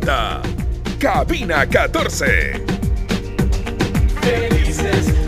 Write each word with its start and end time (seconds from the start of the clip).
presenta 0.00 0.40
Cabina 0.98 1.66
14. 1.66 2.62
Felices 4.22 5.19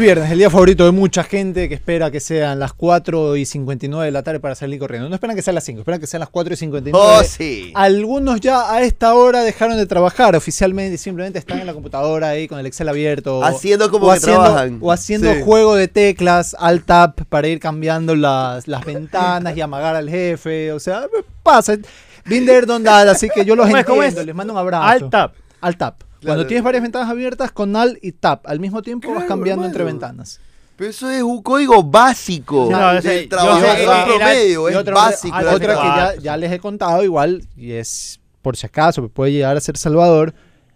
es 0.00 0.06
viernes, 0.06 0.30
el 0.30 0.38
día 0.38 0.48
favorito 0.50 0.84
de 0.84 0.92
mucha 0.92 1.22
gente 1.24 1.68
que 1.68 1.74
espera 1.74 2.10
que 2.10 2.20
sean 2.20 2.58
las 2.58 2.72
4 2.72 3.36
y 3.36 3.44
59 3.44 4.06
de 4.06 4.10
la 4.10 4.22
tarde 4.22 4.40
para 4.40 4.54
salir 4.54 4.78
corriendo. 4.78 5.08
No 5.08 5.14
esperan 5.14 5.36
que 5.36 5.42
sean 5.42 5.54
las 5.54 5.64
5, 5.64 5.80
esperan 5.80 6.00
que 6.00 6.06
sean 6.06 6.20
las 6.20 6.28
4 6.30 6.54
y 6.54 6.56
59. 6.56 6.98
Oh, 7.06 7.22
sí. 7.24 7.70
Algunos 7.74 8.40
ya 8.40 8.72
a 8.72 8.82
esta 8.82 9.14
hora 9.14 9.42
dejaron 9.42 9.76
de 9.76 9.86
trabajar 9.86 10.34
oficialmente 10.36 10.94
y 10.94 10.98
simplemente 10.98 11.38
están 11.38 11.58
en 11.60 11.66
la 11.66 11.74
computadora 11.74 12.28
ahí 12.30 12.48
con 12.48 12.58
el 12.58 12.66
Excel 12.66 12.88
abierto. 12.88 13.44
Haciendo 13.44 13.90
como 13.90 14.06
o 14.06 14.10
que 14.10 14.16
haciendo, 14.16 14.42
trabajan. 14.42 14.78
O 14.80 14.90
haciendo 14.92 15.32
Sí. 15.34 15.42
juego 15.42 15.74
de 15.74 15.88
teclas, 15.88 16.56
alt 16.58 16.86
tab, 16.86 17.14
para 17.28 17.48
ir 17.48 17.60
cambiando 17.60 18.14
las, 18.16 18.66
las 18.68 18.84
ventanas 18.84 19.56
y 19.56 19.60
amagar 19.60 19.96
al 19.96 20.08
jefe. 20.08 20.72
O 20.72 20.80
sea, 20.80 21.06
pasa. 21.42 21.76
Binder 22.24 22.64
don't 22.66 22.84
that, 22.84 23.08
así 23.08 23.28
que 23.28 23.44
yo 23.44 23.54
los 23.56 23.66
¿Cómo 23.66 23.76
es? 23.76 23.80
entiendo. 23.80 24.02
¿Cómo 24.10 24.20
es? 24.20 24.26
Les 24.26 24.34
mando 24.34 24.52
un 24.54 24.58
abrazo. 24.58 24.84
Alt 24.84 25.10
tab. 25.10 25.32
Alt 25.60 25.78
tab. 25.78 25.94
Cuando 26.24 26.46
tienes 26.46 26.64
varias 26.64 26.82
ventanas 26.82 27.08
abiertas, 27.08 27.50
con 27.52 27.74
Alt 27.76 27.98
y 28.02 28.12
Tab 28.12 28.40
al 28.44 28.60
mismo 28.60 28.82
tiempo 28.82 29.12
vas 29.14 29.24
cambiando 29.24 29.64
entre 29.64 29.84
ventanas. 29.84 30.40
Pero 30.76 30.90
eso 30.90 31.10
es 31.10 31.22
un 31.22 31.42
código 31.42 31.82
básico 31.82 32.66
Sí, 32.66 32.72
no, 32.72 32.94
del 33.02 33.22
yo- 33.24 33.28
trabajador 33.28 33.78
yo- 33.78 34.06
yo- 34.06 34.16
promedio, 34.18 34.68
es 34.70 34.76
otra, 34.76 34.94
básico. 34.94 35.36
otra 35.36 35.58
que 35.58 35.64
ya, 35.64 36.14
ya 36.22 36.36
les 36.38 36.50
he 36.52 36.58
contado 36.58 37.04
igual, 37.04 37.42
y 37.56 37.72
es 37.72 38.18
por 38.40 38.56
si 38.56 38.64
acaso, 38.66 39.06
puede 39.10 39.32
llegar 39.32 39.56
a 39.56 39.60
ser 39.60 39.76
Salvador, 39.76 40.32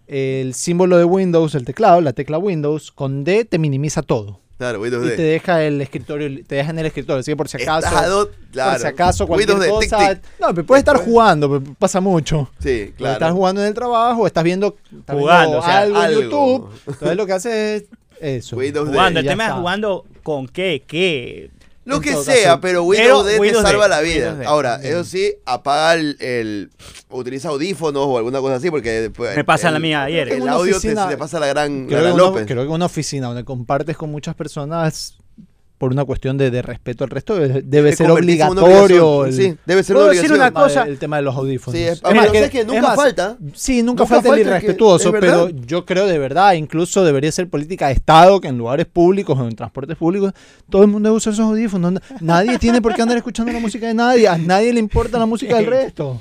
el 0.07 0.53
símbolo 0.53 0.99
de 0.99 1.05
Windows, 1.05 1.55
el 1.55 1.65
teclado, 1.65 2.03
la 2.03 2.13
tecla 2.13 2.37
Windows, 2.37 2.93
con 2.93 3.25
D 3.25 3.47
te 3.47 3.59
minimiza 3.59 4.03
todo. 4.03 4.41
Claro, 4.57 4.81
Windows 4.81 5.05
Y 5.05 5.09
D. 5.11 5.17
te 5.17 5.23
deja 5.23 5.65
el 5.65 5.81
escritorio, 5.81 6.45
te 6.47 6.55
deja 6.55 6.71
en 6.71 6.79
el 6.79 6.87
escritorio, 6.87 7.21
así 7.21 7.33
que 7.33 7.37
por 7.37 7.49
si 7.49 7.61
acaso... 7.61 8.09
Dos- 8.09 8.29
claro. 8.53 8.71
Por 8.73 8.81
si 8.81 8.87
acaso 8.87 9.27
cualquier 9.27 9.51
Windows 9.51 9.81
D, 9.81 9.87
tic, 9.87 9.91
cosa... 9.91 10.15
tic. 10.15 10.23
No, 10.41 10.55
pero 10.55 10.67
puedes 10.67 10.81
estar 10.83 10.97
jugando, 10.99 11.51
pero 11.61 11.75
pasa 11.77 12.01
mucho. 12.01 12.49
Sí, 12.61 12.95
claro. 12.97 13.15
Estás 13.15 13.33
jugando 13.33 13.61
en 13.63 13.67
el 13.69 13.75
trabajo, 13.75 14.27
estás 14.27 14.45
viendo, 14.45 14.77
estás 14.97 15.17
Jugando, 15.17 15.51
viendo 15.51 15.59
o 15.59 15.63
sea, 15.65 15.79
algo 15.81 16.03
en. 16.05 16.11
YouTube. 16.13 16.71
Entonces 16.87 17.17
lo 17.17 17.27
que 17.27 17.33
haces 17.33 17.83
es 18.21 18.45
eso. 18.45 18.57
Windows 18.57 18.91
D. 18.93 18.99
El 19.09 19.27
tema 19.27 19.47
es 19.49 19.53
jugando 19.55 20.05
con 20.23 20.47
qué, 20.47 20.85
qué. 20.87 21.51
Lo 21.85 22.01
que 22.01 22.15
sea, 22.17 22.49
caso. 22.51 22.61
pero 22.61 22.83
Windows 22.85 23.09
Pero 23.09 23.23
D 23.25 23.39
Windows 23.41 23.63
te 23.65 23.71
salva 23.71 23.85
D, 23.85 23.91
la 23.91 24.01
vida. 24.01 24.15
Windows 24.29 24.39
D. 24.39 24.47
Ahora, 24.47 24.81
eso 24.83 25.05
sí, 25.05 25.35
apaga 25.45 25.95
el, 25.95 26.17
el- 26.21 26.71
Utiliza 27.11 27.49
audífonos 27.51 28.05
o 28.07 28.17
alguna 28.19 28.41
cosa 28.41 28.55
así, 28.57 28.71
porque 28.71 28.91
después. 29.03 29.37
Me 29.37 29.45
pasa 29.45 29.69
el, 29.69 29.75
la 29.75 29.81
mía 29.81 30.03
ayer. 30.05 30.29
El 30.29 30.35
En 30.37 30.43
una 30.43 30.53
audio 30.53 30.77
oficina- 30.77 31.09
te 31.09 31.17
pasa 31.17 31.39
la 31.39 31.47
gran. 31.47 31.87
Creo 31.87 31.99
la 31.99 32.03
gran 32.05 32.15
una, 32.15 32.23
López. 32.25 32.47
creo 32.47 32.63
que 32.63 32.69
una 32.69 32.87
oficina 32.87 33.27
donde 33.29 33.45
compartes 33.45 33.97
con 33.97 34.11
muchas 34.11 34.35
personas 34.35 35.19
por 35.77 35.91
una 35.93 36.05
cuestión 36.05 36.39
de, 36.39 36.51
de 36.51 36.63
respeto 36.63 37.05
al 37.05 37.11
resto 37.11 37.35
debe, 37.35 37.61
debe 37.63 37.91
Te 37.91 37.97
ser 37.97 38.11
obligatorio 38.11 39.27
el, 39.27 39.33
Sí, 39.35 39.57
debe 39.67 39.83
ser 39.83 39.97
una 39.97 40.05
¿Puedo 40.07 40.15
decir 40.15 40.33
una 40.33 40.49
tema 40.51 40.63
cosa? 40.63 40.85
de- 40.85 40.91
el 40.93 40.99
tema 40.99 41.17
de 41.17 41.23
los 41.23 41.35
audífonos. 41.37 41.79
Sí, 41.79 41.85
es- 41.85 42.01
Es 42.03 42.15
más, 42.15 42.31
que- 42.31 42.49
que 42.51 42.65
nunca 42.65 42.77
es 42.77 42.83
más, 42.83 42.97
falta. 42.97 43.37
Sí, 43.55 43.83
nunca, 43.83 44.03
Nunca 44.05 44.07
falta 44.07 44.29
el 44.29 44.35
falta 44.35 44.35
que- 44.37 44.41
irrespetuoso, 44.67 45.09
es 45.15 45.21
pero 45.21 45.49
yo 45.51 45.85
creo 45.85 46.07
de 46.07 46.19
verdad, 46.19 46.53
incluso 46.55 47.05
debería 47.05 47.31
ser 47.33 47.49
política 47.51 47.89
de 47.89 47.95
Estado 47.95 48.41
que 48.41 48.49
en 48.49 48.57
lugares 48.57 48.87
públicos 48.87 49.37
o 49.39 49.47
en 49.47 49.55
transportes 49.57 49.97
públicos 49.97 50.33
todo 50.71 50.83
el 50.83 50.89
mundo 50.89 51.13
usa 51.13 51.33
esos 51.33 51.45
audífonos. 51.45 51.93
Na- 51.93 52.03
Nadie 52.21 52.59
tiene 52.59 52.81
por 52.81 52.95
qué 52.95 53.03
andar 53.03 53.17
escuchando 53.17 53.53
la 53.53 53.59
música 53.61 53.87
de 53.89 53.95
nadie, 53.95 54.29
a 54.29 54.39
nadie 54.39 54.73
le 54.73 54.81
importa 54.81 55.19
la 55.19 55.27
música 55.27 55.57
del 55.57 55.67
resto. 55.67 56.21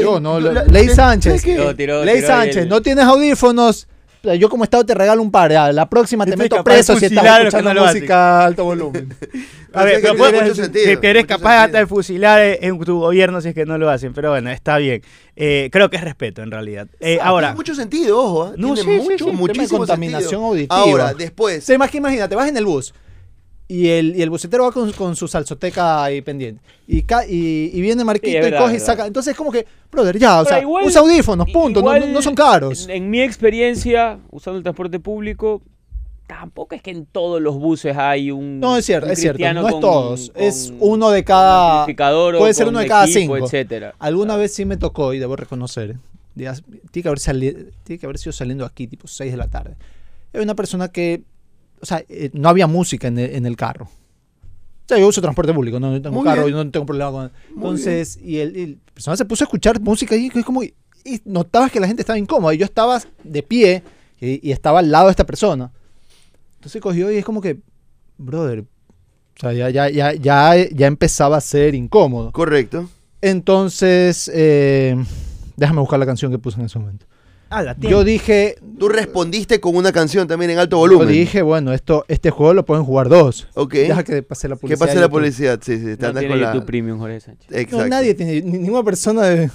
Yo 0.00 0.20
no, 0.20 0.40
La- 0.40 0.64
Ley 0.64 0.88
Sánchez. 0.88 1.42
¿qué? 1.42 1.52
Tiró, 1.54 1.76
tiró, 1.76 2.04
Ley 2.04 2.16
tiró 2.16 2.26
Sánchez, 2.28 2.56
el- 2.64 2.68
no 2.68 2.80
tienes 2.82 3.04
audífonos. 3.04 3.86
Yo 4.38 4.48
como 4.48 4.64
Estado 4.64 4.84
te 4.86 4.94
regalo 4.94 5.20
un 5.22 5.30
par. 5.30 5.50
ya, 5.50 5.72
La 5.72 5.88
próxima 5.88 6.24
te 6.24 6.36
meto 6.36 6.62
preso 6.62 6.96
si 6.96 7.06
estás 7.06 7.40
escuchando 7.40 7.74
música 7.74 8.40
a 8.40 8.44
alto 8.46 8.64
volumen. 8.64 9.14
A 9.74 9.84
ver, 9.84 10.02
pero 10.02 10.14
mucho 10.14 10.54
sentido, 10.54 11.00
que 11.00 11.08
eres 11.08 11.24
capaz 11.24 11.64
hasta 11.64 11.78
de 11.78 11.86
fusilar 11.86 12.42
en 12.42 12.78
tu 12.80 13.00
gobierno 13.00 13.40
si 13.40 13.48
es 13.48 13.54
que 13.54 13.64
no 13.64 13.78
lo 13.78 13.88
hacen. 13.88 14.12
Pero 14.12 14.28
bueno, 14.28 14.50
está 14.50 14.76
bien. 14.76 15.02
Eh, 15.34 15.70
creo 15.72 15.88
que 15.88 15.96
es 15.96 16.04
respeto 16.04 16.42
en 16.42 16.50
realidad. 16.50 16.88
Eh, 17.00 17.18
ahora, 17.22 17.48
Tiene 17.48 17.56
mucho 17.56 17.74
sentido, 17.74 18.18
ojo. 18.18 18.48
¿eh? 18.48 18.54
No, 18.58 18.74
Tiene 18.74 18.82
sí, 18.82 19.00
sí, 19.00 19.10
mucho, 19.10 19.24
sí, 19.24 19.30
de 19.30 19.36
muchísimo 19.36 19.78
contaminación 19.78 20.28
sentido. 20.28 20.46
auditiva. 20.46 20.76
Ahora, 20.76 21.14
después. 21.14 21.64
Sí, 21.64 21.78
más 21.78 21.90
que 21.90 21.96
imagínate, 21.96 22.34
vas 22.34 22.48
en 22.50 22.56
el 22.58 22.66
bus 22.66 22.92
y 23.72 23.88
el, 23.88 24.16
y 24.16 24.22
el 24.22 24.30
bucetero 24.30 24.64
va 24.64 24.72
con, 24.72 24.92
con 24.92 25.16
su 25.16 25.26
salsoteca 25.28 26.04
ahí 26.04 26.20
pendiente. 26.22 26.62
Y, 26.86 27.02
ca- 27.02 27.26
y, 27.26 27.70
y 27.72 27.80
viene 27.80 28.04
Marquito 28.04 28.28
Sí, 28.30 28.36
es 28.36 28.42
y 28.46 28.50
verdad, 28.50 28.60
coge 28.60 28.74
y 28.74 28.76
es 28.76 28.82
saca. 28.82 28.92
verdad. 28.96 29.06
Entonces 29.08 29.30
es 29.32 29.36
como 29.38 29.50
que, 29.50 29.66
brother, 29.90 30.18
ya, 30.18 30.40
o 30.40 30.44
Pero 30.44 30.54
sea, 30.56 30.62
igual- 30.62 30.84
usa 30.86 31.00
audífonos, 31.00 31.48
punto, 31.50 31.80
no- 31.80 31.86
igual, 31.86 32.00
no, 32.00 32.14
no 32.14 32.22
son 32.22 32.34
caros. 32.34 32.84
En, 32.84 32.90
en 32.90 33.10
mi 33.10 33.20
experiencia, 33.22 34.18
usando 34.30 34.58
el 34.58 34.62
transporte 34.62 34.98
público, 35.00 35.62
tampoco 36.26 36.74
es 36.74 36.82
que 36.82 36.90
en 36.90 37.06
todos 37.06 37.40
los 37.42 37.56
buses 37.56 37.96
hay 37.96 38.30
un. 38.30 38.58
No, 38.60 38.76
es 38.76 38.86
cierto, 38.86 39.10
es 39.10 39.18
cierto, 39.20 39.42
no 39.52 39.66
es 39.66 39.72
con- 39.72 39.80
todos, 39.80 40.30
con 40.30 40.42
es 40.42 40.72
uno 40.78 41.10
de 41.10 41.24
cada... 41.24 41.86
Puede 41.86 42.54
ser 42.54 42.68
uno 42.68 42.78
de 42.78 42.86
cada 42.86 43.04
equipo, 43.04 43.18
cinco. 43.34 43.36
etcétera. 43.38 43.94
Alguna 43.98 44.36
vez 44.36 44.54
sí 44.54 44.64
me 44.64 44.76
tocó, 44.76 45.12
y 45.14 45.18
debo 45.18 45.36
reconocer, 45.36 45.96
tiene, 46.34 46.54
que 47.02 47.08
haber 47.08 47.18
sali- 47.20 47.68
tiene 47.84 47.98
que 48.00 48.06
haber 48.06 48.18
sido 48.18 48.32
saliendo 48.32 48.64
aquí 48.64 48.86
tipo 48.86 49.06
6 49.06 49.30
de 49.30 49.36
la 49.36 49.48
tarde. 49.48 49.76
Era 50.32 50.42
una 50.42 50.54
persona 50.54 50.88
que, 50.88 51.22
o 51.82 51.86
sea, 51.86 52.04
eh, 52.08 52.30
no 52.32 52.48
había 52.48 52.66
música 52.66 53.08
en 53.08 53.18
el, 53.18 53.34
en 53.34 53.44
el 53.44 53.56
carro. 53.56 53.84
O 53.86 54.88
sea, 54.88 54.98
yo 54.98 55.08
uso 55.08 55.20
transporte 55.20 55.52
público, 55.52 55.78
no, 55.80 55.90
no 55.90 56.00
tengo 56.00 56.16
Muy 56.16 56.24
carro 56.24 56.44
bien. 56.46 56.56
y 56.58 56.64
no 56.64 56.70
tengo 56.70 56.86
problema 56.86 57.10
con... 57.10 57.32
Entonces, 57.54 58.18
y 58.22 58.38
el, 58.38 58.56
y 58.56 58.66
la 58.66 58.92
persona 58.94 59.16
se 59.16 59.24
puso 59.24 59.44
a 59.44 59.46
escuchar 59.46 59.80
música 59.80 60.16
y 60.16 60.30
es 60.32 60.44
como... 60.44 60.62
Y 60.62 60.72
notabas 61.24 61.72
que 61.72 61.80
la 61.80 61.88
gente 61.88 62.02
estaba 62.02 62.18
incómoda 62.18 62.54
y 62.54 62.58
yo 62.58 62.64
estaba 62.64 63.02
de 63.24 63.42
pie 63.42 63.82
y, 64.20 64.48
y 64.48 64.52
estaba 64.52 64.78
al 64.78 64.90
lado 64.90 65.06
de 65.06 65.10
esta 65.10 65.26
persona. 65.26 65.72
Entonces 66.54 66.80
cogió 66.80 67.10
y 67.10 67.16
es 67.16 67.24
como 67.24 67.40
que, 67.40 67.58
brother, 68.18 68.60
o 68.60 69.40
sea, 69.40 69.52
ya, 69.52 69.68
ya, 69.70 69.88
ya, 69.88 70.12
ya, 70.12 70.54
ya 70.70 70.86
empezaba 70.86 71.38
a 71.38 71.40
ser 71.40 71.74
incómodo. 71.74 72.30
Correcto. 72.30 72.88
Entonces, 73.20 74.30
eh, 74.32 74.96
déjame 75.56 75.80
buscar 75.80 75.98
la 75.98 76.06
canción 76.06 76.30
que 76.30 76.38
puse 76.38 76.60
en 76.60 76.66
ese 76.66 76.78
momento. 76.78 77.06
Ah, 77.52 77.62
la 77.62 77.76
Yo 77.78 78.02
dije, 78.04 78.56
Tú 78.78 78.88
respondiste 78.88 79.60
con 79.60 79.76
una 79.76 79.92
canción 79.92 80.26
también 80.26 80.50
en 80.52 80.58
alto 80.58 80.76
yo 80.76 80.80
volumen. 80.80 81.08
dije, 81.08 81.42
bueno, 81.42 81.72
esto, 81.72 82.04
este 82.08 82.30
juego 82.30 82.52
lo 82.54 82.64
pueden 82.66 82.84
jugar 82.84 83.08
dos. 83.08 83.46
Ok. 83.54 83.74
Deja 83.74 84.02
que 84.02 84.22
pase 84.22 84.48
la 84.48 84.56
¿Qué 84.56 84.60
publicidad. 84.60 84.78
pasa 84.86 84.94
de 84.94 85.00
la 85.00 85.08
publicidad? 85.08 85.60
Sí, 85.62 85.76
sí, 85.78 85.84
te 85.96 86.02
No 86.02 86.08
andas 86.08 86.20
tiene 86.22 86.28
con 86.28 86.40
la. 86.40 86.52
YouTube 86.52 86.66
Premium, 86.66 86.98
Jorge 86.98 87.20
Sánchez. 87.20 87.46
Exacto. 87.52 87.78
No, 87.78 87.86
nadie 87.88 88.14
tiene, 88.14 88.40
ni- 88.42 88.58
ninguna 88.58 88.82
persona 88.82 89.22
de- 89.22 89.50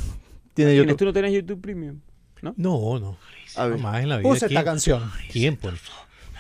tiene 0.54 0.72
¿Tienes- 0.72 0.78
YouTube. 0.78 0.98
¿Tú 0.98 1.06
no 1.06 1.14
tenés 1.14 1.34
YouTube 1.34 1.62
Premium? 1.62 2.00
No, 2.42 2.54
no. 2.56 3.18
A 3.56 3.66
ver. 3.66 3.78
Jamás 3.78 4.02
en 4.04 4.10
la 4.10 4.18
vida. 4.18 4.30
Puse 4.30 4.46
esta 4.46 4.64
canción. 4.64 5.12
¿Quién, 5.32 5.58
por 5.58 5.74
O 5.74 5.78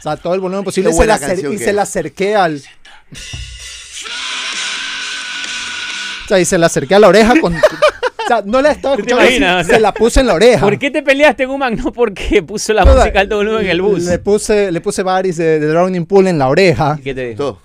sea, 0.01 0.15
todo 0.17 0.33
el 0.35 0.39
volumen 0.39 0.63
posible 0.63 0.91
y 0.91 0.93
se, 0.93 0.99
la 0.99 0.99
buena 0.99 1.15
acer- 1.15 1.27
canción 1.27 1.53
y 1.53 1.57
que 1.57 1.63
se 1.63 1.69
es. 1.71 1.75
la 1.75 1.81
acerqué 1.81 2.35
al... 2.35 2.61
O 6.25 6.27
sea, 6.27 6.39
y 6.39 6.45
se 6.45 6.57
la 6.57 6.65
acerqué 6.67 6.95
a 6.95 6.99
la 6.99 7.07
oreja 7.07 7.33
con... 7.39 7.53
o 8.27 8.39
sea, 8.39 8.43
no 8.45 8.61
la 8.61 8.71
estaba 8.71 8.95
¿Tú 8.95 9.03
te 9.03 9.09
escuchando, 9.09 9.23
así, 9.27 9.37
imaginas? 9.37 9.65
Se 9.65 9.71
sea, 9.73 9.79
la 9.79 9.93
puse 9.93 10.19
en 10.19 10.27
la 10.27 10.33
oreja. 10.35 10.59
¿Por 10.61 10.77
qué 10.77 10.91
te 10.91 11.01
peleaste 11.01 11.43
en 11.43 11.49
un 11.49 11.59
No 11.59 11.91
porque 11.91 12.43
puso 12.43 12.73
la 12.73 12.83
Toda- 12.83 13.01
música 13.03 13.19
alto 13.21 13.37
volumen 13.37 13.61
en 13.65 13.71
el 13.71 13.81
bus. 13.81 14.03
Le 14.03 14.19
puse, 14.19 14.71
le 14.71 14.81
puse 14.81 15.03
Baris 15.03 15.37
de, 15.37 15.59
de 15.59 15.67
Drowning 15.67 16.05
Pool 16.05 16.27
en 16.27 16.37
la 16.37 16.47
oreja. 16.49 16.97
¿Y 16.99 17.03
¿Qué 17.03 17.13
te 17.15 17.29
dijo? 17.29 17.59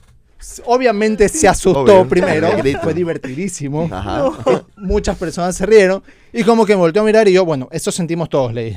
Obviamente 0.64 1.28
se 1.28 1.46
asustó 1.46 1.80
Obvio. 1.82 2.08
primero, 2.08 2.48
fue 2.82 2.94
divertidísimo. 2.94 3.88
Ajá. 3.92 4.24
Muchas 4.76 5.16
personas 5.16 5.54
se 5.56 5.64
rieron 5.66 6.02
y 6.32 6.42
como 6.42 6.66
que 6.66 6.72
me 6.74 6.80
volteó 6.80 7.02
a 7.02 7.04
mirar 7.04 7.28
y 7.28 7.32
yo, 7.32 7.44
bueno, 7.44 7.68
eso 7.70 7.92
sentimos 7.92 8.28
todos, 8.28 8.52
leí. 8.52 8.76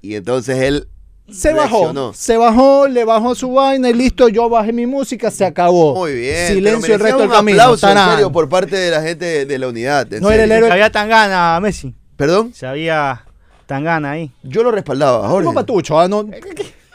Y 0.00 0.16
entonces 0.16 0.58
él. 0.58 0.88
Se 1.30 1.52
bajó, 1.54 1.84
Reaccionó. 1.84 2.12
se 2.12 2.36
bajó, 2.36 2.88
le 2.88 3.04
bajó 3.04 3.34
su 3.34 3.52
vaina 3.52 3.88
y 3.88 3.94
listo, 3.94 4.28
yo 4.28 4.48
bajé 4.48 4.72
mi 4.72 4.86
música, 4.86 5.30
se 5.30 5.44
acabó. 5.44 5.94
Muy 5.94 6.12
bien. 6.14 6.48
Silencio 6.48 6.94
el 6.94 7.00
resto 7.00 7.20
del 7.20 7.30
camino. 7.30 7.56
Un 7.56 7.60
aplauso, 7.62 7.88
en 7.90 8.10
serio, 8.10 8.32
por 8.32 8.48
parte 8.48 8.76
de 8.76 8.90
la 8.90 9.00
gente 9.02 9.46
de 9.46 9.58
la 9.58 9.68
unidad. 9.68 10.06
No 10.20 10.30
era 10.30 10.42
el 10.44 10.50
serio. 10.50 10.66
héroe. 10.66 10.72
Había 10.72 10.90
tan 10.90 11.08
gana 11.08 11.58
Messi. 11.60 11.94
¿Perdón? 12.16 12.52
Se 12.54 12.66
había 12.66 13.24
tan 13.66 13.84
gana 13.84 14.10
ahí. 14.10 14.30
Yo 14.42 14.62
lo 14.62 14.70
respaldaba, 14.72 15.26
Jorge. 15.28 15.44
Como 15.46 15.54
patucho, 15.54 15.98
ah, 15.98 16.08
no- 16.08 16.28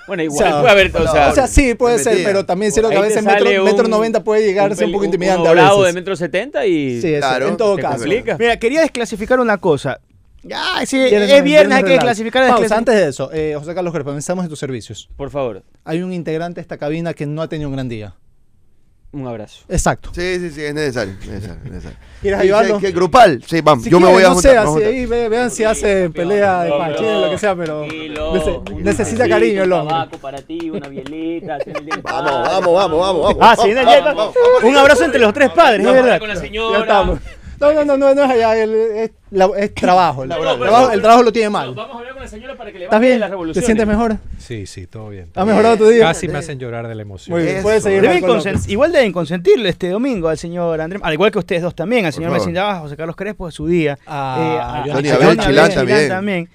Bueno, 0.07 0.24
igual 0.24 0.45
O 0.47 0.50
sea, 0.50 0.59
puede 0.62 0.71
haber, 0.71 0.95
o 0.95 1.00
no, 1.03 1.12
sea, 1.12 1.30
O 1.30 1.33
sea, 1.35 1.47
sí, 1.47 1.73
puede 1.73 2.00
ser, 2.00 2.23
pero 2.23 2.45
también 2.45 2.71
siento 2.71 2.89
que 2.89 2.95
a 2.97 3.01
veces 3.01 3.23
metro, 3.23 3.50
metro 3.63 3.85
un- 3.85 3.91
90 3.91 4.23
puede 4.23 4.45
llegar 4.45 4.71
a 4.71 4.75
ser 4.75 4.85
un 4.85 4.91
peli- 4.91 4.94
poco 4.94 5.06
intimidante 5.06 5.41
uno 5.50 5.62
a 5.62 5.69
veces. 5.73 5.85
de 5.85 5.94
metro 5.94 6.15
setenta 6.15 6.65
y 6.65 7.01
Sí, 7.01 7.13
eso, 7.15 7.27
Claro, 7.27 7.47
en 7.50 7.57
todo 7.57 7.75
caso. 7.77 7.97
complica. 7.97 8.38
Mira, 8.39 8.57
quería 8.57 8.81
desclasificar 8.81 9.39
una 9.39 9.57
cosa. 9.57 10.00
Ya, 10.44 10.86
sí, 10.86 10.98
Viernes- 10.98 11.31
es 11.31 11.44
viernes, 11.44 11.75
hay 11.78 11.84
que 11.84 11.89
relax. 11.89 12.04
desclasificar. 12.06 12.42
Pausa, 12.48 12.62
desclasificar. 12.62 12.78
antes 12.78 12.95
de 12.95 13.10
eso, 13.10 13.30
eh, 13.34 13.56
José 13.57 13.74
Carlos 13.75 13.92
Crespo, 13.94 14.12
pensamos 14.12 14.44
en 14.45 14.50
tus 14.50 14.60
servicios. 14.60 15.10
Por 15.18 15.30
favor, 15.30 15.63
Hay 15.84 16.01
un 16.01 16.13
integrante 16.13 16.56
de 16.56 16.62
esta 16.62 16.78
cabina 16.78 17.13
que 17.13 17.25
no 17.25 17.42
ha 17.42 17.48
tenido 17.50 17.69
un 17.69 17.75
gran 17.75 17.89
día. 17.89 18.16
un 19.13 19.25
abrazo. 19.25 19.63
Exacto. 19.69 20.12
Sí, 20.13 20.38
sí, 20.38 20.51
sí, 20.51 20.62
es 20.63 20.74
necesario. 20.75 21.13
es 21.22 21.28
necesario, 21.28 21.62
es 21.66 21.72
necesario. 21.72 21.98
¿Quieres 22.22 22.39
Sí, 22.39 22.44
ayudarlo? 22.45 22.75
sí, 22.80 22.86
que 22.86 22.92
grupal, 22.92 23.42
sí, 23.48 23.62
vamos. 23.62 23.84
Si 23.86 23.89
yo 23.89 24.00
me 24.00 24.07
voy 24.12 24.22
a 24.22 24.28
no 24.28 24.34
juntar. 24.36 24.51
sé, 24.51 24.57
vamos 24.57 24.75
a 24.75 24.78
así 24.78 24.86
juntar. 24.86 24.94
ahí 24.94 25.06
ve- 25.07 25.30
vean 25.30 25.50
si 25.51 25.63
hace 25.63 26.10
pelea 26.12 26.63
de 26.63 26.69
panchín, 26.72 27.22
lo 27.22 27.30
que 27.31 27.38
sea, 27.40 27.56
pero 27.56 27.86
nece- 27.88 28.74
necesita 28.83 29.28
cariño 29.28 29.63
el 29.63 29.72
un 29.74 29.80
hombre. 29.80 30.18
para 30.22 30.42
ti, 30.42 30.69
una 30.69 30.88
bielita. 30.90 31.57
Vamos, 32.04 32.31
vamos, 32.31 32.74
vamos, 32.75 33.00
vamos, 33.00 33.22
vamos. 33.24 33.38
Ah, 33.42 33.56
sí, 33.60 33.74
ya- 33.74 34.68
un 34.68 34.75
abrazo 34.78 35.06
entre 35.06 35.19
los 35.22 35.33
tres 35.33 35.50
padres, 35.51 35.86
es 35.86 35.94
verdad. 35.94 36.19
con 36.19 36.28
la 36.28 36.36
Ya 36.36 36.42
señora. 36.42 36.80
estamos. 36.81 37.19
No, 37.59 37.74
no, 37.74 37.83
no, 37.86 37.98
no, 37.98 38.13
no 38.13 38.24
es 38.24 38.30
allá, 38.30 38.63
el- 38.63 38.74
es, 38.75 39.12
la- 39.31 39.50
es 39.57 39.74
trabajo. 39.74 40.21
El, 40.24 40.30
Laboral. 40.30 40.59
trabajo. 40.59 40.92
el 40.92 41.01
trabajo 41.01 41.24
lo 41.24 41.31
tiene 41.31 41.48
No, 41.48 41.51
mal. 41.51 41.74
vamos 41.74 41.95
a 41.95 42.00
hablar 42.00 42.13
con 42.13 42.21
la 42.21 42.27
señora 42.30 42.56
para 42.56 42.71
que 42.71 42.77
le 42.77 42.86
¿Estás 42.86 43.01
bien? 43.01 43.19
las 43.19 43.30
¿Te 43.30 43.31
revoluciones. 43.31 43.65
sientes 43.65 43.88
mejor? 43.88 44.18
Sí, 44.38 44.65
sí, 44.68 44.86
todo 44.86 45.09
bien. 45.09 45.30
¿Ha 45.33 45.44
mejorado 45.44 45.77
tu 45.77 45.88
día? 45.88 46.04
Casi 46.04 46.27
me 46.27 46.38
hacen 46.38 46.59
llorar 46.59 46.88
de 46.88 46.94
la 46.94 47.01
emoción. 47.01 47.36
Muy 47.36 47.44
bien, 47.44 47.56
Eso. 47.57 47.63
puedes 47.63 47.81
seguir. 47.83 48.04
Igual 48.68 48.92
deben 48.92 49.12
consentirle 49.12 49.69
este 49.69 49.89
domingo 49.89 50.27
al 50.30 50.38
señor 50.38 50.80
Andrés, 50.80 51.01
al 51.04 51.13
igual 51.13 51.31
que 51.31 51.39
ustedes 51.39 51.63
dos 51.63 51.74
también, 51.74 52.06
al 52.06 52.13
señor 52.13 52.30
favor. 52.30 52.42
Messi 52.45 52.54
Navas, 52.54 52.75
a 52.77 52.80
José 52.81 52.95
Carlos 52.98 53.15
Crespo, 53.15 53.48
es 53.48 53.56
su 53.56 53.65
día. 53.65 53.98
Ah, 54.06 54.83
Eh, 54.86 54.92
Johnny 54.92 55.09
Johnny 55.09 55.25
Abel, 55.25 55.39
Chilán 55.39 56.07
también. 56.09 56.50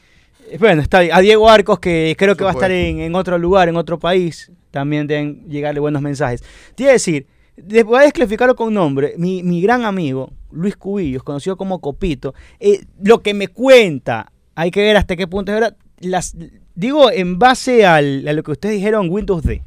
Eh, 0.51 0.57
Bueno, 0.59 0.83
está 0.83 1.01
bien. 1.01 1.15
a 1.15 1.21
Diego 1.21 1.49
Arcos, 1.49 1.81
que 1.81 2.15
creo 2.17 2.37
que 2.37 2.45
va 2.45 2.51
a 2.51 2.55
estar 2.55 2.71
en, 2.71 3.01
en 3.01 3.15
otro 3.17 3.39
lugar, 3.39 3.69
en 3.69 3.77
otro 3.77 3.99
país, 3.99 4.53
también 4.71 5.07
deben 5.07 5.45
llegarle 5.49 5.81
buenos 5.81 6.01
mensajes. 6.01 6.43
Te 6.75 6.85
iba 6.85 6.91
a 6.91 6.93
decir, 6.93 7.27
les 7.57 7.85
voy 7.85 7.99
a 7.99 8.03
desclasificarlo 8.03 8.57
con 8.57 8.73
nombre, 8.75 9.15
mi, 9.19 9.43
mi 9.43 9.61
gran 9.61 9.85
amigo, 9.85 10.33
Luis 10.51 10.77
Cubillos, 10.77 11.23
conocido 11.23 11.57
como 11.57 11.81
Copito, 11.81 12.35
eh, 12.61 12.85
lo 13.03 13.21
que 13.23 13.35
me 13.35 13.49
cuenta, 13.49 14.33
hay 14.55 14.71
que 14.71 14.81
ver 14.81 14.97
hasta 14.97 15.17
qué 15.17 15.27
punto 15.27 15.53
es 15.53 15.57
verdad, 15.61 15.77
las, 16.01 16.35
digo 16.75 17.11
en 17.11 17.39
base 17.39 17.85
al- 17.87 18.27
a 18.27 18.33
lo 18.33 18.43
que 18.43 18.53
ustedes 18.53 18.77
dijeron, 18.77 19.09
Windows 19.11 19.43
D. 19.45 19.63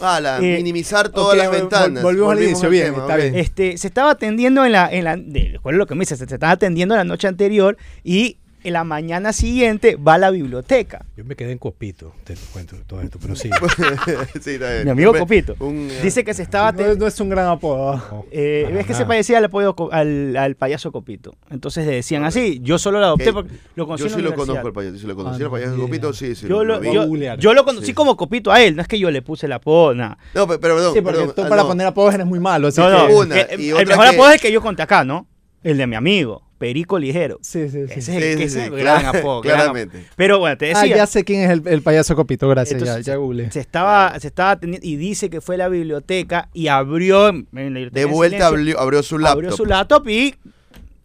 Ah, 0.00 0.20
la, 0.20 0.38
Eh, 0.38 0.56
minimizar 0.58 1.08
todas 1.08 1.36
las 1.36 1.50
ventanas. 1.50 2.02
volvimos 2.04 2.30
al 2.32 2.42
inicio, 2.42 2.70
bien, 2.70 2.94
está 2.94 3.16
bien. 3.16 3.34
Este, 3.34 3.76
se 3.78 3.88
estaba 3.88 4.12
atendiendo 4.12 4.64
en 4.64 4.70
la, 4.72 4.88
en 4.92 5.02
la, 5.04 5.16
de 5.16 5.56
acuerdo 5.58 5.76
a 5.76 5.78
lo 5.78 5.86
que 5.86 5.94
me 5.96 6.00
dice, 6.00 6.16
se, 6.16 6.26
se 6.26 6.34
estaba 6.34 6.52
atendiendo 6.52 6.94
la 6.94 7.02
noche 7.04 7.26
anterior 7.26 7.76
y 8.04 8.36
en 8.64 8.72
la 8.72 8.84
mañana 8.84 9.32
siguiente 9.32 9.96
va 9.96 10.14
a 10.14 10.18
la 10.18 10.30
biblioteca. 10.30 11.04
Yo 11.16 11.24
me 11.24 11.36
quedé 11.36 11.52
en 11.52 11.58
copito, 11.58 12.12
te 12.24 12.34
cuento 12.52 12.76
todo 12.86 13.00
esto, 13.00 13.18
pero 13.20 13.36
sí. 13.36 13.50
Mi 14.84 14.90
amigo 14.90 15.12
Un- 15.12 15.18
Copito. 15.18 15.54
un, 15.60 15.88
eh, 15.90 16.00
Dice 16.02 16.24
que 16.24 16.34
se 16.34 16.42
estaba 16.42 16.72
No, 16.72 16.94
no 16.94 17.06
es 17.06 17.20
un 17.20 17.28
gran 17.28 17.46
apodo. 17.48 17.96
No, 18.10 18.24
Eh, 18.30 18.74
es 18.80 18.86
que 18.86 18.94
se 18.94 19.04
parecía 19.06 19.38
al, 19.38 19.44
apoyo 19.44 19.74
co- 19.74 19.90
al, 19.92 20.36
al 20.36 20.54
payaso 20.56 20.92
Copito. 20.92 21.34
Entonces 21.50 21.86
le 21.86 21.92
decían 21.94 22.24
así. 22.24 22.60
Yo 22.62 22.78
solo 22.78 22.98
lo 23.00 23.06
adopté 23.06 23.32
porque 23.32 23.52
lo 23.74 23.86
conocí 23.86 24.02
Yo 24.02 24.06
en 24.06 24.12
la 24.12 24.16
sí 24.18 24.22
lo 24.22 24.34
conozco 24.34 24.66
el 24.68 24.72
payaso, 24.72 24.98
sí 24.98 25.06
lo 25.06 25.16
conocí. 25.16 25.42
Ah, 25.42 25.44
el 25.46 25.50
payaso 25.50 25.76
Copito, 25.78 26.12
sí, 26.12 26.34
sí. 26.34 26.46
Yo 26.48 26.64
lo, 26.64 26.82
yo, 26.82 27.54
lo 27.54 27.64
conocí 27.64 27.86
Sí. 27.86 27.94
como 27.94 28.16
Copito 28.16 28.50
a 28.52 28.62
él. 28.62 28.76
No 28.76 28.82
es 28.82 28.88
que 28.88 28.98
yo 28.98 29.10
le 29.10 29.22
puse 29.22 29.46
el 29.46 29.52
apodo, 29.52 29.94
nada. 29.94 30.18
No, 30.34 30.46
pe- 30.46 30.58
pero 30.58 30.74
perdón. 30.76 30.94
Sí, 30.94 31.00
porque 31.00 31.18
perdón, 31.18 31.34
tú 31.34 31.42
ah, 31.42 31.48
para 31.48 31.62
no. 31.62 31.68
poner 31.68 31.86
apodos 31.86 32.14
eres 32.14 32.26
muy 32.26 32.40
malo. 32.40 32.68
así 32.68 32.80
No, 32.80 32.90
no. 32.90 33.06
que- 33.06 33.14
Una, 33.14 33.46
que- 33.46 33.56
y 33.62 33.68
el 33.68 33.74
otra 33.74 33.86
mejor 33.86 34.04
que- 34.04 34.14
apodo 34.16 34.28
es 34.28 34.34
el 34.34 34.40
que 34.40 34.52
yo 34.52 34.60
conté 34.60 34.82
acá, 34.82 35.04
¿no? 35.04 35.26
El 35.62 35.76
de 35.78 35.86
mi 35.86 35.96
amigo, 35.96 36.42
Perico 36.58 36.98
Ligero. 36.98 37.38
Sí, 37.40 37.68
sí, 37.70 37.86
sí. 37.86 37.92
Ese 37.94 37.98
es 37.98 38.08
el, 38.08 38.22
Sí, 38.22 38.36
sí, 38.38 38.42
ese 38.44 38.48
sí, 38.48 38.58
es 38.60 38.66
el 38.66 38.76
gran 38.76 39.06
apodo. 39.06 39.40
gran 39.42 39.56
claramente. 39.56 39.96
apodo. 39.98 40.12
Pero 40.16 40.38
bueno, 40.40 40.56
te 40.58 40.72
Ah, 40.74 40.80
decía. 40.82 40.96
ya 40.96 41.06
sé 41.06 41.24
quién 41.24 41.42
es 41.42 41.50
el, 41.50 41.62
el 41.66 41.82
payaso 41.82 42.14
copito, 42.16 42.48
gracias, 42.48 42.80
Entonces, 42.82 43.06
ya, 43.06 43.12
ya 43.12 43.16
googleé. 43.16 43.50
se 43.50 43.60
estaba, 43.60 44.18
se 44.20 44.26
estaba 44.26 44.50
atendiendo 44.52 44.86
y 44.86 44.96
dice 44.96 45.30
que 45.30 45.40
fue 45.40 45.54
a 45.54 45.58
la 45.58 45.68
biblioteca 45.68 46.48
y 46.52 46.66
abrió 46.68 47.30
De 47.32 48.04
vuelta 48.04 48.36
silencio, 48.36 48.46
abrió, 48.46 48.80
abrió 48.80 49.02
su 49.02 49.18
laptop. 49.18 49.36
abrió 49.38 49.52
su 49.56 49.64
laptop 49.64 50.08
y 50.08 50.34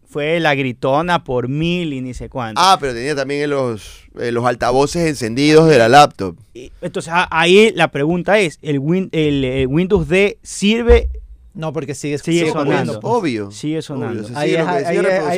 fue 0.08 0.38
la 0.38 0.54
gritona 0.54 1.24
por 1.24 1.48
mil 1.48 1.92
y 1.92 2.00
ni 2.00 2.14
sé 2.14 2.28
cuánto. 2.28 2.60
Ah, 2.62 2.76
pero 2.80 2.92
tenía 2.94 3.16
también 3.16 3.50
los, 3.50 4.04
eh, 4.20 4.30
los 4.30 4.44
altavoces 4.44 5.08
encendidos 5.08 5.68
de 5.68 5.76
la 5.78 5.88
laptop. 5.88 6.36
Y- 6.54 6.70
Entonces 6.80 7.12
ahí 7.30 7.72
la 7.74 7.88
pregunta 7.90 8.38
es, 8.38 8.58
¿el, 8.62 8.78
Win- 8.80 9.08
el, 9.12 9.44
el 9.44 9.66
Windows 9.66 10.08
D 10.08 10.38
sirve? 10.42 11.08
No, 11.54 11.72
porque 11.72 11.94
sigue, 11.94 12.18
Sigue 12.18 12.40
sigue 12.40 12.52
sonando. 12.52 13.00
pues. 13.00 13.14
Obvio. 13.14 13.50
Sigue 13.52 13.80
sonando. 13.80 14.24
Obvio, 14.26 14.36
Ahí, 14.36 14.54
es- 14.54 14.66
que 14.66 14.78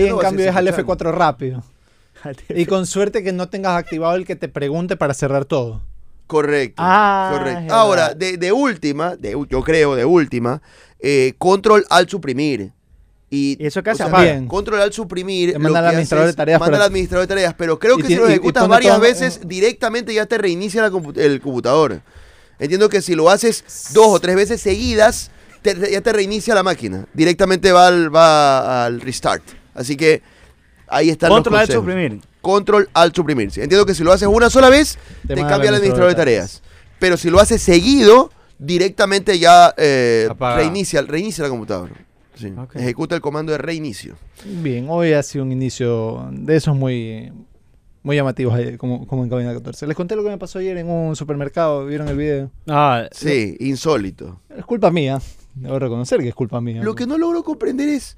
es- 0.05 0.11
en 0.11 0.19
cambio 0.19 0.49
es 0.49 0.57
al 0.57 0.67
escuchando. 0.69 0.95
F4 0.95 1.13
rápido. 1.13 1.63
Y 2.49 2.67
con 2.67 2.87
suerte 2.87 3.23
que 3.23 3.33
no 3.33 3.49
tengas 3.49 3.77
activado 3.77 4.17
el 4.17 4.25
que 4.25 4.35
te 4.37 4.49
pregunte 4.49 4.97
para 4.97 5.15
cerrar 5.15 5.45
todo. 5.45 5.83
Correcto. 6.27 6.77
Ah, 6.85 7.31
correcto. 7.33 7.73
Ahora, 7.75 8.15
de, 8.15 8.37
de 8.37 8.51
última, 8.51 9.15
de, 9.15 9.37
yo 9.49 9.63
creo, 9.63 9.95
de 9.95 10.05
última, 10.05 10.61
eh, 10.99 11.35
control 11.39 11.85
al 11.91 12.09
suprimir. 12.09 12.73
Y, 13.31 13.57
¿Y 13.63 13.67
eso 13.67 13.83
qué 13.83 13.91
hace? 13.91 14.03
o 14.03 14.07
sea, 14.07 14.13
Apaga. 14.15 14.33
Bien. 14.33 14.49
Control 14.49 14.81
al 14.81 14.93
suprimir. 14.93 15.53
Te 15.53 15.59
manda 15.59 15.79
al 15.81 15.85
que 15.85 15.89
administrador 15.91 16.27
de 16.29 16.33
tareas 16.33 16.59
Manda 16.61 16.77
al 16.79 16.83
administrador 16.85 17.25
de 17.29 17.29
tareas, 17.29 17.55
pero 17.57 17.79
creo 17.79 17.97
que 17.97 18.05
tiene- 18.05 18.17
si 18.17 18.23
lo 18.23 18.29
y- 18.29 18.33
y 18.33 18.35
ejecutas 18.37 18.67
varias 18.67 18.95
todo- 18.95 19.03
veces, 19.03 19.41
directamente 19.47 20.15
ya 20.15 20.27
te 20.27 20.39
reinicia 20.39 20.83
la 20.83 20.91
compu- 20.91 21.17
el 21.19 21.41
computador. 21.41 22.01
Entiendo 22.59 22.89
que 22.89 23.03
si 23.03 23.15
lo 23.15 23.29
haces 23.31 23.65
dos 23.93 24.07
o 24.09 24.19
tres 24.19 24.35
veces 24.35 24.61
seguidas, 24.61 25.31
te- 25.63 25.91
ya 25.93 26.01
te 26.01 26.13
reinicia 26.13 26.55
la 26.55 26.63
máquina. 26.63 27.07
Directamente 27.15 27.73
va 27.73 27.89
al, 27.89 28.15
va 28.15 28.85
al 28.87 29.01
restart. 29.01 29.43
Así 29.75 29.97
que 29.97 30.23
ahí 30.89 31.09
los 31.09 31.17
Controlar, 31.19 31.63
consejos. 31.67 31.83
suprimir. 31.85 32.21
Control 32.41 32.89
al 32.95 33.13
suprimir. 33.15 33.51
Sí, 33.51 33.61
Entiendo 33.61 33.85
que 33.87 33.95
si 33.95 34.05
lo 34.05 34.13
haces 34.13 34.29
una 34.29 34.51
sola 34.51 34.69
vez, 34.71 34.99
Te 35.27 35.35
cambia 35.35 35.55
al 35.57 35.67
el 35.69 35.75
administrador 35.77 36.11
de 36.11 36.15
tareas. 36.15 36.63
Pero 36.99 37.17
si 37.17 37.29
lo 37.31 37.41
haces 37.41 37.61
seguido, 37.61 38.31
directamente 38.59 39.39
ya 39.39 39.75
eh, 39.77 40.29
reinicia, 40.39 41.03
reinicia 41.03 41.45
la 41.45 41.51
computadora. 41.51 41.93
Sí. 42.37 42.53
Ejecuta 42.75 43.15
el 43.15 43.21
comando 43.21 43.53
de 43.53 43.59
reinicio. 43.59 44.15
Bien, 44.45 44.87
hoy 44.91 45.13
ha 45.13 45.23
sido 45.23 45.45
un 45.45 45.53
inicio 45.53 46.29
de 46.33 46.57
esos 46.57 46.77
muy, 46.77 47.33
muy 48.03 48.15
llamativos 48.17 48.59
como, 48.79 49.07
como 49.07 49.25
en 49.25 49.31
Cabina 49.31 49.53
14. 49.55 49.87
Les 49.87 49.97
conté 49.97 50.15
lo 50.17 50.23
que 50.23 50.29
me 50.31 50.39
pasó 50.39 50.59
ayer 50.59 50.77
en 50.77 50.89
un 50.89 51.17
supermercado, 51.17 51.87
¿vieron 51.87 52.09
el 52.09 52.17
video? 52.17 52.51
Ah, 52.69 53.09
Sí, 53.11 53.57
insólito. 53.61 54.41
Es 54.57 54.65
culpa 54.67 54.91
mía, 54.91 55.19
debo 55.57 55.79
reconocer 55.79 56.21
que 56.21 56.29
es 56.29 56.35
culpa 56.35 56.61
mía. 56.61 56.83
Lo 56.83 56.95
que 56.95 57.07
no 57.07 57.19
logro 57.19 57.43
comprender 57.43 57.89
es 57.89 58.17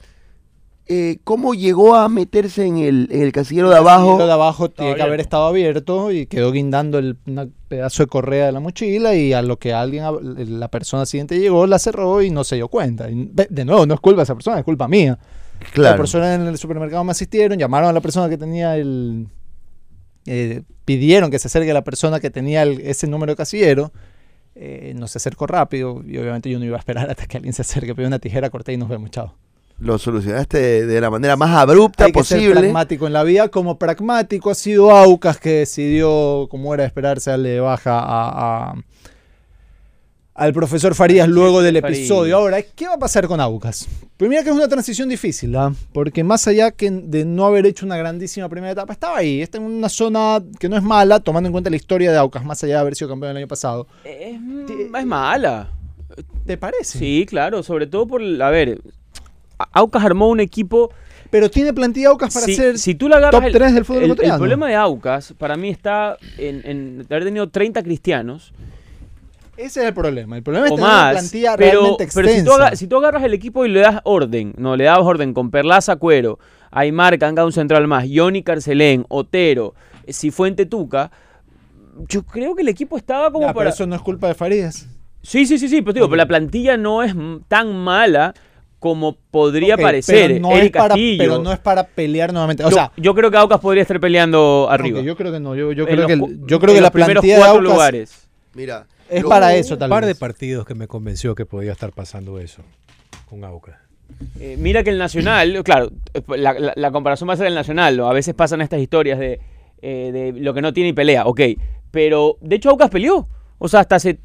eh, 0.90 1.18
cómo 1.24 1.52
llegó 1.54 1.94
a 1.96 2.08
meterse 2.08 2.64
en 2.64 2.78
el, 2.78 3.08
en 3.10 3.22
el 3.22 3.32
casillero 3.32 3.68
de 3.70 3.76
abajo. 3.76 4.16
Lo 4.18 4.26
de 4.26 4.32
abajo 4.32 4.70
tiene 4.70 4.90
que 4.90 5.02
abierto. 5.02 5.06
haber 5.08 5.20
estado 5.20 5.46
abierto 5.46 6.12
y 6.12 6.26
quedó 6.26 6.50
guindando 6.52 6.98
el 6.98 7.16
una 7.26 7.46
pedazo 7.68 8.02
de 8.02 8.06
correa 8.08 8.46
de 8.46 8.52
la 8.52 8.60
mochila 8.60 9.14
y 9.14 9.32
a 9.34 9.42
lo 9.42 9.58
que 9.58 9.72
alguien, 9.74 10.04
la 10.58 10.68
persona 10.68 11.04
siguiente 11.06 11.38
llegó, 11.38 11.66
la 11.66 11.78
cerró 11.78 12.22
y 12.22 12.30
no 12.30 12.42
se 12.44 12.56
dio 12.56 12.68
cuenta. 12.68 13.10
Y, 13.10 13.30
de 13.32 13.64
nuevo, 13.66 13.84
no 13.86 13.94
es 13.94 14.00
culpa 14.00 14.20
de 14.20 14.24
esa 14.24 14.34
persona, 14.34 14.58
es 14.58 14.64
culpa 14.64 14.88
mía. 14.88 15.18
Las 15.60 15.70
Claro. 15.72 15.96
personas 15.98 16.38
en 16.40 16.46
el 16.46 16.56
supermercado 16.56 17.02
me 17.04 17.10
asistieron, 17.10 17.58
llamaron 17.58 17.90
a 17.90 17.92
la 17.92 18.00
persona 18.00 18.28
que 18.30 18.38
tenía 18.38 18.76
el... 18.76 19.26
eh, 20.24 20.62
pidieron 20.84 21.30
que 21.30 21.38
se 21.38 21.48
acerque 21.48 21.70
a 21.70 21.74
la 21.74 21.84
persona 21.84 22.20
que 22.20 22.30
tenía 22.30 22.62
el- 22.62 22.80
ese 22.80 23.06
número 23.06 23.32
de 23.32 23.36
casillero. 23.36 23.92
Eh, 24.60 24.92
no 24.96 25.06
se 25.06 25.18
acercó 25.18 25.46
rápido 25.46 26.02
y 26.04 26.18
obviamente 26.18 26.50
yo 26.50 26.58
no 26.58 26.64
iba 26.64 26.76
a 26.76 26.80
esperar 26.80 27.08
hasta 27.10 27.26
que 27.26 27.36
alguien 27.36 27.52
se 27.54 27.62
acerque, 27.62 27.94
pedí 27.94 28.06
una 28.06 28.18
tijera, 28.18 28.50
corté 28.50 28.72
y 28.72 28.76
nos 28.76 28.88
vemos, 28.88 29.10
chao. 29.10 29.34
Lo 29.78 29.96
solucionaste 29.96 30.58
de, 30.58 30.86
de 30.86 31.00
la 31.00 31.08
manera 31.08 31.36
más 31.36 31.50
abrupta 31.56 32.06
Hay 32.06 32.12
que 32.12 32.24
ser 32.24 32.38
posible. 32.38 32.60
pragmático 32.62 33.06
en 33.06 33.12
la 33.12 33.22
vida. 33.22 33.48
Como 33.48 33.78
pragmático 33.78 34.50
ha 34.50 34.56
sido 34.56 34.90
Aucas 34.90 35.38
que 35.38 35.50
decidió, 35.60 36.48
como 36.50 36.74
era 36.74 36.82
de 36.82 36.88
esperarse, 36.88 37.30
darle 37.30 37.60
baja 37.60 38.00
a, 38.00 38.70
a- 38.70 38.74
al 40.38 40.52
profesor 40.52 40.94
Farías 40.94 41.28
luego 41.28 41.62
del 41.62 41.76
episodio. 41.76 42.36
Ahora, 42.36 42.62
¿qué 42.62 42.86
va 42.86 42.94
a 42.94 42.98
pasar 42.98 43.26
con 43.26 43.40
Aucas? 43.40 43.88
Pues 44.16 44.30
mira 44.30 44.44
que 44.44 44.50
es 44.50 44.54
una 44.54 44.68
transición 44.68 45.08
difícil, 45.08 45.54
¿ah? 45.56 45.74
porque 45.92 46.22
más 46.22 46.46
allá 46.46 46.70
que 46.70 46.90
de 46.92 47.24
no 47.24 47.44
haber 47.44 47.66
hecho 47.66 47.84
una 47.84 47.96
grandísima 47.96 48.48
primera 48.48 48.72
etapa, 48.72 48.92
estaba 48.92 49.18
ahí, 49.18 49.42
está 49.42 49.58
en 49.58 49.64
una 49.64 49.88
zona 49.88 50.40
que 50.60 50.68
no 50.68 50.76
es 50.76 50.82
mala, 50.82 51.18
tomando 51.18 51.48
en 51.48 51.52
cuenta 51.52 51.70
la 51.70 51.76
historia 51.76 52.12
de 52.12 52.18
Aucas, 52.18 52.44
más 52.44 52.62
allá 52.62 52.74
de 52.74 52.80
haber 52.80 52.94
sido 52.94 53.10
campeón 53.10 53.32
el 53.32 53.36
año 53.38 53.48
pasado. 53.48 53.88
Es, 54.04 54.38
es 54.94 55.06
mala. 55.06 55.72
¿Te 56.46 56.56
parece? 56.56 56.98
Sí, 56.98 57.26
claro, 57.28 57.64
sobre 57.64 57.88
todo 57.88 58.06
por, 58.06 58.22
a 58.22 58.50
ver, 58.50 58.80
Aucas 59.72 60.04
armó 60.04 60.28
un 60.28 60.40
equipo... 60.40 60.90
Pero 61.30 61.50
tiene 61.50 61.74
plantilla 61.74 62.08
Aucas 62.08 62.32
para 62.32 62.46
si, 62.46 62.54
ser 62.54 62.78
si 62.78 62.94
tú 62.94 63.06
agarras 63.08 63.32
top 63.32 63.44
el, 63.44 63.52
3 63.52 63.74
del 63.74 63.84
fútbol 63.84 64.02
el- 64.04 64.10
el 64.24 64.36
problema 64.36 64.66
de 64.66 64.74
Aucas, 64.76 65.34
para 65.36 65.56
mí 65.58 65.68
está 65.68 66.16
en, 66.38 66.62
en 66.64 67.06
haber 67.10 67.24
tenido 67.24 67.50
30 67.50 67.82
cristianos 67.82 68.54
Ese 69.58 69.80
es 69.80 69.86
el 69.88 69.94
problema. 69.94 70.36
El 70.36 70.42
problema 70.42 70.66
es 70.66 70.72
o 70.72 70.76
tener 70.76 70.90
una 70.90 71.10
plantilla 71.10 71.56
Pero, 71.56 71.80
realmente 71.80 72.08
pero 72.14 72.28
extensa. 72.28 72.38
si, 72.38 72.44
tú 72.44 72.52
aga- 72.62 72.76
si 72.76 72.86
tú 72.86 72.96
agarras 72.96 73.24
el 73.24 73.34
equipo 73.34 73.66
y 73.66 73.68
le 73.68 73.80
das 73.80 74.00
orden, 74.04 74.54
no, 74.56 74.76
le 74.76 74.84
das 74.84 74.98
orden 75.00 75.34
con 75.34 75.50
Perlaza 75.50 75.96
Cuero, 75.96 76.38
Aymar 76.70 77.18
Canga 77.18 77.44
un 77.44 77.52
central 77.52 77.86
más, 77.88 78.04
Johnny 78.10 78.42
Carcelén, 78.42 79.04
Otero, 79.08 79.74
eh, 80.06 80.12
Cifuente 80.12 80.64
Tuca, 80.64 81.10
yo 82.08 82.22
creo 82.22 82.54
que 82.54 82.62
el 82.62 82.68
equipo 82.68 82.96
estaba 82.96 83.30
como 83.32 83.40
Ya, 83.46 83.52
pero 83.52 83.58
para... 83.58 83.70
eso 83.70 83.86
no 83.86 83.96
es 83.96 84.02
culpa 84.02 84.28
de 84.28 84.34
Farías. 84.34 84.86
Sí, 85.22 85.44
sí, 85.46 85.58
sí, 85.58 85.68
sí, 85.68 85.82
pero, 85.82 85.92
digo, 85.92 86.06
pero 86.06 86.16
la 86.18 86.26
plantilla 86.28 86.76
no 86.76 87.02
es 87.02 87.12
tan 87.48 87.74
mala 87.76 88.34
como 88.78 89.16
podría 89.32 89.76
parecer. 89.76 90.28
Pero 90.34 90.40
no, 90.40 90.52
Eric 90.52 90.66
es 90.76 90.80
para, 90.80 90.88
Castillo. 90.90 91.18
pero 91.18 91.38
no 91.42 91.52
es 91.52 91.58
para 91.58 91.82
pelear 91.84 92.32
nuevamente. 92.32 92.62
O 92.64 92.70
yo, 92.70 92.76
sea, 92.76 92.92
yo 92.96 93.12
creo 93.16 93.28
que 93.32 93.36
Aucas 93.36 93.58
podría 93.58 93.82
estar 93.82 93.98
peleando 93.98 94.68
arriba. 94.70 95.00
yo 95.00 95.16
creo 95.16 95.32
que 95.32 95.40
no. 95.40 95.56
Yo, 95.56 95.72
yo 95.72 95.82
En 95.88 95.96
creo 95.96 96.08
los 96.18 96.28
que, 96.28 96.36
yo 96.46 96.60
creo 96.60 96.70
en 96.70 96.76
que 96.76 96.80
la 96.80 96.86
los 96.86 96.90
primeros 96.92 97.14
plantilla 97.22 97.34
de 97.34 97.40
cuatro 97.40 97.58
Aucas, 97.58 97.72
lugares. 97.74 98.28
Mira. 98.54 98.86
Es 99.10 99.24
para 99.24 99.54
eso, 99.54 99.74
Un 99.74 99.80
tal 99.80 99.90
par 99.90 100.04
de 100.04 100.08
vez. 100.12 100.18
partidos 100.18 100.64
que 100.66 100.74
me 100.74 100.86
convenció 100.86 101.34
que 101.34 101.46
podía 101.46 101.72
estar 101.72 101.92
pasando 101.92 102.38
eso 102.38 102.62
con 103.28 103.44
Aucas. 103.44 103.76
Eh, 104.40 104.56
mira 104.58 104.82
que 104.82 104.90
el 104.90 104.98
Nacional, 104.98 105.62
claro, 105.64 105.90
la, 106.28 106.54
la- 106.54 106.72
la 106.74 106.90
comparación 106.90 107.28
va 107.28 107.34
a 107.34 107.36
ser 107.36 107.46
el 107.46 107.54
Nacional, 107.54 107.96
¿no? 107.96 108.08
a 108.08 108.12
veces 108.12 108.34
pasan 108.34 108.60
estas 108.62 108.80
historias 108.80 109.18
de, 109.18 109.38
eh, 109.82 110.10
de 110.12 110.32
lo 110.40 110.54
que 110.54 110.62
no 110.62 110.72
tiene 110.72 110.90
y 110.90 110.92
pelea, 110.94 111.26
ok, 111.26 111.40
pero 111.90 112.36
de 112.40 112.56
hecho 112.56 112.70
Aucas 112.70 112.88
peleó, 112.90 113.28
o 113.58 113.68
sea, 113.68 113.80
hasta 113.80 113.96
hace 113.96 114.18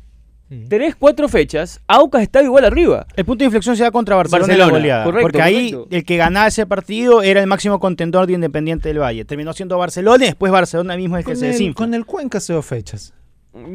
Mm. 0.49 0.67
tres, 0.67 0.95
cuatro 0.95 1.29
fechas, 1.29 1.79
Aucas 1.87 2.21
estaba 2.21 2.43
igual 2.45 2.65
arriba. 2.65 3.07
El 3.15 3.23
punto 3.25 3.39
de 3.39 3.45
inflexión 3.45 3.75
se 3.77 3.83
da 3.83 3.91
contra 3.91 4.15
Barcelona, 4.17 4.53
en 4.53 4.59
la 4.59 4.65
Barcelona, 4.65 4.79
goleada. 4.81 5.03
correcto, 5.05 5.23
porque 5.23 5.41
ahí 5.41 5.71
correcto. 5.71 5.95
el 5.95 6.03
que 6.05 6.17
ganaba 6.17 6.47
ese 6.47 6.65
partido 6.65 7.21
era 7.23 7.39
el 7.41 7.47
máximo 7.47 7.79
contendor 7.79 8.27
de 8.27 8.33
Independiente 8.33 8.89
del 8.89 8.99
Valle. 8.99 9.23
Terminó 9.25 9.53
siendo 9.53 9.77
Barcelona 9.77 10.25
y 10.25 10.27
después 10.27 10.51
Barcelona 10.51 10.97
mismo 10.97 11.17
es 11.17 11.25
el 11.25 11.31
que 11.31 11.35
se 11.37 11.47
desinfla. 11.47 11.75
con 11.75 11.93
el 11.93 12.05
Cuenca 12.05 12.37
hace 12.39 12.51
dos 12.53 12.65
fechas. 12.65 13.13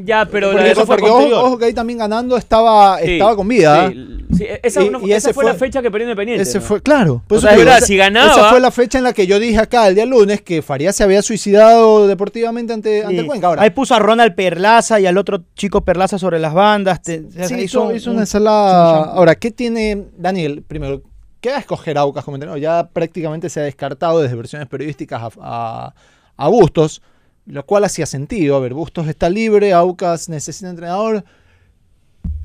Ya, 0.02 0.24
pero 0.26 0.48
porque 0.50 0.64
la- 0.64 0.72
eso 0.72 0.86
fue 0.86 0.96
porque 0.96 1.08
ojo, 1.10 1.36
ojo 1.46 1.58
que 1.58 1.66
ahí 1.66 1.72
también 1.72 2.00
ganando 2.00 2.36
estaba, 2.36 2.98
sí, 2.98 3.12
estaba 3.12 3.36
con 3.36 3.46
vida. 3.46 3.88
sí, 3.90 4.26
sí, 4.36 4.46
esa, 4.60 4.82
Y- 4.82 5.12
esa 5.12 5.32
fue, 5.32 5.44
la 5.44 5.54
fecha 5.54 5.80
que 5.80 5.88
perdió 5.88 6.08
Independiente. 6.08 6.42
Ese 6.42 6.58
¿no? 6.58 6.64
fue, 6.64 6.82
claro. 6.82 7.22
por 7.28 7.36
O 7.36 7.38
eso 7.38 7.46
sea, 7.46 7.56
verdad, 7.56 7.76
esa- 7.78 7.86
si 7.86 7.96
ganaba- 7.96 8.32
Esa 8.32 8.50
fue 8.50 8.58
la 8.58 8.72
fecha 8.72 8.98
en 8.98 9.04
la 9.04 9.12
que 9.12 9.28
yo 9.28 9.38
dije 9.38 9.58
acá 9.60 9.86
el 9.86 9.94
día 9.94 10.04
lunes 10.04 10.42
que 10.42 10.62
Farías 10.62 10.96
se 10.96 11.04
había 11.04 11.22
suicidado 11.22 12.08
deportivamente 12.08 12.72
ante, 12.72 13.04
ante 13.04 13.24
Cuenca. 13.24 13.46
Ahora, 13.46 13.62
Ahí 13.62 13.70
puso 13.70 13.94
a 13.94 14.00
Ronald 14.00 14.34
Perlaza 14.34 14.98
y 14.98 15.06
al 15.06 15.16
otro 15.16 15.44
chico 15.54 15.82
Perlaza 15.84 16.18
sobre 16.18 16.40
las 16.40 16.54
bandas. 16.54 17.00
te- 17.00 17.22
hizo 17.38 17.56
hizo, 17.56 17.94
hizo 17.94 18.10
un- 18.10 18.16
una 18.16 18.22
ensalada. 18.24 19.04
Ahora, 19.12 19.36
¿qué 19.36 19.52
tiene 19.52 20.06
Daniel? 20.16 20.64
Primero, 20.66 21.02
¿qué 21.40 21.50
va 21.50 21.56
a 21.56 21.60
escoger 21.60 21.98
Aucas 21.98 22.24
como 22.24 22.34
entrenador? 22.36 22.60
Ya 22.60 22.88
prácticamente 22.92 23.48
se 23.48 23.60
ha 23.60 23.62
descartado 23.62 24.20
desde 24.20 24.34
versiones 24.34 24.66
periodísticas 24.66 25.22
a, 25.22 25.28
a- 25.40 25.94
a 26.36 26.48
Bustos, 26.48 27.00
lo 27.48 27.64
cual 27.66 27.84
hacía 27.84 28.06
sentido. 28.06 28.56
A 28.56 28.60
ver, 28.60 28.74
Bustos 28.74 29.08
está 29.08 29.28
libre, 29.30 29.72
Aucas 29.72 30.28
necesita 30.28 30.70
entrenador. 30.70 31.24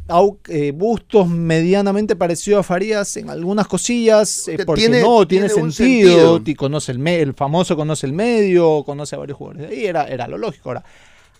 Au- 0.09 0.37
eh, 0.49 0.71
Bustos 0.75 1.27
medianamente 1.29 2.15
parecido 2.15 2.59
a 2.59 2.63
Farías 2.63 3.15
en 3.17 3.29
algunas 3.29 3.67
cosillas, 3.67 4.47
eh, 4.49 4.57
Que 4.57 4.65
porque 4.65 4.81
tiene- 4.81 5.01
no, 5.01 5.25
tiene, 5.25 5.47
sentido, 5.49 5.71
sentido. 5.71 6.41
y 6.45 6.55
conoce 6.55 6.91
el, 6.91 6.99
me- 6.99 7.21
el 7.21 7.33
famoso 7.33 7.75
conoce 7.77 8.05
el 8.05 8.13
medio, 8.13 8.83
conoce 8.85 9.15
a 9.15 9.19
varios 9.19 9.37
jugadores. 9.37 9.69
Ahí 9.71 9.85
era, 9.85 10.05
era 10.07 10.27
lo 10.27 10.37
lógico. 10.37 10.69
Ahora, 10.69 10.83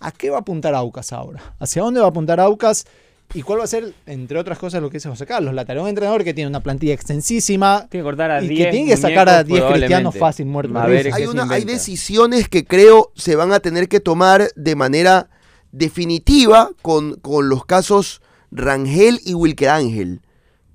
¿a 0.00 0.10
qué 0.12 0.30
va 0.30 0.38
a 0.38 0.40
apuntar 0.40 0.74
Aucas 0.74 1.12
ahora? 1.12 1.42
¿Hacia 1.58 1.82
dónde 1.82 2.00
va 2.00 2.06
a 2.06 2.10
apuntar 2.10 2.40
Aucas? 2.40 2.86
¿Y 3.34 3.42
cuál 3.42 3.58
va 3.58 3.64
a 3.64 3.66
ser, 3.66 3.92
entre 4.06 4.38
otras 4.38 4.58
cosas, 4.58 4.80
lo 4.80 4.88
que 4.88 4.98
dice 4.98 5.08
José 5.08 5.26
Carlos? 5.26 5.52
La 5.54 5.64
tarea 5.64 5.80
de 5.80 5.82
un 5.82 5.88
entrenador 5.88 6.22
que 6.22 6.32
tiene 6.32 6.48
una 6.48 6.60
plantilla 6.60 6.94
extensísima 6.94 7.86
Tiene 7.90 8.02
que 8.02 8.06
cortar 8.06 8.30
a 8.30 8.42
y 8.42 8.48
10 8.48 8.64
que 8.64 8.70
tiene 8.70 8.90
que 8.90 8.96
sacar 8.96 9.28
a 9.28 9.42
muñecos 9.42 9.68
10 9.70 9.78
cristianos 9.78 10.16
fácil 10.16 10.46
muertos. 10.46 10.76
A 10.76 10.86
de 10.86 10.92
ver, 10.92 11.04
risa. 11.06 11.16
¿qué 11.16 11.22
hay, 11.24 11.28
una, 11.28 11.46
decisiones 11.46 12.48
que 12.48 12.64
creo 12.64 13.10
se 13.16 13.34
van 13.34 13.52
a 13.52 13.58
tener 13.58 13.88
que 13.88 13.98
tomar 13.98 14.48
de 14.54 14.76
manera 14.76 15.28
definitiva 15.72 16.70
con, 16.80 17.16
con 17.16 17.48
los 17.48 17.66
casos 17.66 18.22
Rangel 18.52 19.18
y 19.24 19.34
Wilker 19.34 19.68
Ángel, 19.68 20.20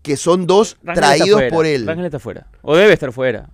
que 0.02 0.18
son 0.18 0.46
dos 0.46 0.78
Rangel 0.84 1.02
traídos 1.02 1.40
fuera, 1.40 1.56
por 1.56 1.66
él. 1.66 1.88
Rangel 1.88 2.06
está 2.06 2.20
fuera. 2.20 2.48
O 2.62 2.76
debe 2.76 2.92
estar 2.92 3.14
fuera. 3.14 3.50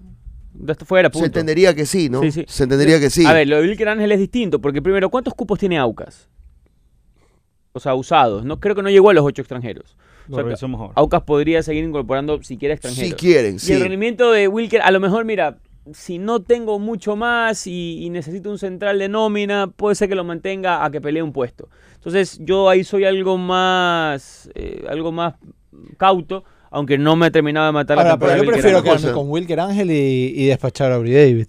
Está 0.67 0.85
fuera, 0.85 1.11
punto. 1.11 1.19
Se 1.19 1.27
entendería 1.27 1.75
que 1.75 1.85
sí, 1.85 2.09
¿no? 2.09 2.21
Sí, 2.21 2.31
sí. 2.31 2.45
Se 2.47 2.63
entendería 2.63 2.99
que 2.99 3.11
sí. 3.11 3.23
A 3.25 3.33
ver, 3.33 3.47
lo 3.47 3.57
de 3.57 3.67
Wilker 3.67 3.89
Ángel 3.89 4.11
es 4.11 4.19
distinto, 4.19 4.59
porque 4.59 4.81
primero, 4.81 5.11
¿cuántos 5.11 5.35
cupos 5.35 5.59
tiene 5.59 5.77
Aucas? 5.77 6.27
O 7.75 7.79
sea, 7.81 7.93
usados. 7.93 8.45
No, 8.45 8.59
creo 8.59 8.73
que 8.73 8.81
no 8.81 8.89
llegó 8.89 9.09
a 9.09 9.13
los 9.13 9.25
ocho 9.25 9.41
extranjeros. 9.41 9.97
O 10.27 10.31
Lo 10.31 10.35
sea, 10.37 10.43
revisamos 10.43 10.79
ahora. 10.79 10.93
Aucas 10.95 11.23
podría 11.23 11.61
seguir 11.61 11.83
incorporando 11.83 12.41
si 12.41 12.57
quiere 12.57 12.75
si 12.75 12.77
extranjeros. 12.77 13.19
quieren, 13.19 13.55
Y 13.55 13.59
sí. 13.59 13.73
el 13.73 13.81
rendimiento 13.81 14.31
de 14.31 14.47
Wilker, 14.47 14.81
a 14.81 14.91
lo 14.91 14.99
mejor, 15.01 15.25
mira, 15.25 15.57
si 15.93 16.17
no 16.17 16.41
tengo 16.41 16.79
mucho 16.79 17.15
más 17.17 17.67
y, 17.67 17.99
y 18.03 18.09
necesito 18.09 18.49
un 18.49 18.57
central 18.57 18.97
de 18.97 19.09
nómina, 19.09 19.67
puede 19.67 19.95
ser 19.95 20.07
que 20.09 20.15
lo 20.15 20.23
mantenga 20.23 20.83
a 20.85 20.89
que 20.89 21.01
pelee 21.01 21.21
un 21.21 21.33
puesto. 21.33 21.67
Entonces, 21.95 22.39
yo 22.41 22.69
ahí 22.69 22.83
soy 22.85 23.03
algo 23.03 23.37
más, 23.37 24.49
eh, 24.55 24.85
algo 24.87 25.11
más 25.11 25.33
cauto, 25.97 26.43
aunque 26.71 26.97
no 26.97 27.15
me 27.15 27.27
he 27.27 27.31
terminado 27.31 27.65
de 27.67 27.71
matar 27.73 27.97
la 27.97 28.03
Ahora, 28.03 28.13
temporada 28.13 28.37
pero 28.37 28.43
yo 28.45 28.49
Wilker 28.49 28.61
prefiero 28.61 28.83
quedarme 28.83 29.01
cosa. 29.01 29.13
con 29.13 29.29
Wilker 29.29 29.59
Ángel 29.59 29.91
y, 29.91 30.33
y 30.35 30.45
despachar 30.47 30.91
a 30.91 30.95
Aubrey 30.95 31.13
David. 31.13 31.47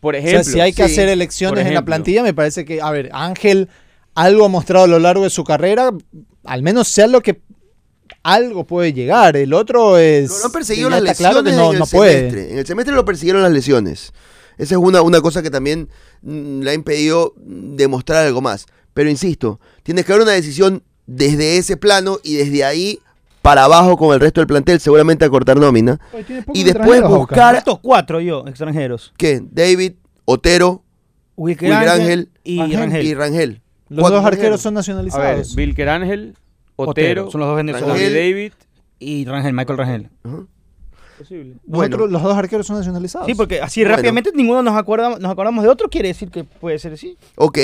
Por 0.00 0.14
O 0.14 0.18
ejemplo. 0.18 0.44
sea, 0.44 0.52
si 0.52 0.60
hay 0.60 0.72
que 0.72 0.86
sí, 0.86 0.92
hacer 0.92 1.08
elecciones 1.08 1.66
en 1.66 1.74
la 1.74 1.84
plantilla, 1.84 2.22
me 2.22 2.32
parece 2.32 2.64
que, 2.64 2.80
a 2.80 2.90
ver, 2.92 3.10
Ángel 3.12 3.68
algo 4.18 4.44
ha 4.44 4.48
mostrado 4.48 4.84
a 4.84 4.88
lo 4.88 4.98
largo 4.98 5.22
de 5.24 5.30
su 5.30 5.44
carrera, 5.44 5.92
al 6.44 6.62
menos 6.62 6.88
sea 6.88 7.06
lo 7.06 7.20
que 7.20 7.40
algo 8.22 8.64
puede 8.64 8.92
llegar. 8.92 9.36
El 9.36 9.54
otro 9.54 9.96
es. 9.96 10.28
Lo 10.40 10.46
han 10.46 10.52
perseguido 10.52 10.90
las 10.90 11.16
claro 11.16 11.40
lesiones 11.40 11.52
que 11.52 11.56
no, 11.56 11.68
en 11.68 11.72
el 11.74 11.78
no 11.78 11.86
puede. 11.86 12.12
semestre. 12.14 12.52
En 12.52 12.58
el 12.58 12.66
semestre 12.66 12.94
lo 12.94 13.04
persiguieron 13.04 13.42
las 13.42 13.52
lesiones. 13.52 14.12
Esa 14.56 14.74
es 14.74 14.80
una, 14.80 15.02
una 15.02 15.20
cosa 15.20 15.40
que 15.40 15.50
también 15.50 15.88
mm, 16.22 16.62
le 16.62 16.70
ha 16.70 16.74
impedido 16.74 17.32
mm, 17.36 17.76
demostrar 17.76 18.26
algo 18.26 18.40
más. 18.40 18.66
Pero 18.92 19.08
insisto, 19.08 19.60
tienes 19.84 20.04
que 20.04 20.12
haber 20.12 20.24
una 20.24 20.32
decisión 20.32 20.82
desde 21.06 21.56
ese 21.56 21.76
plano 21.76 22.18
y 22.24 22.34
desde 22.34 22.64
ahí 22.64 22.98
para 23.40 23.64
abajo 23.64 23.96
con 23.96 24.12
el 24.12 24.18
resto 24.20 24.40
del 24.40 24.48
plantel, 24.48 24.80
seguramente 24.80 25.24
a 25.24 25.30
cortar 25.30 25.58
nómina. 25.58 26.00
Y 26.52 26.64
después 26.64 27.02
buscar 27.02 27.54
Estos 27.54 27.78
cuatro 27.78 28.20
yo, 28.20 28.44
extranjeros. 28.48 29.14
que 29.16 29.40
David, 29.48 29.92
Otero, 30.24 30.82
Wilker 31.36 31.68
y 31.68 31.72
Ángel. 31.72 32.30
Rangel. 32.44 33.06
y 33.06 33.14
Rangel. 33.14 33.62
Los 33.88 34.10
dos 34.10 34.24
arqueros 34.24 34.60
son 34.60 34.74
A 34.76 34.80
ver, 34.80 34.88
nacionalizados. 34.96 35.56
Ángel, 35.88 36.36
Otero, 36.76 36.90
Otero, 36.90 37.30
son 37.30 37.40
los 37.40 37.48
dos 37.48 37.56
venezolanos. 37.56 37.98
David. 37.98 38.52
Y 39.00 39.24
Rangel, 39.24 39.52
Michael 39.52 39.78
Rangel. 39.78 40.10
Posible. 41.18 41.54
Bueno. 41.64 41.88
Nosotros, 41.96 42.12
los 42.12 42.22
dos 42.22 42.36
arqueros 42.36 42.66
son 42.66 42.76
nacionalizados. 42.76 43.26
Sí, 43.26 43.34
porque 43.34 43.60
así 43.60 43.80
Bueno. 43.80 43.96
rápidamente 43.96 44.30
ninguno 44.34 44.62
nos 44.62 44.76
acordamos, 44.76 45.18
nos 45.20 45.30
acordamos 45.32 45.64
de 45.64 45.70
otro, 45.70 45.88
quiere 45.88 46.08
decir 46.08 46.30
que 46.30 46.44
puede 46.44 46.78
ser 46.78 46.92
así. 46.92 47.16
Ok, 47.36 47.58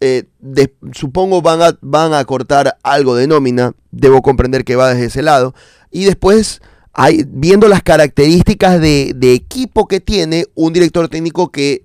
eh, 0.00 0.24
de- 0.40 0.74
supongo 0.92 1.40
van 1.40 1.62
a, 1.62 1.78
van 1.80 2.12
a 2.12 2.24
cortar 2.26 2.76
algo 2.82 3.14
de 3.16 3.26
nómina, 3.26 3.72
debo 3.90 4.20
comprender 4.20 4.64
que 4.64 4.76
va 4.76 4.90
desde 4.90 5.06
ese 5.06 5.22
lado. 5.22 5.54
Y 5.90 6.04
después, 6.04 6.60
hay, 6.92 7.24
viendo 7.26 7.66
las 7.68 7.82
características 7.82 8.78
de, 8.80 9.12
de 9.16 9.32
equipo 9.32 9.86
que 9.88 10.00
tiene 10.00 10.44
un 10.54 10.74
director 10.74 11.08
técnico 11.08 11.50
que 11.50 11.84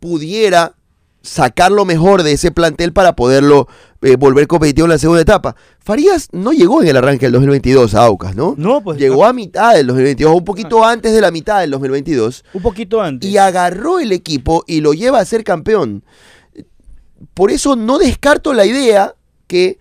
pudiera 0.00 0.74
sacar 1.22 1.70
lo 1.72 1.84
mejor 1.84 2.22
de 2.22 2.32
ese 2.32 2.50
plantel 2.50 2.92
para 2.92 3.14
poderlo 3.14 3.68
eh, 4.02 4.16
volver 4.16 4.46
competitivo 4.46 4.86
en 4.86 4.90
la 4.90 4.98
segunda 4.98 5.22
etapa. 5.22 5.54
Farías 5.78 6.28
no 6.32 6.52
llegó 6.52 6.82
en 6.82 6.88
el 6.88 6.96
arranque 6.96 7.26
del 7.26 7.32
2022 7.32 7.94
a 7.94 8.04
Aucas, 8.04 8.34
¿no? 8.34 8.54
No, 8.58 8.82
pues 8.82 8.98
Llegó 8.98 9.24
a 9.24 9.32
mitad 9.32 9.74
del 9.74 9.86
2022, 9.86 10.34
un 10.34 10.44
poquito 10.44 10.84
antes 10.84 11.12
de 11.12 11.20
la 11.20 11.30
mitad 11.30 11.60
del 11.60 11.70
2022 11.70 12.44
un 12.54 12.62
poquito 12.62 13.00
antes. 13.00 13.30
y 13.30 13.38
agarró 13.38 13.98
el 14.00 14.12
equipo 14.12 14.64
y 14.66 14.80
lo 14.80 14.92
lleva 14.92 15.20
a 15.20 15.24
ser 15.24 15.44
campeón. 15.44 16.04
Por 17.34 17.50
eso 17.50 17.76
no 17.76 17.98
descarto 17.98 18.52
la 18.52 18.66
idea 18.66 19.14
que 19.46 19.78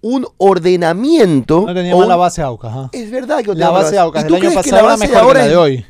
un 0.00 0.26
ordenamiento. 0.38 1.64
No 1.66 1.74
tenía 1.74 1.94
o 1.94 1.98
mala 2.00 2.16
base 2.16 2.42
Aucas. 2.42 2.70
ajá. 2.72 2.88
Es 2.92 3.10
verdad 3.10 3.38
que 3.38 3.48
no 3.48 3.52
La 3.54 3.66
tenía 3.66 3.70
mala 3.70 3.84
base 3.84 3.98
Aucas 3.98 4.24
¿Y 4.24 4.28
tú 4.28 4.34
año 4.34 4.40
crees 4.40 4.54
que 4.64 4.70
pasado 4.70 4.88
la 4.88 4.94
era 4.94 4.96
mejor 4.96 5.16
ahora 5.18 5.40
la 5.40 5.48
de 5.48 5.56
hoy. 5.56 5.86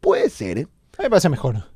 Puede 0.00 0.30
ser. 0.30 0.58
¿eh? 0.58 0.68
A 0.96 1.02
mí 1.02 1.04
me 1.04 1.10
parece 1.10 1.28
mejor. 1.28 1.73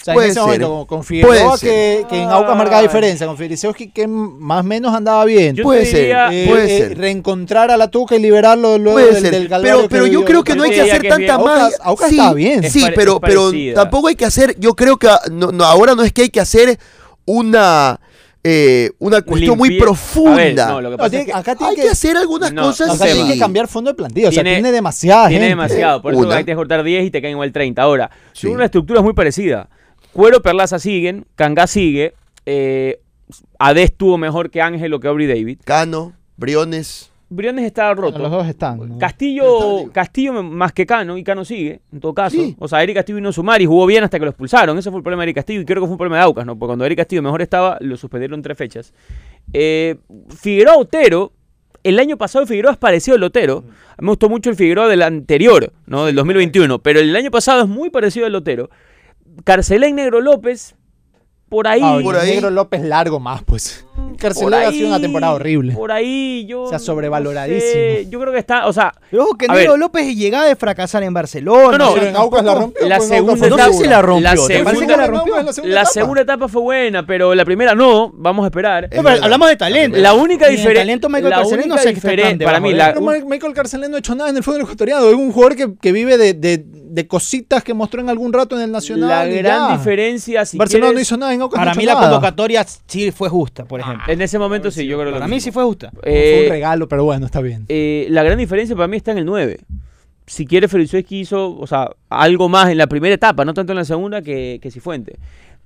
O 0.00 0.04
sea, 0.04 0.14
Puede 0.14 0.26
en 0.28 0.30
ese 0.30 0.40
ser. 0.40 0.44
momento, 0.46 0.68
con, 0.70 0.86
con 0.86 1.04
Figueroa, 1.04 1.32
Puede 1.32 1.58
que, 1.60 2.06
que 2.08 2.22
en 2.22 2.28
Aucas 2.30 2.56
marcaba 2.56 2.82
diferencia, 2.82 3.26
con 3.26 3.36
Filiseowski, 3.36 3.90
que 3.90 4.06
más 4.06 4.60
o 4.60 4.62
menos 4.62 4.94
andaba 4.94 5.24
bien. 5.24 5.56
Yo 5.56 5.64
Puede 5.64 5.84
ser, 5.86 6.00
diría- 6.00 6.28
Eh, 6.32 6.46
puede 6.48 6.64
eh, 6.76 6.78
ser. 6.88 6.98
reencontrar 6.98 7.70
a 7.72 7.76
la 7.76 7.90
Tuca 7.90 8.14
y 8.14 8.20
liberarlo 8.20 8.78
luego 8.78 8.98
Puede 9.00 9.12
del, 9.14 9.22
ser. 9.22 9.30
del 9.32 9.48
calvario 9.48 9.76
pero 9.76 9.88
pero 9.88 10.04
que 10.04 10.10
yo 10.10 10.18
vivió. 10.20 10.24
creo 10.26 10.44
que 10.44 10.54
no 10.54 10.62
hay 10.62 10.70
que 10.70 10.80
hacer 10.82 11.02
que 11.02 11.08
tanta 11.08 11.34
Aucas- 11.34 11.44
magia. 11.62 11.76
Aucas 11.82 12.08
sí, 12.10 12.14
estaba 12.16 12.34
bien. 12.34 12.64
Es 12.64 12.72
Sí, 12.72 12.84
pero, 12.94 13.20
pero 13.20 13.50
tampoco 13.74 14.08
hay 14.08 14.14
que 14.14 14.24
hacer. 14.24 14.54
Yo 14.60 14.74
creo 14.74 14.96
que 14.98 15.08
no, 15.32 15.50
no, 15.50 15.64
ahora 15.64 15.94
no 15.96 16.04
es 16.04 16.12
que 16.12 16.22
hay 16.22 16.28
que 16.30 16.40
hacer 16.40 16.78
una, 17.24 18.00
eh, 18.44 18.90
una 19.00 19.22
cuestión 19.22 19.58
muy 19.58 19.78
profunda. 19.78 20.36
Ver, 20.36 20.56
no, 20.56 20.80
lo 20.80 20.90
que 20.92 20.96
pasa 20.96 21.10
tiene- 21.10 21.24
es 21.24 21.32
que 21.32 21.38
acá 21.38 21.54
tiene 21.56 21.70
hay 21.70 21.76
que, 21.76 21.82
que 21.82 21.88
hacer 21.90 22.16
algunas 22.16 22.52
No, 22.52 22.62
cosas. 22.62 22.90
acá 23.00 23.12
tiene 23.12 23.32
que 23.32 23.38
cambiar 23.38 23.66
fondo 23.68 23.90
de 23.90 23.94
plantilla. 23.96 24.28
O 24.28 24.32
sea, 24.32 24.42
Tiene- 24.42 24.56
tiene 24.58 24.72
demasiada 24.72 25.28
tiene 25.28 25.46
gente. 25.48 25.60
demasiado, 25.62 26.00
por 26.02 26.14
eso 26.14 26.22
Una. 26.22 26.36
hay 26.36 26.44
que 26.44 26.54
cortar 26.54 26.82
10 26.84 27.04
y 27.04 27.10
te 27.10 27.20
caen 27.20 27.32
igual 27.32 27.52
30. 27.52 27.82
Ahora, 27.82 28.10
Sí. 28.32 28.46
son 28.46 28.52
una 28.56 28.66
estructura 28.66 29.02
muy 29.02 29.12
parecida. 29.12 29.68
Cuero, 30.18 30.42
Perlaza 30.42 30.80
siguen, 30.80 31.26
Kanga 31.36 31.68
sigue, 31.68 32.12
eh, 32.44 32.98
Ade 33.56 33.84
estuvo 33.84 34.18
mejor 34.18 34.50
que 34.50 34.60
Ángel 34.60 34.92
o 34.92 34.98
que 34.98 35.06
Aubrey 35.06 35.28
David. 35.28 35.60
Cano, 35.64 36.12
Briones. 36.36 37.12
Briones 37.28 37.64
está 37.64 37.94
roto. 37.94 38.18
Los 38.18 38.28
dos 38.28 38.48
están. 38.48 38.80
¿no? 38.80 38.98
Castillo, 38.98 39.88
Castillo 39.92 40.42
más 40.42 40.72
que 40.72 40.86
Cano, 40.86 41.16
y 41.18 41.22
Cano 41.22 41.44
sigue, 41.44 41.82
en 41.92 42.00
todo 42.00 42.14
caso. 42.14 42.34
Sí. 42.34 42.56
O 42.58 42.66
sea, 42.66 42.82
Eric 42.82 42.96
Castillo 42.96 43.14
vino 43.14 43.28
a 43.28 43.32
sumar 43.32 43.62
y 43.62 43.66
jugó 43.66 43.86
bien 43.86 44.02
hasta 44.02 44.18
que 44.18 44.24
lo 44.24 44.32
expulsaron. 44.32 44.76
Ese 44.76 44.90
fue 44.90 44.98
el 44.98 45.04
problema 45.04 45.22
de 45.22 45.26
Eric 45.26 45.36
Castillo 45.36 45.60
y 45.60 45.64
creo 45.64 45.82
que 45.82 45.86
fue 45.86 45.92
un 45.92 45.98
problema 45.98 46.16
de 46.16 46.22
Aucas, 46.22 46.44
¿no? 46.44 46.58
Porque 46.58 46.70
cuando 46.70 46.84
Eric 46.84 46.98
Castillo 46.98 47.22
mejor 47.22 47.40
estaba, 47.40 47.78
lo 47.80 47.96
suspendieron 47.96 48.42
tres 48.42 48.58
fechas. 48.58 48.92
Eh, 49.52 49.98
Figueroa 50.36 50.78
Otero, 50.78 51.30
el 51.84 51.96
año 52.00 52.16
pasado 52.16 52.44
Figueroa 52.44 52.72
es 52.72 52.78
parecido 52.78 53.16
al 53.16 53.22
Otero. 53.22 53.58
A 53.90 54.02
mí 54.02 54.06
me 54.06 54.08
gustó 54.08 54.28
mucho 54.28 54.50
el 54.50 54.56
Figueroa 54.56 54.88
del 54.88 55.02
anterior, 55.02 55.72
¿no? 55.86 56.06
Del 56.06 56.16
2021. 56.16 56.80
Pero 56.80 56.98
el 56.98 57.14
año 57.14 57.30
pasado 57.30 57.62
es 57.62 57.68
muy 57.68 57.90
parecido 57.90 58.26
al 58.26 58.34
Otero. 58.34 58.68
Carcelén 59.44 59.96
Negro 59.96 60.20
López, 60.20 60.74
por 61.48 61.66
ahí. 61.66 61.80
Ah, 61.82 61.98
Por 62.02 62.16
ahí. 62.16 62.30
Negro 62.30 62.50
López 62.50 62.82
largo 62.82 63.20
más, 63.20 63.42
pues. 63.42 63.84
Carcelero 64.18 64.68
ha 64.68 64.72
sido 64.72 64.88
una 64.88 65.00
temporada 65.00 65.32
horrible. 65.34 65.74
Por 65.74 65.92
ahí 65.92 66.44
yo. 66.46 66.62
O 66.62 66.68
sea, 66.68 66.78
no 66.78 66.84
sobrevaloradísimo. 66.84 67.60
sé, 67.72 68.06
Yo 68.10 68.20
creo 68.20 68.32
que 68.32 68.38
está, 68.40 68.66
o 68.66 68.72
sea. 68.72 68.92
Pero 69.10 69.24
ojo 69.24 69.36
que 69.36 69.46
ver. 69.48 69.68
López 69.78 70.16
llegaba 70.16 70.44
de 70.46 70.56
fracasar 70.56 71.02
en 71.04 71.14
Barcelona. 71.14 71.78
No, 71.78 71.86
no, 71.88 71.94
Pero 71.94 72.06
en 72.06 72.16
Aucas 72.16 72.44
la 72.44 72.54
rompió. 72.54 72.88
La 72.88 72.96
pues, 72.98 73.08
segunda 73.08 73.48
No 73.48 73.54
etapa- 73.56 73.72
sé 73.72 73.78
si 73.78 73.88
la 73.88 74.02
rompió. 74.02 74.24
la 74.24 74.30
¿te 74.32 74.36
parece 74.36 74.64
segunda- 74.64 74.86
que 74.86 74.96
la 75.00 75.06
rompió? 75.06 75.38
en 75.38 75.46
la 75.46 75.52
segunda 75.52 75.74
La 75.74 75.80
etapa. 75.82 75.92
segunda 75.92 76.22
etapa 76.22 76.48
fue 76.48 76.62
buena, 76.62 77.06
pero 77.06 77.34
la 77.34 77.44
primera 77.44 77.74
no. 77.74 78.10
Vamos 78.14 78.44
a 78.44 78.46
esperar. 78.48 78.88
No, 78.94 79.02
pero 79.02 79.22
hablamos 79.24 79.48
de 79.48 79.56
talento. 79.56 79.96
La 79.98 80.14
única 80.14 80.48
diferencia. 80.48 80.80
talento 80.82 81.08
Michael 81.08 81.30
Carcelero 81.34 81.66
no 81.68 81.74
única 81.74 81.82
sé 81.82 81.88
qué 81.92 81.96
está 81.98 82.08
tan 82.08 82.16
diferen- 82.16 82.44
Para 82.44 82.60
mí, 82.60 82.72
la, 82.74 82.94
Michael 83.26 83.52
Carcelén 83.54 83.90
no 83.90 83.96
ha 83.96 84.00
hecho 84.00 84.14
nada 84.14 84.30
en 84.30 84.36
el 84.36 84.42
fútbol 84.42 84.62
ecuatoriano. 84.62 85.08
Es 85.08 85.14
un 85.14 85.32
jugador 85.32 85.54
que, 85.56 85.74
que 85.80 85.92
vive 85.92 86.16
de, 86.18 86.34
de- 86.34 86.64
de 86.90 87.06
cositas 87.06 87.62
que 87.62 87.74
mostró 87.74 88.00
en 88.00 88.08
algún 88.08 88.32
rato 88.32 88.56
en 88.56 88.62
el 88.62 88.72
Nacional. 88.72 89.08
la 89.08 89.26
gran 89.26 89.68
ya. 89.68 89.76
diferencia. 89.76 90.44
Si 90.44 90.56
Barcelona 90.56 90.92
no 90.92 91.00
hizo 91.00 91.16
nada 91.16 91.32
en 91.34 91.42
Aucas. 91.42 91.58
Para 91.58 91.72
no 91.74 91.78
mí 91.78 91.84
la 91.84 91.94
convocatoria 91.94 92.66
sí 92.86 93.12
fue 93.12 93.28
justa, 93.28 93.64
por 93.64 93.78
ejemplo. 93.80 93.87
En 94.08 94.20
ese 94.22 94.38
momento 94.38 94.70
sí, 94.70 94.86
yo 94.86 94.96
creo 94.96 95.08
que 95.08 95.12
Para 95.12 95.26
lo 95.26 95.28
mí 95.30 95.36
mismo. 95.36 95.44
sí 95.44 95.52
fue 95.52 95.64
justa. 95.64 95.90
Eh, 96.02 96.34
Fue 96.36 96.44
un 96.46 96.50
regalo, 96.52 96.88
pero 96.88 97.04
bueno, 97.04 97.26
está 97.26 97.40
bien. 97.40 97.64
eh, 97.68 98.06
la 98.10 98.22
gran 98.22 98.38
diferencia 98.38 98.74
para 98.76 98.88
mí 98.88 98.96
está 98.96 99.12
en 99.12 99.18
el 99.18 99.24
9. 99.26 99.58
Si 100.26 100.46
quiere, 100.46 100.68
Felicevski 100.68 101.20
hizo, 101.20 101.58
o 101.58 101.66
sea, 101.66 101.90
algo 102.10 102.50
más 102.50 102.68
en 102.68 102.76
la 102.76 102.86
primera 102.86 103.14
etapa, 103.14 103.44
no 103.46 103.54
tanto 103.54 103.72
en 103.72 103.78
la 103.78 103.84
segunda 103.84 104.20
que, 104.20 104.58
que 104.60 104.70
Cifuente. 104.70 105.16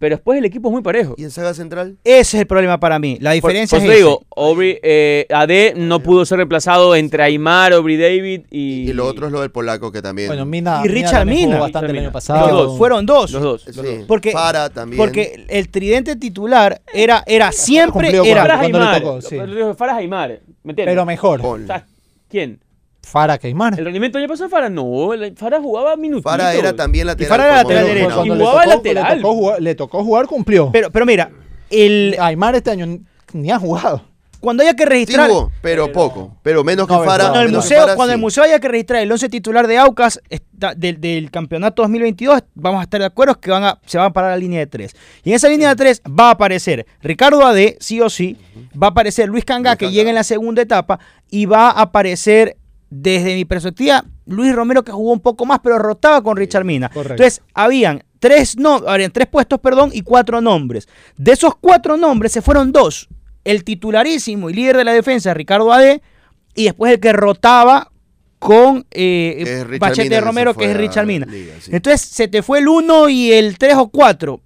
Pero 0.02 0.16
después 0.16 0.37
el 0.37 0.44
equipo 0.44 0.66
es 0.68 0.73
muy 0.73 0.82
parejo. 0.82 1.14
¿Y 1.16 1.23
en 1.23 1.30
saga 1.30 1.54
central? 1.54 1.97
Ese 2.02 2.37
es 2.37 2.40
el 2.40 2.47
problema 2.49 2.80
para 2.80 2.99
mí. 2.99 3.18
La 3.21 3.30
Por- 3.30 3.35
diferencia 3.52 3.78
por 3.78 3.85
es 3.87 3.92
eso 3.92 3.92
ese. 3.92 3.99
digo, 4.04 4.26
Aubrey, 4.35 4.78
eh, 4.82 5.26
AD 5.30 5.75
no 5.76 6.00
pudo 6.00 6.25
ser 6.26 6.38
reemplazado 6.38 6.97
entre 6.97 7.23
Aymar, 7.23 7.73
Aubrey 7.73 7.97
David 7.97 8.40
y... 8.50 8.90
Y 8.90 8.92
lo 8.94 9.06
otro 9.06 9.26
es 9.26 9.32
lo 9.32 9.40
del 9.42 9.52
polaco 9.52 9.92
que 9.92 10.02
también. 10.02 10.26
Bueno, 10.26 10.44
Mina. 10.44 10.82
Y 10.85 10.88
Richard 10.88 11.25
Mina. 11.25 11.56
bastante 11.61 11.87
el 11.92 11.92
año 11.92 12.00
Mina. 12.00 12.12
pasado. 12.12 12.49
Los 12.49 12.66
dos. 12.71 12.78
Fueron 12.78 13.06
dos. 13.06 13.30
Los 13.30 13.42
dos. 13.42 13.62
Sí. 13.62 13.71
dos. 13.73 13.87
Porque- 14.09 14.35
también. 14.75 14.99
Porque 14.99 15.47
el 15.49 15.68
tridente 15.68 16.16
titular 16.16 16.82
era, 16.92 17.23
era 17.25 17.52
siempre 17.52 18.09
era 18.09 18.42
Farah 18.42 18.59
cuando 18.59 18.78
le 18.80 18.85
Aymar. 18.85 19.02
tocó, 19.02 19.21
sí. 19.23 19.37
Lo 19.37 19.54
dijo 19.54 19.75
Farah 19.76 19.97
Aymar, 19.99 20.40
¿me 20.64 20.73
entiendes? 20.73 20.92
Pero 20.94 21.06
mejor. 21.06 21.40
Ponle. 21.40 21.62
O 21.62 21.66
sea, 21.68 21.87
¿quién? 22.28 22.59
Fara 23.02 23.37
Keimar. 23.38 23.78
¿El 23.78 23.85
rendimiento 23.85 24.18
del 24.18 24.25
año 24.25 24.32
pasado 24.32 24.49
Farah? 24.49 24.68
No, 24.71 25.12
el- 25.12 25.37
Farah 25.37 25.61
jugaba 25.61 25.97
minutos. 25.97 26.23
Fara 26.30 26.54
era 26.54 26.75
también 26.75 27.06
lateral. 27.06 27.28
Fara 27.28 27.47
era 27.47 27.56
lateral 27.62 27.85
derecho. 27.87 28.25
Y 28.25 28.28
le 28.30 28.35
jugaba 28.37 28.62
tocó- 28.64 28.68
lateral. 28.76 29.16
Le 29.16 29.23
tocó, 29.23 29.35
jugar, 29.35 29.62
le 29.62 29.75
tocó 29.75 30.04
jugar, 30.04 30.26
cumplió. 30.26 30.71
Pero, 30.73 30.90
pero 30.90 31.04
mira, 31.06 31.30
el, 31.71 32.16
Aymar 32.21 32.54
este 32.54 32.71
año 32.71 32.99
ni 33.32 33.50
ha 33.50 33.59
jugado. 33.59 34.04
cuando 34.40 34.62
haya 34.64 34.75
que 34.75 34.82
Sí 34.82 34.88
registrar. 34.88 35.28
jugó, 35.30 35.52
pero 35.62 35.90
poco. 35.92 36.37
Pero 36.42 36.64
menos 36.64 36.87
que 36.88 36.92
No, 36.94 37.04
Fara. 37.04 37.25
Cuando, 37.28 37.40
el 37.42 37.52
museo, 37.52 37.80
Fara, 37.82 37.94
cuando 37.97 38.12
el 38.12 38.18
sí. 38.18 38.23
museo 38.23 38.42
haya 38.44 38.59
que 38.59 38.66
registrar 38.68 39.00
el 39.02 39.11
11 39.12 39.28
titular 39.28 39.66
de 39.68 39.78
Aucas 39.78 40.21
está- 40.30 40.75
del, 40.75 41.00
del 41.00 41.30
campeonato 41.30 41.82
2022, 41.82 42.42
vamos 42.54 42.80
a 42.80 42.82
estar 42.82 42.99
de 43.00 43.06
acuerdo 43.06 43.38
que 43.38 43.50
van 43.52 43.62
a, 43.64 43.78
se 43.87 43.99
va 43.99 44.06
a 44.06 44.12
parar 44.12 44.30
la 44.32 44.37
línea 44.38 44.59
de 44.59 44.66
3. 44.66 44.94
Y 45.23 45.30
en 45.30 45.37
esa 45.37 45.49
línea 45.49 45.68
de 45.68 45.76
3 45.76 46.02
va 46.09 46.28
a 46.28 46.30
aparecer 46.32 46.87
Ricardo 47.02 47.44
Ade, 47.47 47.76
sí 47.80 48.00
o 48.00 48.11
sí, 48.11 48.37
va 48.80 48.88
a 48.88 48.90
aparecer 48.90 49.28
Luis 49.28 49.44
Canga, 49.44 49.71
Luis 49.71 49.78
que 49.78 49.85
Canga. 49.87 49.94
llega 49.97 50.09
en 50.11 50.16
la 50.16 50.25
segunda 50.25 50.61
etapa, 50.62 50.99
y 51.30 51.47
va 51.47 51.68
a 51.71 51.82
aparecer, 51.82 52.56
desde 52.94 53.34
mi 53.34 53.46
perspectiva, 53.46 54.04
Luis 54.26 54.54
Romero, 54.54 54.84
que 54.84 54.92
jugó 54.92 55.12
un 55.12 55.20
poco 55.20 55.46
más, 55.46 55.61
pero 55.62 55.78
rotaba 55.78 56.22
con 56.22 56.37
Richard 56.37 56.64
Mina. 56.64 56.90
correcto. 56.90 57.14
Entonces, 57.14 57.42
habían 57.54 58.04
tres, 58.18 58.58
no, 58.58 58.82
habían 58.87 59.11
tres 59.11 59.28
puestos, 59.28 59.61
perdón, 59.61 59.90
y 59.94 60.02
cuatro 60.02 60.42
nombres. 60.42 60.87
De 61.16 61.32
esos 61.32 61.56
cuatro 61.56 61.96
nombres 61.96 62.32
se 62.32 62.42
fueron 62.42 62.70
dos. 62.70 63.08
El 63.44 63.64
titularísimo 63.64 64.50
y 64.50 64.54
líder 64.54 64.76
de 64.76 64.84
la 64.84 64.92
defensa, 64.92 65.32
Ricardo 65.32 65.72
Ade, 65.72 66.02
y 66.54 66.64
después 66.64 66.92
el 66.92 67.00
que 67.00 67.14
rotaba 67.14 67.90
con 68.38 68.84
eh, 68.90 69.64
Bachete 69.80 70.11
Mina, 70.11 70.20
Romero, 70.20 70.54
que 70.54 70.70
es 70.70 70.76
Richard 70.76 71.06
Mina. 71.06 71.26
Liga, 71.26 71.54
sí. 71.61 71.70
Entonces, 71.72 72.02
se 72.02 72.28
te 72.28 72.42
fue 72.42 72.58
el 72.58 72.68
1 72.68 73.08
y 73.08 73.32
el 73.32 73.56
3 73.56 73.75
o 73.76 73.88
4. 73.88 74.40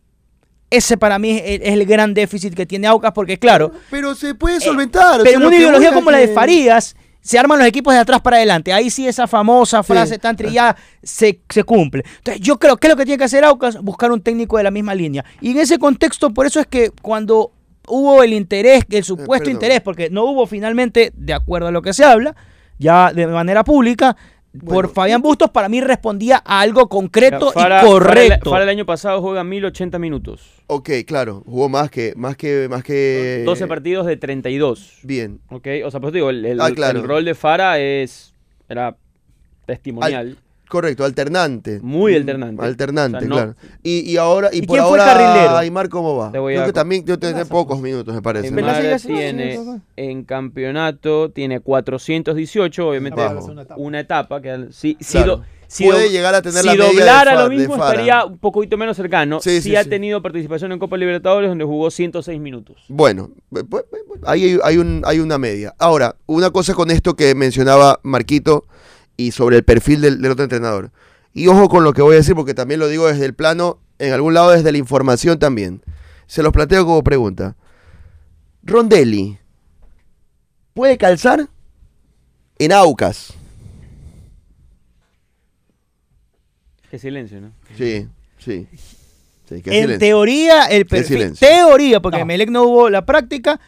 Ese 0.71 0.97
para 0.97 1.19
mí 1.19 1.31
es 1.33 1.43
el, 1.47 1.62
es 1.62 1.73
el 1.73 1.85
gran 1.85 2.15
déficit 2.15 2.55
que 2.55 2.67
tiene 2.67 2.87
Aucas, 2.87 3.12
porque 3.12 3.38
claro, 3.38 3.73
Pero 3.91 4.15
se 4.15 4.35
puede 4.35 4.61
solventar. 4.61 5.21
o 5.21 5.25
Eh, 5.25 5.25
pero 5.25 5.31
sea, 5.31 5.35
en 5.35 5.41
lo 5.41 5.49
una 5.49 5.57
ideología 5.57 5.93
como 5.93 6.11
la 6.11 6.19
de 6.19 6.29
Farías, 6.29 6.97
se 7.26 7.40
arman 7.40 7.59
los 7.59 7.66
equipos 7.66 7.92
de 7.92 7.99
atrás 7.99 8.21
para 8.21 8.37
adelante. 8.37 8.73
Ahí 8.73 8.88
sí 8.88 9.09
esa 9.09 9.26
famosa 9.26 9.83
frase 9.83 10.16
tan 10.16 10.37
trillada 10.37 10.76
se, 11.02 11.40
se 11.49 11.64
cumple. 11.64 12.04
Entonces 12.18 12.40
yo 12.40 12.56
creo 12.59 12.76
que 12.76 12.88
lo 12.88 12.95
que 12.95 13.04
tiene 13.04 13.18
que 13.18 13.25
hacer 13.25 13.45
Aucas, 13.45 13.80
buscar 13.83 14.12
un 14.12 14.21
técnico 14.21 14.59
de 14.59 14.62
la 14.62 14.71
misma 14.71 14.95
línea. 14.95 15.25
Y 15.40 15.50
en 15.50 15.59
ese 15.59 15.76
contexto, 15.78 16.30
por 16.30 16.47
eso 16.47 16.61
es 16.61 16.68
que 16.68 16.90
cuando 17.02 17.50
hubo 17.88 18.23
el 18.23 18.33
interés, 18.33 18.85
el 18.90 19.02
supuesto 19.02 19.47
perdón. 19.47 19.52
interés, 19.54 19.80
porque 19.80 20.09
no 20.09 20.25
hubo 20.25 20.47
finalmente, 20.47 21.12
de 21.17 21.34
acuerdo 21.34 21.67
a 21.67 21.73
lo 21.73 21.82
que 21.82 21.93
se 21.93 22.04
habla, 22.04 22.36
ya 22.78 23.12
de 23.12 23.26
manera 23.26 23.65
pública, 23.65 24.17
por 24.64 24.88
Fabián 24.92 25.23
Bustos, 25.23 25.50
para 25.50 25.69
mí 25.69 25.80
respondía 25.80 26.42
a 26.45 26.60
algo 26.60 26.88
concreto 26.88 27.52
y 27.54 27.86
correcto. 27.86 28.50
Farah 28.50 28.64
el 28.64 28.69
año 28.71 28.86
pasado 28.86 29.21
juega 29.21 29.45
1080 29.45 29.99
minutos. 29.99 30.42
Ok, 30.69 30.90
claro. 31.06 31.42
Jugó 31.47 31.69
más 31.69 31.90
que. 31.90 32.12
Más 32.16 32.36
que. 32.36 32.66
Más 32.71 32.82
que 32.82 33.42
12 33.45 33.66
partidos 33.66 34.06
de 34.06 34.16
32. 34.16 34.99
Bien. 35.02 35.40
¿Ok? 35.50 35.66
O 35.84 35.90
sea, 35.90 36.00
pues 36.00 36.12
digo, 36.12 36.30
el, 36.30 36.45
el- 36.45 36.60
Ah, 36.60 36.71
claro. 36.71 37.00
el 37.00 37.06
rol 37.08 37.25
de 37.25 37.34
Fara 37.34 37.78
es. 37.78 38.34
Era 38.69 38.97
testimonial. 39.66 40.38
Correcto, 40.69 41.05
alternante. 41.05 41.79
Muy 41.83 42.13
Mm, 42.13 42.17
alternante. 42.17 42.65
Alternante, 42.65 43.17
O 43.19 43.21
sea, 43.21 43.29
no- 43.29 43.35
claro. 43.37 43.55
Y, 43.83 44.00
y 44.11 44.17
ahora, 44.17 44.50
y, 44.52 44.59
¿Y 44.59 44.63
por 44.67 44.76
quién 44.79 44.89
fue 44.89 44.99
el 44.99 45.00
ahora, 45.02 45.15
carrilero? 45.15 45.57
Aymar, 45.57 45.89
¿cómo 45.89 46.17
va? 46.17 46.33
Te 46.33 46.39
voy 46.39 46.55
Creo 46.55 46.65
a- 46.65 46.67
que 46.67 46.73
también 46.73 47.05
yo 47.05 47.19
tengo 47.19 47.45
pocos 47.47 47.81
minutos, 47.81 48.15
me 48.15 48.23
parece. 48.23 48.49
Se- 48.99 49.07
tiene 49.09 49.61
en 49.97 50.25
campeonato 50.25 51.31
tiene 51.31 51.61
418, 51.61 52.89
obviamente 52.89 53.21
una 53.76 54.00
etapa 54.00 54.41
que 54.41 54.67
si, 54.71 54.97
si 55.00 55.19
Claro. 55.19 55.37
do- 55.39 55.45
si 55.69 55.85
Puede 55.85 56.05
do- 56.05 56.11
llegar 56.11 56.33
a 56.35 56.43
tener 56.43 56.61
si 56.61 56.67
la 56.67 56.73
media 56.75 56.87
doblara 56.87 57.43
lo 57.45 57.50
mismo 57.50 57.75
estaría 57.75 58.25
un 58.25 58.39
poquito 58.39 58.76
menos 58.76 58.97
cercano. 58.97 59.41
Sí, 59.41 59.57
Sí, 59.61 59.71
sí, 59.71 59.76
ha 59.76 59.83
sí. 59.83 59.91
tenido 59.91 60.23
participación 60.23 60.71
en 60.73 60.79
Copa 60.79 60.97
Libertadores 60.97 61.49
donde 61.49 61.65
jugó 61.65 61.91
106 61.91 62.41
minutos. 62.41 62.76
Bueno, 62.89 63.31
pu- 63.50 63.63
pu- 63.69 63.85
pu- 63.85 64.21
ahí 64.26 64.45
hay, 64.45 64.59
hay 64.63 64.79
un, 64.79 65.02
hay 65.05 65.19
una 65.19 65.39
media. 65.39 65.75
Ahora, 65.79 66.15
una 66.26 66.50
cosa 66.50 66.75
con 66.75 66.91
esto 66.93 67.15
que 67.17 67.35
mencionaba 67.35 67.99
Marquito 68.05 68.65
y 69.17 69.33
sobre 69.33 69.57
el 69.57 69.65
perfil 69.65 70.00
del, 70.00 70.21
del 70.23 70.33
otro 70.33 70.45
entrenador. 70.45 70.91
Y 71.33 71.49
ojo 71.49 71.69
con 71.69 71.85
lo 71.85 71.93
que 71.93 72.02
voy 72.02 72.15
a 72.15 72.19
decir, 72.19 72.35
porque 72.35 72.55
también 72.55 72.81
lo 72.81 72.89
digo 72.89 73.07
desde 73.09 73.25
el 73.26 73.35
plano, 73.35 73.79
en 73.99 74.13
algún 74.13 74.35
lado 74.35 74.50
desde 74.50 74.73
la 74.73 74.79
información 74.79 75.39
también. 75.39 75.83
Se 76.26 76.43
los 76.43 76.52
planteo 76.52 76.85
como 76.87 77.02
pregunta. 77.05 77.57
Rondelli, 78.63 79.39
¿puede 80.75 80.99
calzar 80.99 81.49
en 82.59 82.73
Aucas? 82.73 83.33
Qué 86.91 86.99
silencio, 86.99 87.41
¿no? 87.41 87.52
Sí, 87.76 88.09
sí. 88.39 88.67
Sí, 89.49 89.63
qué 89.63 89.71
En 89.71 89.83
silencio. 89.85 89.99
teoría, 89.99 90.65
el 90.65 90.87
perfil, 90.87 91.19
silencio. 91.19 91.47
teoría, 91.49 92.00
porque 92.00 92.17
No. 92.19 92.23
en 92.23 92.26
Melec 92.29 92.50
no 92.50 92.65
hubo 92.65 92.91
la 92.91 93.05
práctica, 93.07 93.61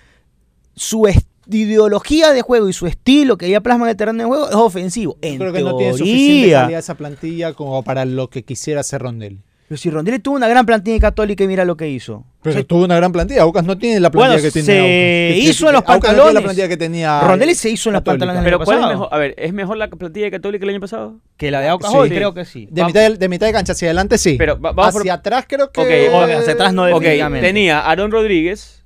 su 0.74 1.06
est- 1.06 1.27
ideología 1.50 2.32
de 2.32 2.42
juego 2.42 2.68
y 2.68 2.72
su 2.72 2.86
estilo 2.86 3.38
que 3.38 3.46
ella 3.46 3.60
plasma 3.60 3.86
en 3.86 3.90
el 3.90 3.96
terreno 3.96 4.18
de 4.18 4.24
juego 4.28 4.48
es 4.48 4.54
ofensivo. 4.54 5.16
En 5.22 5.38
Creo 5.38 5.52
que 5.52 5.62
no 5.62 5.76
tiene 5.76 5.92
suficiente 5.92 6.34
teoría. 6.40 6.60
calidad 6.62 6.78
esa 6.80 6.94
plantilla 6.94 7.52
como 7.52 7.82
para 7.82 8.04
lo 8.04 8.28
que 8.28 8.42
quisiera 8.42 8.80
hacer 8.80 9.02
Rondel. 9.02 9.38
Pero 9.68 9.76
si 9.76 9.90
Rondelli 9.90 10.18
tuvo 10.18 10.36
una 10.36 10.48
gran 10.48 10.64
plantilla 10.64 10.98
Católica 10.98 11.44
y 11.44 11.46
mira 11.46 11.62
lo 11.66 11.76
que 11.76 11.90
hizo. 11.90 12.24
Pero 12.40 12.52
O 12.54 12.58
sea, 12.58 12.64
tuvo 12.64 12.84
una 12.86 12.96
gran 12.96 13.12
plantilla. 13.12 13.42
Aucas 13.42 13.64
no 13.64 13.76
tiene 13.76 14.00
la 14.00 14.10
plantilla 14.10 14.36
Bueno, 14.36 14.42
que 14.42 14.50
tiene 14.50 14.64
se 14.66 14.78
Aucas. 14.78 14.88
Que- 14.88 15.38
hizo 15.50 15.66
en 15.66 15.72
los 15.74 15.80
Aucas 15.82 15.96
no 15.96 16.00
pantalones. 16.00 16.34
la 16.34 16.40
plantilla 16.40 16.68
que 16.68 16.76
tenía 16.78 17.20
Rondelli 17.20 17.54
se 17.54 17.68
hizo 17.68 17.90
en 17.90 17.92
los 17.92 18.00
Católica. 18.00 18.20
pantalones. 18.26 18.44
Pero 18.44 18.56
año 18.56 18.64
¿cuál 18.64 18.78
es 18.80 18.86
mejor? 18.88 19.08
A 19.10 19.18
ver, 19.18 19.34
¿es 19.36 19.52
mejor 19.52 19.76
la 19.76 19.88
plantilla 19.90 20.24
de 20.24 20.30
Católica 20.30 20.64
el 20.64 20.70
año 20.70 20.80
pasado? 20.80 21.16
Que 21.36 21.50
la 21.50 21.60
de 21.60 21.68
Aucas 21.68 21.90
Sí. 21.90 21.96
hoy, 21.98 22.08
Sí. 22.08 22.14
creo 22.14 22.32
que 22.32 22.44
sí. 22.46 22.66
De 22.70 22.82
mitad 22.82 23.00
de, 23.10 23.16
de 23.18 23.28
mitad 23.28 23.46
de 23.46 23.52
cancha 23.52 23.72
hacia 23.72 23.88
adelante, 23.88 24.16
sí. 24.16 24.36
Pero 24.38 24.58
va- 24.58 24.72
vamos 24.72 24.92
por- 24.94 25.02
hacia 25.02 25.12
atrás 25.12 25.44
creo 25.46 25.70
que... 25.70 26.08
Ok, 26.08 26.30
hacia 26.40 26.52
atrás 26.54 26.72
no, 26.72 26.84
Ok, 26.84 26.88
definitivamente. 27.02 27.46
tenía 27.46 27.80
Aaron 27.80 28.10
Rodríguez, 28.10 28.77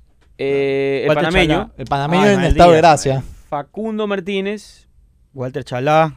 eh, 0.43 1.05
el 1.07 1.15
panameño, 1.15 1.53
Chalá. 1.55 1.71
El 1.77 1.85
panameño 1.85 2.23
Ah, 2.23 2.31
en 2.33 2.39
mal 2.41 2.45
estado 2.51 2.71
de 2.71 2.77
gracia. 2.77 3.23
Facundo 3.49 4.07
Martínez, 4.07 4.87
Walter 5.33 5.63
Chalá, 5.63 6.15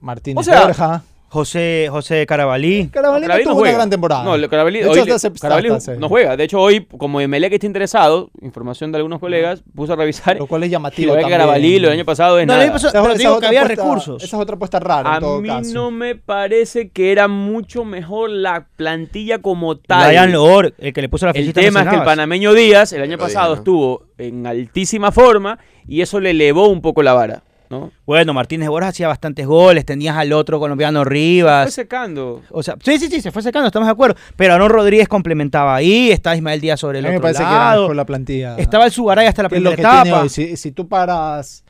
Martínez 0.00 0.40
O 0.40 0.42
sea, 0.50 0.62
Borja. 0.62 1.02
José, 1.32 1.88
José 1.90 2.26
Carabalí. 2.26 2.88
Carabalí 2.88 3.22
no 3.22 3.26
Carabalí 3.28 3.44
tuvo 3.44 3.52
no 3.52 3.56
una 3.56 3.62
juega. 3.62 3.76
gran 3.78 3.88
temporada. 3.90 4.22
No, 4.36 4.48
Carabalí, 4.50 4.80
De 4.80 4.84
hecho, 4.90 5.02
hoy 5.02 5.10
hasta 5.10 5.32
Carabalí 5.32 5.68
hasta 5.70 5.94
no 5.96 6.08
juega. 6.10 6.36
De 6.36 6.44
hecho, 6.44 6.60
hoy, 6.60 6.86
como 6.98 7.22
Emelec 7.22 7.54
está 7.54 7.64
interesado, 7.66 8.30
información 8.42 8.92
de 8.92 8.98
algunos 8.98 9.18
colegas, 9.18 9.62
puse 9.74 9.94
a 9.94 9.96
revisar. 9.96 10.36
Lo 10.36 10.46
cual 10.46 10.64
es 10.64 10.70
llamativo 10.70 11.16
lo. 11.16 11.26
Carabalí 11.26 11.78
lo 11.78 11.88
del 11.88 11.96
año 11.98 12.04
pasado 12.04 12.38
es 12.38 12.46
No, 12.46 12.52
el 12.52 12.58
nada. 12.58 12.62
año 12.64 12.72
pasado- 12.74 12.90
Esa 12.90 13.00
es- 13.00 13.06
pero 13.06 13.18
digo 13.18 13.40
que 13.40 13.46
había 13.46 13.62
apuesta- 13.62 13.82
recursos. 13.82 14.22
Esa 14.22 14.36
es 14.36 14.42
otra 14.42 14.56
apuesta 14.56 14.78
rara 14.78 15.10
A 15.10 15.14
en 15.14 15.20
todo 15.20 15.40
mí 15.40 15.48
caso. 15.48 15.72
no 15.72 15.90
me 15.90 16.16
parece 16.16 16.90
que 16.90 17.12
era 17.12 17.28
mucho 17.28 17.86
mejor 17.86 18.28
la 18.28 18.66
plantilla 18.76 19.38
como 19.38 19.78
tal. 19.78 20.10
Ryan 20.10 20.32
Loor, 20.32 20.74
el 20.76 20.92
que 20.92 21.00
le 21.00 21.08
puso 21.08 21.24
la 21.24 21.32
El 21.32 21.50
tema 21.54 21.80
es 21.80 21.88
que 21.88 21.96
el 21.96 22.02
panameño 22.02 22.52
Díaz 22.52 22.92
el 22.92 23.00
año 23.00 23.16
pasado 23.16 23.54
estuvo 23.54 24.04
en 24.18 24.46
altísima 24.46 25.10
forma 25.10 25.58
y 25.88 26.02
eso 26.02 26.20
le 26.20 26.30
elevó 26.32 26.68
un 26.68 26.82
poco 26.82 27.02
la 27.02 27.14
vara, 27.14 27.42
¿no? 27.72 27.90
Bueno, 28.06 28.32
Martínez 28.32 28.68
Borja 28.68 28.88
hacía 28.90 29.08
bastantes 29.08 29.46
goles, 29.46 29.84
tenías 29.84 30.16
al 30.16 30.32
otro 30.32 30.60
colombiano 30.60 31.02
Fue 31.02 31.10
Rivas. 31.10 31.72
secando. 31.74 32.42
O 32.50 32.62
sea, 32.62 32.76
sí, 32.80 32.98
sí, 32.98 33.08
sí, 33.10 33.20
se 33.20 33.32
fue 33.32 33.42
secando, 33.42 33.66
estamos 33.66 33.88
de 33.88 33.92
acuerdo. 33.92 34.14
Pero 34.36 34.54
Aaron 34.54 34.70
Rodríguez 34.70 35.08
complementaba 35.08 35.74
ahí, 35.74 36.10
está 36.12 36.36
Ismael 36.36 36.60
Díaz 36.60 36.78
sobre 36.78 36.98
A 36.98 37.00
el 37.00 37.04
mí 37.06 37.10
me 37.10 37.16
otro 37.16 37.22
parece 37.22 37.42
que 37.42 37.48
era 37.50 37.58
lado. 37.70 37.82
mejor 37.82 37.96
la 37.96 38.04
plantilla. 38.06 38.56
Estaba 38.58 38.84
el 38.84 38.92
Sugaray 38.92 39.26
hasta 39.26 39.42
la 39.42 39.46
lo 39.46 39.50
primera 39.50 39.74
tiene 39.74 39.90
etapa. 40.10 40.22
hoy. 40.22 40.28
Si, 40.28 40.56
si 40.56 40.70
tú 40.70 40.86
paras 40.86 41.64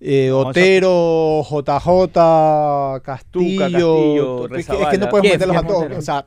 eh, 0.00 0.28
No, 0.30 0.38
Otero, 0.38 1.42
JJ, 1.42 3.00
Castillo, 3.02 3.58
Castillo, 3.58 4.44
es, 4.44 4.50
que, 4.50 4.60
es 4.60 4.66
Rezabala. 4.68 4.90
que 4.90 4.98
no 4.98 5.08
puedes 5.08 5.32
meterlos 5.32 5.56
a 5.56 5.60
¿Quién 5.60 5.72
todos. 5.72 5.98
O 5.98 6.02
sea, 6.02 6.26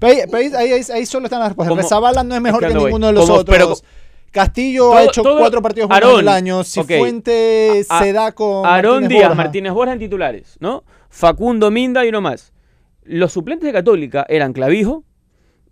pero 0.00 0.12
ahí, 0.12 0.18
pero 0.30 0.38
ahí- 0.38 0.52
ahí- 0.54 0.72
ahí- 0.72 0.86
ahí 0.94 1.06
solo 1.06 1.26
están 1.26 1.40
las 1.40 1.48
respuestas. 1.50 1.76
Rezabala 1.76 2.22
no 2.24 2.34
es 2.34 2.40
mejor 2.40 2.62
es 2.64 2.68
que 2.72 2.78
ninguno 2.78 3.06
de 3.08 3.12
los 3.14 3.26
Como- 3.26 3.40
otros. 3.40 3.56
pero- 3.56 3.74
Castillo 4.30 4.84
Todo- 4.84 4.94
ha 4.94 5.04
hecho 5.04 5.22
todo- 5.22 5.38
cuatro 5.38 5.62
partidos 5.62 5.88
buenos 5.88 6.14
en 6.14 6.18
el 6.20 6.28
año. 6.28 6.64
Si 6.64 6.80
ok. 6.80 6.92
Fuente 6.98 7.84
A- 7.88 7.98
se 8.02 8.12
da 8.12 8.32
con. 8.32 8.66
Aarón 8.66 9.08
Díaz, 9.08 9.22
Borja. 9.28 9.34
Martínez 9.34 9.72
Borja 9.72 9.92
en 9.94 9.98
titulares, 9.98 10.56
¿no? 10.60 10.84
Facundo 11.08 11.70
Minda 11.70 12.04
y 12.04 12.10
uno 12.10 12.20
más. 12.20 12.52
Los 13.04 13.32
suplentes 13.32 13.66
de 13.66 13.72
Católica 13.72 14.26
eran 14.28 14.52
Clavijo, 14.52 15.04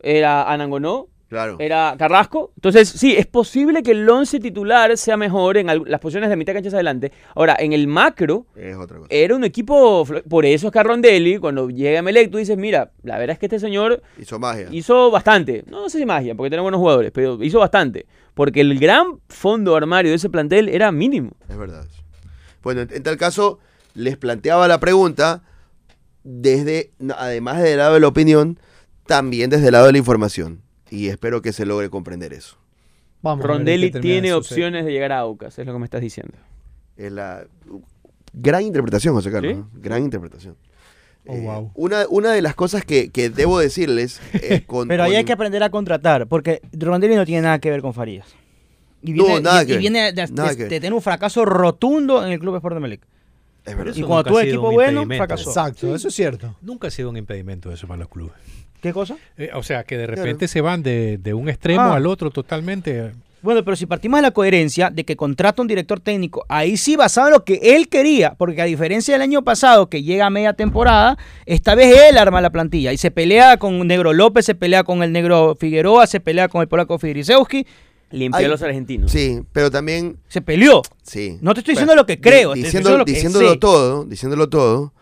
era 0.01 0.51
Anangonó, 0.51 1.09
Claro. 1.29 1.57
era 1.59 1.97
Carrasco. 1.99 2.53
Entonces, 2.55 2.89
sí, 2.89 3.15
es 3.17 3.27
posible 3.27 3.83
que 3.83 3.91
el 3.91 4.09
11 4.09 4.39
titular 4.39 4.97
sea 4.97 5.17
mejor 5.17 5.57
en 5.57 5.67
las 5.67 6.01
posiciones 6.01 6.31
de 6.31 6.37
mitad 6.37 6.53
cancha 6.53 6.69
hacia 6.69 6.77
adelante. 6.77 7.11
Ahora, 7.35 7.57
en 7.59 7.73
el 7.73 7.89
macro, 7.89 8.47
Es 8.55 8.77
otra 8.77 8.99
cosa. 8.99 9.09
era 9.11 9.35
un 9.35 9.43
equipo. 9.43 10.07
Por 10.29 10.47
eso 10.47 10.69
es 10.69 10.73
que 10.73 10.83
Rondelli, 10.83 11.39
cuando 11.39 11.69
llega 11.69 11.99
a 11.99 12.03
Melec, 12.03 12.31
tú 12.31 12.39
dices, 12.39 12.57
mira, 12.57 12.93
la 13.03 13.19
verdad 13.19 13.33
es 13.35 13.39
que 13.41 13.47
este 13.47 13.59
señor 13.59 14.03
Hizo 14.21 14.39
magia. 14.39 14.69
hizo 14.71 15.11
bastante. 15.11 15.65
No, 15.67 15.81
no 15.83 15.89
sé 15.89 15.99
si 15.99 16.07
magia, 16.07 16.35
porque 16.37 16.51
tenía 16.51 16.63
buenos 16.63 16.79
jugadores, 16.79 17.11
pero 17.13 17.43
hizo 17.43 17.59
bastante. 17.59 18.07
Porque 18.35 18.61
el 18.61 18.79
gran 18.79 19.19
fondo 19.29 19.75
armario 19.75 20.11
de 20.13 20.17
ese 20.19 20.31
plantel 20.31 20.69
era 20.69 20.93
mínimo. 20.93 21.33
Es 21.49 21.57
verdad. 21.59 21.87
Bueno, 22.63 22.83
en, 22.83 23.03
tal 23.03 23.17
caso, 23.17 23.59
les 23.95 24.17
planteaba 24.17 24.69
la 24.69 24.79
pregunta 24.79 25.43
desde, 26.23 26.93
además 27.17 27.63
del 27.63 27.79
lado 27.79 27.95
de 27.95 28.01
la 28.01 28.09
opinión, 28.09 28.59
también 29.07 29.51
desde 29.51 29.67
el 29.67 29.73
lado 29.73 29.87
de 29.87 29.93
la 29.93 29.99
información. 29.99 30.63
Y 30.91 31.09
espero 31.09 31.43
que 31.43 31.53
se 31.53 31.67
logre 31.67 31.91
comprender 31.91 32.33
eso. 32.33 32.57
Vamos 33.23 33.45
Rondelli 33.45 33.91
tiene 33.91 34.33
opciones 34.33 34.85
de 34.85 34.93
llegar 34.93 35.13
a 35.13 35.19
Aucas, 35.21 35.59
es 35.59 35.67
lo 35.67 35.73
que 35.73 35.79
me 35.79 35.85
estás 35.85 36.01
diciendo. 36.01 36.35
Es 36.97 37.11
la 37.13 37.47
gran 38.33 38.63
interpretación, 38.63 39.15
José 39.15 39.31
Carlos. 39.33 39.53
¿Sí? 39.53 39.59
¿no? 39.59 39.71
Gran 39.75 40.03
interpretación. 40.05 40.57
Oh, 41.27 41.35
Eh, 41.35 41.41
wow. 41.41 41.73
una, 41.75 42.07
una 42.09 42.31
de 42.33 42.41
las 42.43 42.55
cosas 42.55 42.85
que, 42.85 43.11
que 43.11 43.31
debo 43.31 43.59
decirles 43.59 44.21
eh, 44.35 44.63
con, 44.67 44.87
Pero 44.87 45.03
ahí 45.03 45.11
con- 45.11 45.17
hay 45.19 45.25
que 45.25 45.33
aprender 45.33 45.63
a 45.65 45.71
contratar, 45.71 46.29
porque 46.29 46.61
Rondelli 46.73 47.17
no 47.17 47.27
tiene 47.27 47.43
nada 47.43 47.59
que 47.59 47.71
ver 47.71 47.83
con 47.83 47.93
Farías. 47.95 48.29
Y 49.03 49.13
No, 49.13 49.41
nada 49.41 49.65
y- 49.65 49.67
que 49.67 49.75
y 49.75 49.79
viene 49.79 50.13
de, 50.13 50.27
nada 50.29 50.51
de- 50.51 50.57
que 50.57 50.65
de 50.65 50.81
tener 50.81 50.93
un 50.95 51.03
fracaso 51.03 51.45
rotundo 51.45 52.25
en 52.25 52.33
el 52.33 52.39
Club 52.39 52.55
Sport 52.57 52.75
de 52.77 52.81
Melec. 52.81 53.01
Es 53.67 53.77
verdad. 53.77 53.93
Y 53.95 53.99
Eso 53.99 54.07
cuando 54.07 54.31
sido 54.31 54.41
equipo 54.43 54.71
bueno, 54.73 55.05
fracasó. 55.07 55.51
Exacto, 55.51 55.95
eso 55.95 56.09
es 56.09 56.15
cierto. 56.15 56.55
Nunca 56.63 56.89
ha 56.89 56.91
sido 56.91 57.11
un 57.11 57.17
impedimento 57.17 57.71
eso 57.73 57.87
para 57.87 57.99
los 58.01 58.09
clubes. 58.09 58.33
¿Qué 58.81 58.93
cosa? 58.93 59.17
Eh, 59.37 59.51
o 59.55 59.63
sea, 59.63 59.83
que 59.85 59.97
de 59.99 60.07
repente 60.07 60.47
se 60.49 60.61
van 60.61 60.83
de, 60.83 61.19
de 61.19 61.35
un 61.35 61.49
extremo 61.49 61.81
Ah. 61.81 61.97
al 61.97 62.07
otro 62.07 62.31
totalmente. 62.31 63.13
Bueno, 63.43 63.63
pero 63.65 63.77
si 63.77 63.87
partimos 63.87 64.19
de 64.19 64.23
la 64.23 64.31
coherencia 64.33 64.91
de 64.91 65.05
que 65.05 65.15
contrata 65.15 65.63
un 65.63 65.69
director 65.69 66.01
técnico, 66.01 66.45
ahí 66.49 66.77
sí 66.77 66.97
basado 66.97 67.29
en 67.29 67.33
lo 67.35 67.45
que 67.45 67.61
él 67.77 67.89
quería, 67.89 68.35
porque 68.35 68.61
a 68.61 68.65
diferencia 68.65 69.15
del 69.15 69.23
año 69.23 69.43
pasado 69.43 69.89
que 69.89 70.03
llega 70.03 70.27
a 70.27 70.31
media 70.31 70.53
temporada, 70.55 71.17
esta 71.45 71.75
vez 71.75 71.97
él 72.11 72.19
arma 72.19 72.41
la 72.41 72.51
plantilla 72.51 72.93
y 72.93 72.97
se 72.99 73.11
pelea 73.11 73.57
con 73.57 73.87
Negro 73.87 74.13
López, 74.13 74.47
se 74.47 74.55
pelea 74.55 74.83
con 74.85 75.03
el 75.03 75.13
Negro 75.13 75.55
Figueroa, 75.59 76.07
se 76.07 76.19
pelea 76.19 76.49
con 76.49 76.61
el 76.61 76.67
polaco 76.69 76.99
Fidrisewski, 76.99 77.67
Limpió 78.11 78.39
Ay, 78.39 78.45
a 78.45 78.49
los 78.49 78.63
argentinos. 78.63 79.11
Sí, 79.11 79.43
pero 79.53 79.71
también 79.71 80.19
se 80.29 80.41
peleó. 80.41 80.83
Sí. 81.03 81.39
No 81.41 81.55
te 81.55 81.61
estoy 81.61 81.73
diciendo 81.73 81.95
lo 81.97 82.07
que 82.07 82.21
creo, 82.21 82.55
di- 82.55 82.63
te 82.63 82.69
estoy 82.69 82.81
diciendo- 82.81 82.89
diciendo 82.91 82.99
lo 82.99 83.05
que 83.05 83.13
diciéndolo 83.13 83.51
sé. 83.53 83.57
todo, 83.59 84.05
diciéndolo 84.05 84.49
todo, 84.49 84.93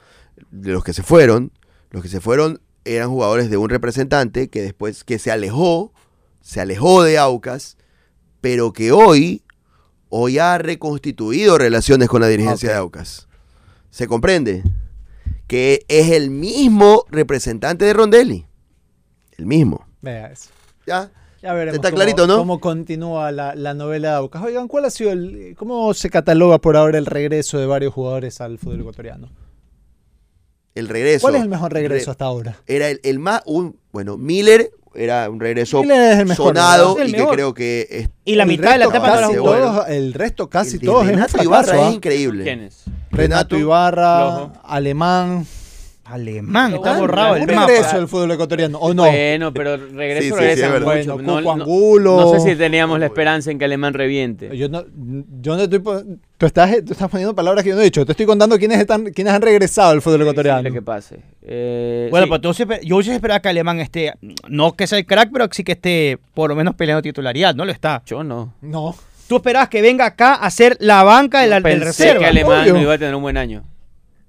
de 0.51 0.73
los 0.73 0.83
que 0.85 0.93
se 0.95 1.03
fueron, 1.03 1.53
los 1.90 2.03
que 2.03 2.09
se 2.09 2.21
fueron 2.21 2.61
eran 2.87 3.11
jugadores 3.11 3.51
de 3.51 3.57
un 3.59 3.69
representante 3.69 4.49
que 4.49 4.62
después 4.62 5.05
que 5.05 5.19
se 5.19 5.31
alejó, 5.31 5.93
se 6.40 6.61
alejó 6.61 7.03
de 7.03 7.19
Aucas, 7.19 7.77
pero 8.40 8.73
que 8.73 8.90
hoy 8.93 9.43
hoy 10.09 10.38
ha 10.38 10.59
reconstituido 10.59 11.59
relaciones 11.59 12.09
con 12.09 12.21
la 12.21 12.29
dirigencia 12.29 12.71
de 12.71 12.77
Aucas. 12.77 13.27
¿Se 13.90 14.07
comprende? 14.07 14.62
Que 15.47 15.85
es 15.88 16.11
el 16.11 16.31
mismo 16.31 17.05
representante 17.11 17.85
de 17.85 17.93
Rondelli. 17.93 18.47
El 19.37 19.47
mismo. 19.47 19.87
Vea 20.03 20.29
eso. 20.33 20.51
¿Ya? 20.87 21.11
Ya 21.45 21.53
veremos 21.53 21.75
Está 21.77 21.91
cómo, 21.91 21.97
clarito, 22.01 22.27
¿no? 22.27 22.39
cómo 22.39 22.59
continúa 22.59 23.31
la, 23.31 23.55
la 23.55 23.75
novela 23.75 24.13
de 24.13 24.15
Aucas. 24.17 24.43
Oigan, 24.43 24.67
¿cuál 24.67 24.87
ha 24.87 24.91
sido 24.91 25.11
el, 25.13 25.55
cómo 25.59 25.93
se 25.93 26.09
cataloga 26.09 26.57
por 26.59 26.75
ahora 26.75 26.97
el 26.97 27.05
regreso 27.05 27.59
de 27.59 27.67
varios 27.67 27.93
jugadores 27.93 28.41
al 28.41 28.57
fútbol 28.59 28.81
ecuatoriano? 28.81 29.29
El 30.75 30.89
regreso. 30.89 31.21
¿Cuál 31.21 31.35
es 31.37 31.43
el 31.43 31.49
mejor 31.51 31.71
regreso 31.75 32.07
Re- 32.07 32.11
hasta 32.13 32.25
ahora? 32.25 32.57
era 32.67 32.89
el, 32.89 32.99
el 33.05 33.19
más 33.19 33.43
un 33.45 33.77
bueno 33.93 34.17
Miller 34.17 34.71
era 34.95 35.29
un 35.29 35.39
regreso 35.39 35.83
Miller 35.83 36.13
es 36.13 36.19
el 36.21 36.27
mejor, 36.27 36.47
sonado. 36.49 36.99
Es 36.99 37.09
y 37.11 37.13
que 37.13 37.19
mejor. 37.19 37.35
creo 37.35 37.53
que 37.55 37.87
es- 37.91 38.09
Y 38.25 38.37
la 38.37 38.47
mitad 38.47 38.73
de 38.73 38.79
la 38.79 38.85
etapa 38.87 39.13
casi 39.21 39.37
bueno. 39.37 39.67
todos- 39.67 39.89
El 39.91 40.15
resto 40.15 40.49
casi 40.49 40.77
el 40.77 40.83
todos 40.83 41.03
es 41.03 41.09
un 41.11 41.15
Renato 41.17 41.29
fracaso, 41.33 41.45
Ibarra 41.51 41.85
¿ah? 41.85 41.89
es 41.91 41.95
increíble 41.95 42.45
¿Quién 42.45 42.61
es? 42.63 42.85
Renato 43.11 43.59
Ibarra, 43.59 44.47
Flojo. 44.49 44.53
Alemán. 44.65 45.47
Alemán, 46.07 46.75
está 46.75 46.99
borrado 46.99 47.37
el 47.37 47.47
mapa. 47.47 47.67
regreso 47.67 47.97
del 47.97 48.09
fútbol 48.09 48.31
ecuatoriano, 48.33 48.79
¿o 48.79 48.93
no? 48.93 49.05
Bueno, 49.05 49.53
pero 49.55 49.77
regreso 49.77 50.37
Sí, 50.37 50.43
sí, 50.45 50.55
sí, 50.57 50.61
verdad. 50.62 50.97
mucho. 50.97 51.14
Bueno, 51.14 51.40
no, 51.40 51.51
Angulo. 51.53 52.17
no 52.21 52.31
sé 52.40 52.51
si 52.51 52.57
teníamos 52.57 53.01
la 53.01 53.07
esperanza 53.07 53.51
en 53.51 53.59
que 53.59 53.64
Alemán 53.64 53.95
reviente. 53.95 54.55
Yo 54.57 54.69
no, 54.69 54.85
yo 55.40 55.57
no 55.57 55.62
estoy. 55.62 55.81
Tú 56.37 56.47
estás, 56.47 56.71
tú 56.85 56.93
estás 56.93 57.09
poniendo 57.11 57.35
palabras 57.35 57.64
que 57.64 57.71
yo 57.71 57.77
no 57.77 57.81
he 57.81 57.85
dicho. 57.85 58.05
Te 58.05 58.12
estoy 58.12 58.27
contando 58.27 58.59
quiénes, 58.59 58.81
están, 58.81 59.05
quiénes 59.12 59.33
han 59.33 59.40
regresado 59.40 59.90
al 59.93 60.03
fútbol 60.03 60.21
ecuatoriano. 60.23 60.62
Lo 60.69 60.75
que 60.75 60.83
pase. 60.83 61.21
Eh, 61.43 62.09
Bueno, 62.11 62.27
sí. 62.27 62.29
pues 62.29 62.40
tú 62.43 62.53
sí 62.53 62.64
esper- 62.64 62.81
yo 62.83 63.03
sí 63.03 63.11
esperaba 63.11 63.40
que 63.40 63.49
Alemán 63.49 63.81
esté, 63.81 64.12
no 64.49 64.73
que 64.73 64.87
sea 64.87 64.99
el 64.99 65.07
crack, 65.07 65.31
pero 65.33 65.49
sí 65.53 65.64
que 65.64 65.73
esté 65.73 66.19
por 66.35 66.51
lo 66.51 66.57
menos 66.57 66.75
peleando 66.75 67.01
titularidad, 67.03 67.55
no 67.55 67.64
lo 67.64 67.73
está. 67.73 68.03
Yo 68.05 68.23
no. 68.25 68.53
No. 68.61 68.95
Tú 69.27 69.37
esperabas 69.37 69.71
que 69.71 69.81
venga 69.81 70.05
acá 70.05 70.35
a 70.35 70.51
ser 70.51 70.77
la 70.81 71.03
banca 71.03 71.40
del, 71.40 71.51
del 71.51 71.62
Pensé 71.62 71.85
reserva. 71.87 72.21
que 72.21 72.27
Alemán 72.27 72.61
obvio. 72.62 72.75
no 72.75 72.81
iba 72.83 72.93
a 72.93 72.99
tener 72.99 73.14
un 73.14 73.23
buen 73.23 73.38
año. 73.38 73.64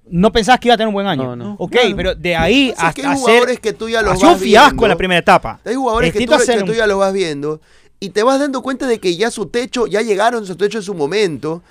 No 0.10 0.32
pensabas 0.32 0.60
que 0.60 0.68
iba 0.68 0.76
a 0.76 0.78
tener 0.78 0.88
un 0.90 0.94
buen 0.94 1.08
año. 1.08 1.24
No, 1.24 1.36
no. 1.36 1.56
Ok, 1.60 1.76
pero 1.96 2.14
de 2.16 2.36
ahí 2.36 2.72
Pasa 2.76 2.94
que 2.94 3.02
hasta 3.02 3.10
hay 3.10 3.14
hacer... 3.16 3.24
jugadores 3.26 3.60
que 3.60 3.74
tú 3.74 3.90
ya 3.90 4.02
los 4.02 4.16
sido 4.18 4.28
un 4.30 4.34
vas 4.36 4.42
fiasco 4.44 4.70
viendo. 4.70 4.86
en 4.86 4.90
la 4.90 4.96
primera 4.98 5.20
etapa. 5.20 5.60
hay 5.66 5.76
jugadores 5.76 6.14
que 6.14 6.26
tú, 6.26 6.34
que 6.66 6.76
ya 6.76 6.86
los 6.88 7.00
vas 7.00 7.12
viendo 7.14 7.60
y 8.00 8.10
te 8.10 8.22
vas 8.24 8.40
dando 8.40 8.62
cuenta 8.62 8.86
de 8.88 9.00
que 9.00 9.16
ya 9.16 9.32
su 9.32 9.48
techo 9.48 9.88
ya 9.88 10.02
llegaron 10.02 10.44
a 10.44 10.46
su 10.48 10.56
techo 10.56 10.78
en 10.78 10.84
su 10.84 10.94
momento 10.94 11.64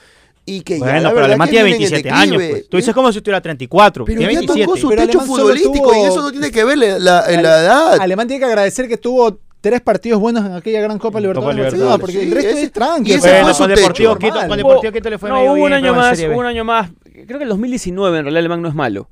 y 0.46 0.62
que 0.62 0.78
ya 0.78 0.84
Bueno, 0.84 1.00
la 1.00 1.10
pero 1.12 1.24
Alemán 1.26 1.48
tiene 1.48 1.64
vienen 1.66 1.82
en 1.84 1.90
27 1.90 2.10
años. 2.10 2.42
Pues. 2.50 2.68
Tú 2.68 2.76
dices 2.76 2.92
como 2.94 3.12
si 3.12 3.20
tuviera 3.20 3.40
34. 3.40 4.04
pero 4.04 4.18
tiene 4.18 4.32
ya 4.32 4.38
27. 4.40 4.64
tocó 4.66 4.76
su 4.78 4.88
Pero 4.88 5.02
techo 5.06 5.20
Alemán 5.20 5.36
futbolístico 5.36 5.90
tuvo- 5.92 6.04
y 6.04 6.08
eso 6.08 6.22
no 6.22 6.30
tiene 6.32 6.50
que 6.50 6.64
ver 6.64 6.78
la, 6.78 6.98
la- 6.98 7.18
Ale- 7.20 7.42
la 7.42 7.60
edad 7.60 8.00
Alemán 8.00 8.26
tiene 8.26 8.40
que 8.40 8.46
agradecer 8.46 8.88
que 8.88 8.96
tuvo 8.98 9.38
tres 9.60 9.80
partidos 9.80 10.20
buenos 10.20 10.44
en 10.44 10.52
aquella 10.52 10.80
gran 10.82 10.98
Copa 10.98 11.20
Libertadores. 11.20 11.56
Libertadores, 11.56 11.88
Barcelona, 11.88 11.98
porque 11.98 12.18
sí, 12.18 12.26
el 12.28 12.34
resto 12.34 12.50
ese- 12.50 12.62
es 12.64 12.72
tranqui. 12.72 13.10
y 13.10 13.14
ese 13.14 13.20
Bueno, 13.28 13.36
fue 13.38 13.44
con 13.44 13.54
su 13.54 13.66
Deportivo. 13.80 14.16
Quito, 14.16 14.34
con. 14.46 14.56
Deportivo 14.58 14.92
Quito 14.92 15.10
le 15.10 15.18
fue 15.18 15.28
no, 15.30 15.34
medio 15.36 15.46
hubo 15.48 15.54
bien, 15.54 15.66
un 15.68 15.72
año 15.72 15.94
más, 15.94 16.18
un 16.20 16.46
año 16.46 16.64
más. 16.64 16.90
Creo 17.14 17.38
que 17.38 17.44
el 17.44 17.50
2019 17.50 18.18
en 18.18 18.24
realidad 18.24 18.40
Alemán 18.40 18.60
no 18.60 18.68
es 18.68 18.74
malo. 18.74 19.08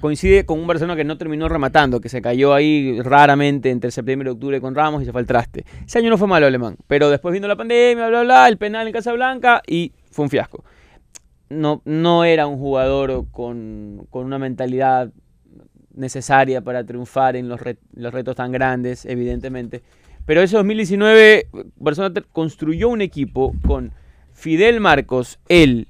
Coincide 0.00 0.46
con 0.46 0.60
un 0.60 0.68
Barcelona 0.68 0.94
que 0.94 1.02
no 1.02 1.18
terminó 1.18 1.48
rematando, 1.48 2.00
que 2.00 2.08
se 2.08 2.22
cayó 2.22 2.54
ahí 2.54 3.02
raramente 3.02 3.70
entre 3.70 3.90
septiembre 3.90 4.30
y 4.30 4.32
octubre 4.32 4.60
con 4.60 4.76
Ramos 4.76 5.02
y 5.02 5.04
se 5.04 5.10
fue 5.10 5.20
al 5.20 5.26
traste. 5.26 5.64
Ese 5.84 5.98
año 5.98 6.10
no 6.10 6.16
fue 6.16 6.28
malo 6.28 6.46
Alemán, 6.46 6.76
pero 6.86 7.10
después 7.10 7.32
vino 7.32 7.48
la 7.48 7.56
pandemia, 7.56 8.06
bla, 8.08 8.22
bla, 8.22 8.48
el 8.48 8.56
penal 8.56 8.86
en 8.86 8.92
Casablanca 8.92 9.62
y 9.66 9.92
fue 10.12 10.22
un 10.24 10.30
fiasco. 10.30 10.64
No, 11.48 11.82
no 11.84 12.24
era 12.24 12.46
un 12.46 12.56
jugador 12.56 13.26
con, 13.32 14.06
con 14.10 14.24
una 14.24 14.38
mentalidad 14.38 15.10
necesaria 15.92 16.60
para 16.60 16.84
triunfar 16.84 17.34
en 17.34 17.48
los, 17.48 17.60
los 17.94 18.14
retos 18.14 18.36
tan 18.36 18.52
grandes, 18.52 19.04
evidentemente. 19.04 19.82
Pero 20.24 20.40
ese 20.40 20.56
2019, 20.56 21.48
Barcelona 21.74 22.22
construyó 22.32 22.88
un 22.88 23.00
equipo 23.00 23.54
con 23.66 23.92
Fidel 24.32 24.78
Marcos, 24.78 25.40
él 25.48 25.88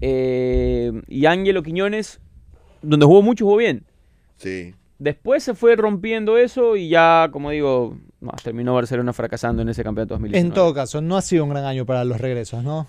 eh, 0.00 0.92
y 1.08 1.26
Ángelo 1.26 1.62
Quiñones, 1.62 2.20
donde 2.82 3.06
jugó 3.06 3.22
mucho, 3.22 3.44
jugó 3.44 3.56
bien. 3.56 3.84
Sí. 4.36 4.74
Después 4.98 5.42
se 5.42 5.54
fue 5.54 5.76
rompiendo 5.76 6.38
eso 6.38 6.76
y 6.76 6.88
ya, 6.88 7.28
como 7.30 7.50
digo, 7.50 7.96
no, 8.20 8.32
terminó 8.42 8.74
Barcelona 8.74 9.12
fracasando 9.12 9.62
en 9.62 9.68
ese 9.68 9.84
campeonato 9.84 10.14
2019. 10.14 10.48
En 10.48 10.54
todo 10.54 10.72
caso, 10.72 11.00
no 11.00 11.16
ha 11.16 11.22
sido 11.22 11.44
un 11.44 11.50
gran 11.50 11.64
año 11.64 11.84
para 11.84 12.04
los 12.04 12.20
regresos, 12.20 12.64
¿no? 12.64 12.86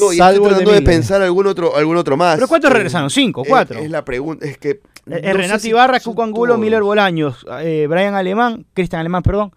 No, 0.00 0.12
y 0.12 0.16
Salvo 0.16 0.46
estoy 0.46 0.48
tratando 0.48 0.72
de, 0.72 0.82
pensar 0.82 1.22
algún 1.22 1.46
otro, 1.46 1.76
algún 1.76 1.96
otro 1.96 2.16
más. 2.16 2.34
¿Pero 2.36 2.48
cuántos 2.48 2.70
Eh, 2.70 2.74
regresaron? 2.74 3.10
¿Cinco? 3.10 3.42
es- 3.42 3.48
¿Cuatro? 3.48 3.78
Es, 3.78 3.90
la 3.90 4.04
pregunta, 4.04 4.44
es 4.46 4.58
que... 4.58 4.70
Eh, 4.70 4.80
no 5.06 5.16
eh, 5.16 5.32
Renato 5.32 5.68
Ibarra, 5.68 6.00
Cuco 6.00 6.22
Angulo, 6.22 6.54
todos. 6.54 6.60
Miller 6.60 6.82
Bolaños, 6.82 7.46
eh, 7.60 7.86
Brian 7.88 8.14
Alemán, 8.14 8.64
Cristian 8.72 9.00
Alemán, 9.00 9.22
perdón. 9.22 9.52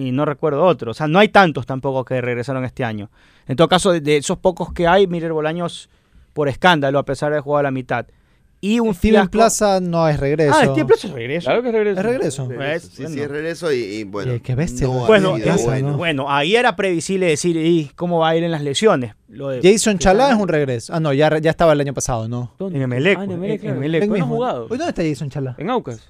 Y 0.00 0.12
no 0.12 0.24
recuerdo 0.24 0.64
otro. 0.64 0.92
O 0.92 0.94
sea, 0.94 1.06
no 1.08 1.18
hay 1.18 1.28
tantos 1.28 1.66
tampoco 1.66 2.04
que 2.04 2.20
regresaron 2.20 2.64
este 2.64 2.84
año. 2.84 3.10
En 3.46 3.56
todo 3.56 3.68
caso, 3.68 3.92
de, 3.92 4.00
de 4.00 4.16
esos 4.18 4.38
pocos 4.38 4.72
que 4.72 4.86
hay, 4.86 5.06
Miller 5.06 5.32
Bolaños 5.32 5.88
por 6.32 6.48
escándalo, 6.48 6.98
a 6.98 7.04
pesar 7.04 7.30
de 7.30 7.36
haber 7.36 7.42
jugado 7.44 7.60
a 7.60 7.62
la 7.64 7.70
mitad. 7.70 8.06
Y 8.62 8.78
un 8.78 8.94
Steven 8.94 9.22
fiasco- 9.22 9.30
Plaza 9.30 9.80
no 9.80 10.06
es 10.06 10.20
regreso. 10.20 10.54
Ah, 10.54 10.64
Steven 10.66 10.86
Plaza 10.86 11.06
es 11.08 11.12
regreso. 11.14 11.44
Claro 11.46 11.62
que 11.62 11.72
regreso. 11.72 12.00
Es 12.00 12.06
regreso. 12.06 12.46
Pues, 12.46 12.82
Sí, 12.82 13.02
bueno. 13.02 13.14
sí, 13.14 13.20
es 13.22 13.30
regreso 13.30 13.72
y, 13.72 13.76
y 13.78 14.04
bueno. 14.04 14.32
Qué- 14.34 14.40
qué 14.42 14.54
bestia, 14.54 14.86
no 14.86 15.06
Bueno, 15.06 15.34
Plaza, 15.36 15.64
bueno. 15.64 15.90
¿no? 15.92 15.96
Bueno, 15.96 16.26
ahí 16.30 16.56
era 16.56 16.76
previsible 16.76 17.26
decir 17.26 17.56
"Y, 17.56 17.90
cómo 17.96 18.18
va 18.18 18.28
a 18.28 18.36
ir 18.36 18.44
en 18.44 18.50
las 18.50 18.62
lesiones. 18.62 19.14
Lo 19.28 19.48
de- 19.48 19.60
Jason 19.62 19.98
Chalá 19.98 20.30
es 20.30 20.36
un 20.36 20.46
regreso. 20.48 20.92
Ah, 20.94 21.00
no, 21.00 21.12
ya, 21.14 21.38
ya 21.38 21.50
estaba 21.50 21.72
el 21.72 21.80
año 21.80 21.94
pasado, 21.94 22.28
¿no? 22.28 22.52
¿Dónde? 22.58 22.76
En 22.76 22.82
Emelec, 22.82 23.18
Ah, 23.18 23.22
en 23.22 23.26
pues, 23.28 23.36
Emelec, 23.38 23.54
en 23.54 23.60
claro. 23.60 23.76
Emelec. 23.78 24.00
Pero 24.02 24.08
no 24.10 24.14
ha 24.14 24.18
mismo. 24.18 24.34
jugado. 24.36 24.64
Oye, 24.66 24.76
¿Dónde 24.78 24.88
está 24.90 25.02
Jason 25.02 25.30
Chalá? 25.30 25.54
En 25.58 25.70
Aucas. 25.70 26.08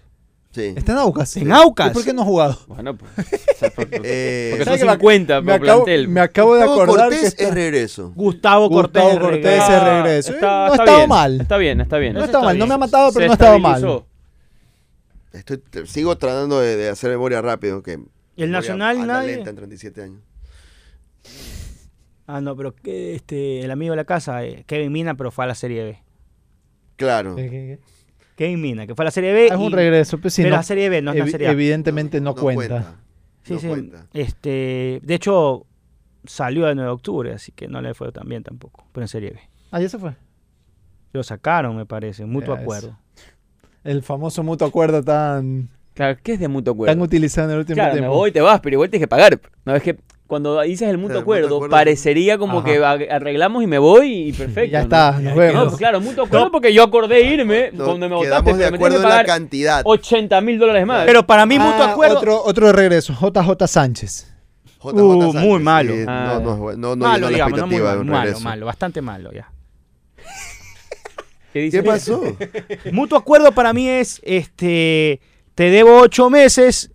Sí. 0.52 0.74
Está 0.76 0.92
en 0.92 0.98
Aucas. 0.98 1.36
En 1.36 1.52
Aucas. 1.52 1.90
¿Y 1.90 1.94
por 1.94 2.04
qué 2.04 2.12
no 2.12 2.22
ha 2.22 2.24
jugado? 2.24 2.58
Bueno, 2.66 2.96
pues. 2.96 3.12
o 3.16 3.58
sea, 3.58 3.70
por- 3.70 3.88
por- 3.90 4.00
Eh, 4.04 4.48
porque 4.50 4.64
¿Sabes 4.64 4.80
son 4.80 4.88
que 4.88 4.92
me 4.92 4.98
ac- 4.98 5.00
50 5.00 5.40
me 5.42 5.52
por 5.58 5.62
acabo, 5.68 5.84
plantel. 5.84 6.08
me 6.08 6.20
acabo 6.20 6.54
de 6.56 6.60
Gustavo 6.66 6.82
acordar 6.82 7.08
que 7.10 7.14
Cortés 7.16 7.28
está- 7.32 7.44
es 7.48 7.54
regreso. 7.54 8.12
Gustavo 8.16 8.68
Cortés. 8.70 9.02
Gustavo 9.02 9.20
Cortés 9.20 9.42
regreso. 9.44 9.72
es 9.76 9.82
regreso. 9.84 10.32
Está, 10.32 10.66
no 10.66 10.72
ha 10.72 10.76
estado 10.76 11.06
mal. 11.06 11.40
Está 11.40 11.56
bien, 11.56 11.80
está 11.80 11.98
bien. 11.98 12.14
No 12.14 12.20
está 12.24 12.38
está 12.38 12.44
mal. 12.44 12.58
No 12.58 12.66
me 12.66 12.74
ha 12.74 12.78
matado, 12.78 13.12
pero 13.12 13.22
Se 13.22 13.26
no 13.26 13.32
ha 13.32 13.34
estado 13.34 13.58
mal. 13.60 13.74
estabilizó. 13.76 14.06
Estoy, 15.32 15.58
te- 15.58 15.86
sigo 15.86 16.18
tratando 16.18 16.58
de, 16.58 16.76
de 16.76 16.88
hacer 16.88 17.10
memoria 17.10 17.40
rápido. 17.40 17.82
Que 17.84 18.00
¿Y 18.34 18.42
el 18.42 18.50
Nacional 18.50 19.06
nadie? 19.06 19.36
lenta 19.36 19.50
en 19.50 19.56
37 19.56 20.02
años. 20.02 20.20
Ah, 22.26 22.40
no, 22.40 22.56
pero 22.56 22.74
que, 22.74 23.14
este, 23.14 23.60
el 23.60 23.70
amigo 23.70 23.92
de 23.92 23.96
la 23.98 24.04
casa, 24.04 24.44
eh, 24.44 24.64
Kevin 24.66 24.90
Mina, 24.92 25.14
pero 25.16 25.30
fue 25.30 25.44
a 25.44 25.48
la 25.48 25.54
Serie 25.54 25.84
B. 25.84 25.98
Claro. 26.96 27.34
¿Qué, 27.36 27.44
qué, 27.44 27.50
qué? 27.50 27.78
Kevin 28.40 28.58
Mina, 28.62 28.86
que 28.86 28.94
fue 28.94 29.02
a 29.02 29.04
la 29.04 29.10
Serie 29.10 29.34
B. 29.34 29.46
Es 29.48 29.52
un 29.52 29.70
regreso, 29.70 30.16
pues 30.18 30.32
sí, 30.32 30.40
pero 30.40 30.52
no- 30.54 30.56
la 30.56 30.62
Serie 30.62 30.88
B, 30.88 31.02
no 31.02 31.10
es 31.12 31.18
la 31.18 31.24
evi- 31.26 31.30
Serie 31.30 31.48
A. 31.48 31.50
Evidentemente 31.50 32.22
no, 32.22 32.34
cuenta. 32.34 32.96
Sí, 33.42 33.52
no 33.52 33.58
sí. 33.60 33.68
cuenta. 33.68 34.06
Este, 34.14 34.98
de 35.02 35.14
hecho, 35.14 35.66
salió 36.24 36.66
el 36.66 36.74
9 36.74 36.88
de 36.88 36.94
octubre, 36.94 37.32
así 37.34 37.52
que 37.52 37.68
no 37.68 37.82
le 37.82 37.92
fue 37.92 38.10
tan 38.12 38.26
bien 38.26 38.42
tampoco, 38.42 38.86
pero 38.92 39.04
en 39.04 39.08
Serie 39.08 39.32
B. 39.32 39.40
Ah, 39.70 39.78
ya 39.78 39.90
se 39.90 39.98
fue. 39.98 40.14
Lo 41.12 41.22
sacaron, 41.22 41.76
me 41.76 41.84
parece, 41.84 42.24
mutuo 42.24 42.54
Ya, 42.56 42.62
acuerdo. 42.62 42.96
El 43.84 44.02
famoso 44.02 44.42
mutuo 44.42 44.66
acuerdo 44.68 45.02
tan, 45.02 45.68
Claro, 45.92 46.18
¿qué 46.22 46.32
es 46.32 46.40
de 46.40 46.48
mutuo 46.48 46.72
acuerdo? 46.72 46.94
tan 46.94 47.02
utilizado 47.02 47.48
en 47.48 47.52
el 47.52 47.58
último 47.58 47.74
Claro, 47.74 47.92
me 47.92 47.98
tiempo. 48.00 48.16
voy, 48.16 48.32
te 48.32 48.40
vas, 48.40 48.58
pero 48.60 48.76
igual 48.76 48.88
tienes 48.88 49.04
que 49.04 49.08
pagar. 49.08 49.38
No, 49.66 49.74
es 49.76 49.82
que 49.82 49.98
cuando 50.30 50.60
dices 50.60 50.88
el 50.88 50.96
mutuo 50.96 51.08
mutuo 51.16 51.22
acuerdo, 51.22 51.56
acuerdo- 51.56 51.70
parecería 51.72 52.38
como 52.38 52.60
Ajá. 52.60 52.98
que 52.98 53.10
arreglamos 53.10 53.64
y 53.64 53.66
me 53.66 53.78
voy 53.78 54.28
y 54.28 54.32
perfecto. 54.32 54.70
ya 54.70 54.78
¿no? 54.78 54.84
está, 54.84 55.12
nos 55.20 55.34
vemos. 55.34 55.54
No, 55.54 55.64
pues 55.70 55.76
claro, 55.76 56.00
mutuo 56.00 56.24
acuerdo 56.24 56.52
porque 56.52 56.72
yo 56.72 56.84
acordé 56.84 57.20
irme 57.22 57.70
No, 57.72 57.84
cuando 57.84 58.08
me 58.08 58.14
votaste, 58.14 58.44
quedamos 58.44 58.58
de 58.58 58.70
me 58.70 58.76
acuerdo 58.76 58.98
que 58.98 59.02
en 59.02 59.08
la 59.08 59.24
cantidad. 59.24 59.82
80 59.84 60.40
mil 60.40 60.58
dólares 60.60 60.86
más. 60.86 61.04
Pero 61.04 61.26
para 61.26 61.44
mí, 61.46 61.58
mutuo 61.58 61.82
Ah, 61.82 61.90
acuerdo. 61.90 62.18
Otro, 62.18 62.42
otro 62.44 62.66
de 62.68 62.72
regreso, 62.72 63.12
JJ 63.12 63.66
Sánchez. 63.66 64.32
JJ 64.80 64.94
Uh, 64.94 65.22
Sánchez, 65.32 65.42
muy 65.42 65.60
malo. 65.60 65.94
Ah. 66.06 66.38
no, 66.38 66.40
no, 66.40 66.52
es 66.52 66.58
bueno, 66.60 66.78
no, 66.94 66.96
malo, 66.96 67.20
la 67.26 67.28
digamos, 67.30 67.58
no 67.58 67.66
muy 67.66 67.80
malo, 68.04 68.40
malo, 68.40 68.66
bastante 68.66 69.02
malo 69.02 69.32
ya. 69.32 69.50
¿Qué 71.52 71.58
dice? 71.62 71.78
¿Qué 71.78 71.82
pasó? 71.82 72.22
Mutuo 72.92 73.18
acuerdo 73.18 73.50
para 73.50 73.72
mí 73.72 73.88
es, 73.88 74.20
este, 74.24 75.20
te 75.56 75.64
debo 75.70 75.98
ocho 76.02 76.30
meses, 76.30 76.84
Es 76.84 76.90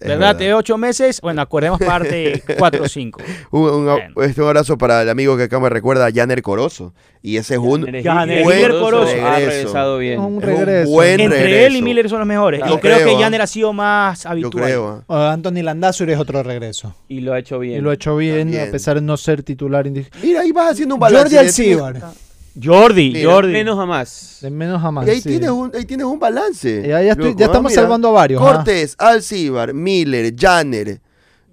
¿verdad? 0.00 0.34
debo 0.36 0.58
ocho 0.58 0.76
meses, 0.78 1.20
bueno, 1.20 1.40
acordemos 1.42 1.78
parte 1.80 2.42
cuatro 2.58 2.84
o 2.84 2.88
cinco. 2.88 3.20
Un, 3.50 3.62
un- 3.70 3.84
Bueno. 3.86 4.22
este, 4.22 4.40
un 4.42 4.48
abrazo 4.48 4.76
para 4.78 5.02
el 5.02 5.08
amigo 5.08 5.36
que 5.36 5.44
acá 5.44 5.58
me 5.60 5.68
recuerda, 5.70 6.08
Janer 6.12 6.42
Corozo. 6.42 6.92
Y 7.22 7.38
ese 7.38 7.54
es 7.54 7.60
un, 7.60 7.82
Miller 7.82 8.04
Miller 8.44 8.70
Corozo 8.72 8.80
Corozo. 8.84 9.26
Ha 9.26 9.36
Regreso. 9.36 9.50
regresado 9.50 9.98
bien. 9.98 10.20
Un 10.20 10.26
es 10.26 10.34
un 10.36 10.42
regreso. 10.42 10.90
buen 10.90 11.20
Entre 11.20 11.38
regreso. 11.42 11.66
él 11.66 11.76
y 11.76 11.82
Miller 11.82 12.08
son 12.10 12.18
los 12.18 12.28
mejores. 12.28 12.60
Yo 12.60 12.74
y 12.74 12.78
creo, 12.78 12.96
creo, 12.98 13.08
que 13.08 13.14
¿ah? 13.14 13.18
Janner 13.20 13.40
ha 13.40 13.46
sido 13.46 13.72
más 13.72 14.24
yo 14.24 14.28
habitual. 14.30 14.64
creo. 14.64 14.88
¿ah? 14.88 15.04
O 15.06 15.16
Anthony 15.16 15.62
Landazuri 15.62 16.12
es 16.12 16.18
otro 16.18 16.42
regreso. 16.42 16.94
Y 17.08 17.20
lo 17.20 17.32
ha 17.32 17.38
hecho 17.38 17.58
bien. 17.58 17.78
Y 17.78 17.80
lo 17.80 17.90
ha 17.90 17.94
hecho 17.94 18.14
bien, 18.16 18.40
También. 18.48 18.68
a 18.68 18.72
pesar 18.72 18.96
de 18.96 19.00
no 19.00 19.16
ser 19.16 19.42
titular. 19.42 19.86
Mira, 20.22 20.40
ahí 20.42 20.52
vas 20.52 20.72
haciendo 20.72 20.96
un 20.96 21.00
balance. 21.00 21.22
Jordi 21.22 21.34
de- 21.34 21.40
Alcibar. 21.40 22.02
Jordi, 22.62 23.12
Mira, 23.12 23.30
Jordi. 23.32 23.52
Menos 23.52 23.78
a 23.78 23.86
más. 23.86 24.38
De 24.40 24.50
menos 24.50 24.82
a 24.82 24.90
más. 24.90 25.06
Y 25.06 25.10
ahí, 25.10 25.20
sí. 25.20 25.28
tienes 25.30 25.50
un, 25.50 25.72
ahí 25.74 25.84
tienes 25.84 26.06
un 26.06 26.18
balance. 26.18 26.82
Ya- 26.86 27.02
ya 27.02 27.12
estoy- 27.12 27.26
loco, 27.30 27.38
ya 27.38 27.46
¿ah? 27.46 27.48
estamos 27.48 27.72
Mira. 27.72 27.82
salvando 27.82 28.08
a 28.08 28.12
varios, 28.12 28.42
¿ah? 28.42 28.44
Cortés, 28.54 28.94
Alcibar, 28.98 29.74
Miller, 29.74 30.32
Janner, 30.38 31.00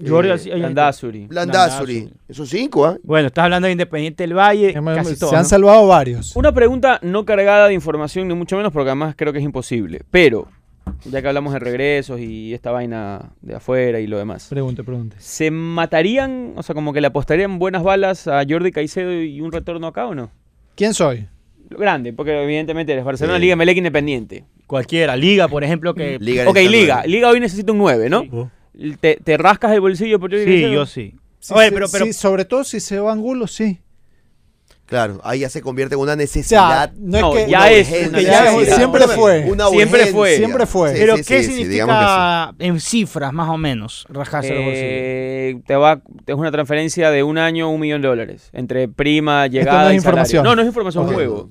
Jordi 0.07 0.29
eh. 0.29 0.57
Landazuri. 0.57 1.27
Landazuri. 1.29 2.09
Esos 2.27 2.49
cinco, 2.49 2.85
¿ah? 2.85 2.97
Bueno, 3.03 3.27
estás 3.27 3.45
hablando 3.45 3.65
de 3.67 3.71
Independiente 3.71 4.23
del 4.23 4.35
Valle, 4.37 4.73
casi 4.73 5.13
Se 5.15 5.19
todo. 5.19 5.31
han 5.35 5.43
¿no? 5.43 5.47
salvado 5.49 5.87
varios. 5.87 6.35
Una 6.35 6.51
pregunta 6.51 6.99
no 7.01 7.25
cargada 7.25 7.67
de 7.67 7.73
información, 7.73 8.27
ni 8.27 8.33
mucho 8.33 8.57
menos, 8.57 8.71
porque 8.71 8.89
además 8.89 9.15
creo 9.17 9.31
que 9.33 9.39
es 9.39 9.45
imposible. 9.45 10.01
Pero, 10.11 10.47
ya 11.05 11.21
que 11.21 11.27
hablamos 11.27 11.53
de 11.53 11.59
regresos 11.59 12.19
y 12.19 12.53
esta 12.53 12.71
vaina 12.71 13.31
de 13.41 13.55
afuera 13.55 13.99
y 13.99 14.07
lo 14.07 14.17
demás, 14.17 14.47
Pregunte, 14.49 14.83
pregunte. 14.83 15.15
¿se 15.19 15.51
matarían, 15.51 16.53
o 16.55 16.63
sea, 16.63 16.73
como 16.75 16.93
que 16.93 17.01
le 17.01 17.07
apostarían 17.07 17.59
buenas 17.59 17.83
balas 17.83 18.27
a 18.27 18.43
Jordi 18.47 18.71
Caicedo 18.71 19.13
y 19.21 19.41
un 19.41 19.51
retorno 19.51 19.87
acá 19.87 20.05
o 20.07 20.15
no? 20.15 20.31
¿Quién 20.75 20.93
soy? 20.93 21.27
Grande, 21.69 22.13
porque 22.13 22.43
evidentemente 22.43 22.91
eres 22.91 23.05
Barcelona, 23.05 23.37
Sí. 23.37 23.43
Liga 23.43 23.55
Melec 23.55 23.77
Independiente. 23.77 24.43
Cualquiera, 24.67 25.15
Liga, 25.15 25.47
por 25.47 25.63
ejemplo, 25.63 25.93
que... 25.93 26.17
Liga 26.19 26.49
ok, 26.49 26.57
Liga. 26.57 27.03
Liga 27.05 27.29
hoy 27.29 27.39
necesita 27.39 27.71
un 27.71 27.77
9, 27.77 28.09
¿no? 28.09 28.49
Sí. 28.73 28.95
¿Te, 28.99 29.17
te 29.23 29.37
rascas 29.37 29.71
el 29.71 29.81
bolsillo 29.81 30.19
por 30.19 30.31
Sí, 30.31 30.71
yo 30.71 30.85
sí. 30.85 31.15
Sí, 31.39 31.53
Oye, 31.55 31.67
sí, 31.69 31.73
pero, 31.73 31.87
pero 31.91 32.05
sí, 32.05 32.13
sobre 32.13 32.45
todo 32.45 32.63
si 32.63 32.79
se 32.79 32.99
va 32.99 33.11
Angulo, 33.11 33.47
sí. 33.47 33.79
Claro, 34.91 35.21
ahí 35.23 35.39
ya 35.39 35.49
se 35.49 35.61
convierte 35.61 35.95
en 35.95 36.01
una 36.01 36.11
O 36.11 36.15
sea, 36.15 36.15
necesidad. 36.17 36.91
no 36.97 37.15
es 37.17 37.21
No, 37.23 37.31
que. 37.31 37.47
ya 37.49 37.59
una 37.59 37.69
es 37.71 37.87
que 37.87 38.01
ya 38.23 38.43
necesidad. 38.51 38.75
siempre 38.75 39.07
fue. 39.07 39.45
Una 39.49 39.69
Siempre 39.69 40.05
fue. 40.07 40.35
Siempre 40.35 40.65
fue. 40.65 40.91
Sí, 40.93 40.97
Pero 40.99 41.15
sí, 41.15 41.23
¿qué 41.23 41.43
sí, 41.43 41.51
sí, 41.53 41.63
digamos 41.63 41.95
que 41.95 42.01
sí. 42.03 42.09
significa 42.11 42.55
en 42.59 42.79
cifras, 42.81 43.31
más 43.31 43.47
o 43.47 43.57
menos, 43.57 44.05
los 44.09 44.29
bolsillos? 44.29 44.53
Eh, 44.53 45.61
te 45.65 45.75
va, 45.77 46.01
es 46.27 46.35
una 46.35 46.51
transferencia 46.51 47.09
de 47.09 47.23
un 47.23 47.37
año, 47.37 47.69
un 47.71 47.79
millón 47.79 48.01
de 48.01 48.09
dólares. 48.09 48.49
Entre 48.51 48.89
prima, 48.89 49.47
no 49.47 49.51
llegada 49.53 49.87
es 49.87 49.93
y 49.93 49.95
información. 49.95 50.43
salario. 50.43 50.49
No, 50.51 50.55
no 50.57 50.61
es 50.61 50.67
información, 50.67 51.03
Ok. 51.05 51.09
es 51.11 51.15
juego. 51.15 51.49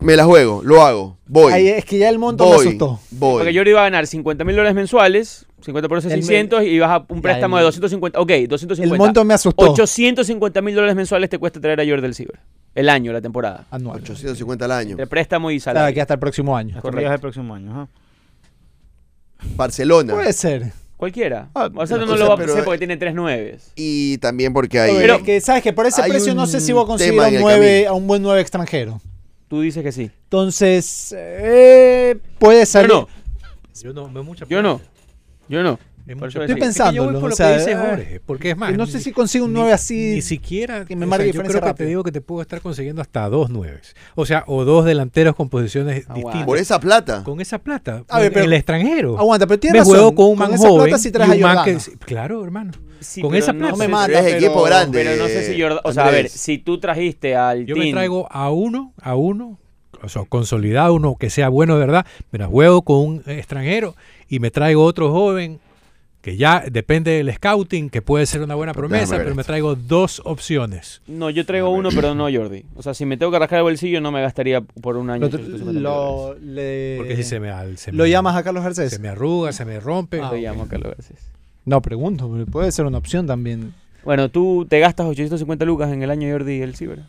Me 0.00 0.14
la 0.16 0.24
juego, 0.24 0.62
lo 0.64 0.82
hago. 0.82 1.16
Voy. 1.26 1.52
Ahí 1.52 1.68
es 1.68 1.84
que 1.84 1.96
ya 1.96 2.08
el 2.10 2.18
monto 2.18 2.46
me 2.50 2.56
asustó. 2.56 3.00
Voy. 3.12 3.38
Porque 3.44 3.56
Jordi 3.56 3.70
iba 3.70 3.80
a 3.80 3.84
ganar 3.84 4.06
50 4.06 4.44
mil 4.44 4.56
dólares 4.56 4.74
mensuales, 4.74 5.46
50 5.64 5.88
por 5.88 5.98
eso 5.98 6.08
El 6.08 6.16
me- 6.16 6.22
600, 6.22 6.62
y 6.64 6.78
vas 6.78 6.90
a 6.90 7.04
un 7.08 7.22
préstamo 7.22 7.56
el- 7.56 7.62
de 7.62 7.64
250. 7.66 8.20
Ok, 8.20 8.28
250. 8.48 8.82
El 8.94 8.98
monto 8.98 9.24
me 9.24 9.34
asustó. 9.34 9.70
850 9.72 10.60
mil 10.60 10.74
dólares 10.74 10.94
mensuales 10.94 11.30
te 11.30 11.38
cuesta 11.38 11.60
traer 11.60 11.80
a 11.80 11.84
Jordi 11.84 12.02
del 12.02 12.14
Ciber. 12.14 12.38
El 12.74 12.88
año, 12.88 13.12
la 13.12 13.20
temporada. 13.20 13.66
Anual. 13.70 14.00
850 14.02 14.64
al 14.64 14.72
año. 14.72 14.90
Entre 14.92 15.06
préstamo 15.06 15.50
y 15.50 15.60
salario. 15.60 15.94
que 15.94 16.00
hasta 16.00 16.14
el 16.14 16.20
próximo 16.20 16.56
año. 16.56 16.76
Hasta 16.76 16.90
del 16.90 17.20
próximo 17.20 17.54
año. 17.54 17.70
ajá. 17.70 17.88
Barcelona. 19.56 20.14
Puede 20.14 20.32
ser. 20.32 20.72
Cualquiera. 20.96 21.48
Ah, 21.54 21.68
Barcelona 21.68 22.06
no 22.06 22.16
lo 22.16 22.28
va 22.28 22.34
a 22.34 22.44
hacer 22.46 22.64
porque 22.64 22.78
tiene 22.78 22.96
tres 22.96 23.14
nueves. 23.14 23.72
Y 23.76 24.18
también 24.18 24.52
porque 24.52 24.80
hay. 24.80 24.96
Pero 24.96 25.22
que, 25.22 25.40
¿sabes 25.40 25.62
que 25.62 25.72
Por 25.72 25.86
ese 25.86 26.02
precio 26.02 26.34
no 26.34 26.46
sé 26.46 26.60
si 26.60 26.72
voy 26.72 26.84
a 26.84 26.86
conseguir 26.86 27.20
a 27.20 27.26
un, 27.26 27.50
el 27.52 27.86
a 27.86 27.92
buen 27.92 28.22
9 28.22 28.40
extranjero. 28.40 29.00
Tú 29.48 29.60
dices 29.60 29.82
que 29.82 29.92
sí. 29.92 30.10
Entonces, 30.24 31.14
eh, 31.16 32.16
puede 32.38 32.60
Yo 32.60 32.66
salir. 32.66 32.90
no. 32.90 33.08
Yo 33.82 33.92
no, 33.92 34.10
veo 34.10 34.24
mucha 34.24 34.46
Yo 34.48 34.62
no. 34.62 34.80
Yo 35.48 35.62
no. 35.62 35.78
Es 36.06 36.16
Por 36.16 36.26
mucho 36.26 36.42
eso 36.44 36.52
Estoy. 36.52 36.68
Es 36.68 36.76
que 36.76 37.00
por 37.00 37.24
o 37.24 37.28
lo 37.30 37.34
sea, 37.34 37.52
que 37.52 37.58
dice 37.60 37.72
eh, 37.72 37.76
Jorge, 37.76 38.20
porque 38.26 38.50
es 38.50 38.56
más. 38.58 38.76
no 38.76 38.86
sé 38.86 39.00
si 39.00 39.10
consigo 39.10 39.46
un 39.46 39.54
ni- 39.54 39.60
9 39.60 39.72
así. 39.72 39.94
Ni 40.16 40.20
siquiera. 40.20 40.84
que 40.84 40.96
me 40.96 41.06
o 41.06 41.08
marque 41.08 41.24
sea, 41.24 41.32
yo 41.32 41.32
diferencia 41.32 41.60
creo 41.62 41.72
que 41.74 41.78
te 41.78 41.86
digo 41.86 42.02
que 42.04 42.12
te 42.12 42.20
puedo 42.20 42.42
estar 42.42 42.60
consiguiendo 42.60 43.00
hasta 43.00 43.26
dos 43.30 43.48
nueves. 43.48 43.96
O 44.14 44.26
sea, 44.26 44.44
o 44.46 44.66
dos 44.66 44.84
delanteros 44.84 45.34
con 45.34 45.48
posiciones 45.48 46.00
Aguanta. 46.04 46.14
distintas. 46.16 46.44
Por 46.46 46.58
esa 46.58 46.78
plata. 46.78 47.24
Con 47.24 47.40
esa 47.40 47.58
plata. 47.58 48.04
A 48.10 48.18
ver, 48.18 48.26
en 48.26 48.32
pero- 48.34 48.44
el 48.44 48.52
extranjero. 48.52 49.18
Aguanta, 49.18 49.46
pero 49.46 49.56
Me 49.56 49.60
tienes 49.60 49.84
juego 49.84 50.02
razón. 50.10 50.14
con 50.16 50.26
un 50.26 50.38
man 50.38 50.52
esa 50.52 50.68
joven. 50.68 50.84
plata 50.88 50.98
sí 51.02 51.10
traes 51.10 51.28
y 51.28 51.32
a 51.32 51.34
un 51.36 51.40
man 51.40 51.56
Jordana. 51.56 51.78
que- 51.78 51.96
claro, 52.04 52.44
hermano. 52.44 52.72
Sí, 53.00 53.20
Con 53.22 53.34
esa 53.34 53.52
no 53.54 53.58
plata. 53.60 53.72
No 53.72 53.78
me 53.78 53.88
mata, 53.88 54.06
Pero 54.22 54.26
equipo 54.28 54.62
grande. 54.62 55.02
Pero 55.02 55.22
no 55.22 55.26
sé 55.28 55.46
si 55.54 55.58
Jordan, 55.60 55.78
o 55.84 55.92
sea, 55.94 56.06
a 56.06 56.10
ver, 56.10 56.28
si 56.28 56.58
tú 56.58 56.78
trajiste 56.80 57.34
al 57.34 57.64
Yo 57.64 57.76
me 57.76 57.90
traigo 57.90 58.30
a 58.30 58.50
uno, 58.50 58.92
a 59.00 59.14
uno, 59.14 59.58
o 60.02 60.08
sea, 60.10 60.22
consolidado, 60.28 60.92
uno 60.92 61.16
que 61.18 61.30
sea 61.30 61.48
bueno 61.48 61.74
de 61.74 61.80
verdad, 61.80 62.04
me 62.30 62.38
la 62.38 62.46
juego 62.46 62.82
con 62.82 62.98
un 62.98 63.22
extranjero 63.26 63.94
y 64.28 64.38
me 64.40 64.50
traigo 64.50 64.84
otro 64.84 65.10
joven 65.12 65.60
que 66.20 66.38
ya 66.38 66.64
depende 66.70 67.10
del 67.10 67.30
scouting, 67.34 67.90
que 67.90 68.00
puede 68.00 68.24
ser 68.24 68.40
una 68.40 68.54
buena 68.54 68.72
promesa, 68.72 69.18
pero 69.18 69.34
me 69.34 69.44
traigo 69.44 69.74
dos 69.74 70.22
opciones. 70.24 71.02
No, 71.06 71.28
yo 71.28 71.44
traigo 71.44 71.68
uno, 71.68 71.90
pero 71.94 72.14
no 72.14 72.24
Jordi. 72.32 72.64
O 72.76 72.82
sea, 72.82 72.94
si 72.94 73.04
me 73.04 73.18
tengo 73.18 73.30
que 73.30 73.38
rascar 73.38 73.58
el 73.58 73.64
bolsillo, 73.64 74.00
no 74.00 74.10
me 74.10 74.22
gastaría 74.22 74.62
por 74.62 74.96
un 74.96 75.10
año. 75.10 75.20
Lo, 75.20 75.26
850 75.26 75.72
mil 75.72 75.82
dólares. 75.82 76.42
lo- 76.42 76.54
le- 76.54 76.94
Porque 76.96 77.16
si 77.16 77.24
se 77.24 77.40
me, 77.40 77.50
al- 77.50 77.76
se 77.76 77.92
lo 77.92 78.06
llamas 78.06 78.36
a 78.36 78.42
Carlos 78.42 78.64
Garcés. 78.64 78.90
se 78.90 78.98
me 78.98 79.08
arruga, 79.08 79.52
se 79.52 79.66
me 79.66 79.78
rompe. 79.80 80.20
Ah, 80.22 80.30
Lo 80.32 80.38
llamo 80.38 80.66
Carlos 80.66 80.92
Garcés. 80.96 81.18
No, 81.66 81.82
pregunto, 81.82 82.30
puede 82.50 82.72
ser 82.72 82.86
una 82.86 82.96
opción 82.98 83.26
también. 83.26 83.74
Bueno, 84.02 84.30
tú 84.30 84.66
te 84.66 84.80
gastas 84.80 85.06
850 85.06 85.66
lucas 85.66 85.92
en 85.92 86.02
el 86.02 86.10
año 86.10 86.30
Jordi 86.32 86.62
el 86.62 86.74
Ciber. 86.74 87.00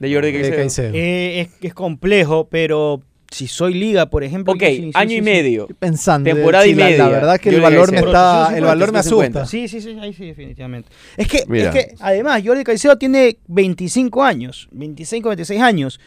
De 0.00 0.12
Jordi 0.12 0.32
Caicedo. 0.32 0.56
Caicedo. 0.56 0.94
Eh, 0.94 1.40
es, 1.42 1.48
es 1.60 1.74
complejo, 1.74 2.48
pero 2.50 3.02
si 3.34 3.48
soy 3.48 3.74
liga, 3.74 4.06
por 4.06 4.22
ejemplo. 4.22 4.52
Ok, 4.52 4.60
yo 4.60 4.66
sí, 4.68 4.76
sí, 4.82 4.90
año 4.94 5.10
sí, 5.10 5.16
y 5.16 5.22
medio. 5.22 5.62
Estoy 5.62 5.76
pensando. 5.76 6.32
Temporada 6.32 6.66
y 6.66 6.74
media. 6.74 6.98
La, 6.98 7.08
verdad 7.08 7.40
que 7.40 7.50
Yo 7.50 7.56
el 7.56 7.62
valor 7.62 7.90
me 7.90 7.98
está, 7.98 8.46
850, 8.48 8.58
el 8.58 8.64
valor 8.64 8.92
me 8.92 8.98
850. 9.00 9.40
asusta. 9.42 9.50
Sí, 9.50 9.68
sí, 9.68 9.80
sí, 9.80 9.98
ahí 10.00 10.12
sí, 10.12 10.26
definitivamente. 10.26 10.88
Es 11.16 11.26
que, 11.26 11.44
Mira. 11.48 11.70
es 11.70 11.74
que 11.74 11.94
además, 11.98 12.42
Jordi 12.44 12.62
Caicedo 12.62 12.96
tiene 12.96 13.38
25 13.48 14.22
años, 14.22 14.68
25, 14.70 15.28
26 15.30 15.60
años. 15.60 16.00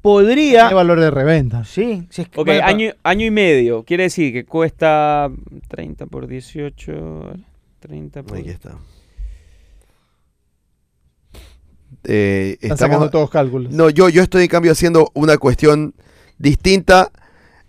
Podría. 0.00 0.68
Hay 0.68 0.74
valor 0.74 1.00
de 1.00 1.10
reventa. 1.10 1.64
Sí, 1.64 2.06
si 2.10 2.22
es 2.22 2.28
que- 2.28 2.40
Ok, 2.40 2.48
año, 2.62 2.92
año 3.02 3.26
y 3.26 3.30
medio. 3.30 3.82
Quiere 3.82 4.04
decir 4.04 4.32
que 4.32 4.44
cuesta 4.44 5.30
30 5.68 6.06
por 6.06 6.26
18. 6.26 7.34
30 7.80 8.22
por. 8.22 8.38
Aquí 8.38 8.48
está. 8.50 8.78
Eh, 12.08 12.52
Están 12.60 12.72
estamos- 12.72 12.78
sacando 12.94 13.10
todos 13.10 13.30
cálculos. 13.30 13.72
No, 13.72 13.90
yo, 13.90 14.08
yo 14.08 14.22
estoy 14.22 14.44
en 14.44 14.48
cambio 14.48 14.72
haciendo 14.72 15.10
una 15.14 15.36
cuestión 15.38 15.92
distinta, 16.38 17.10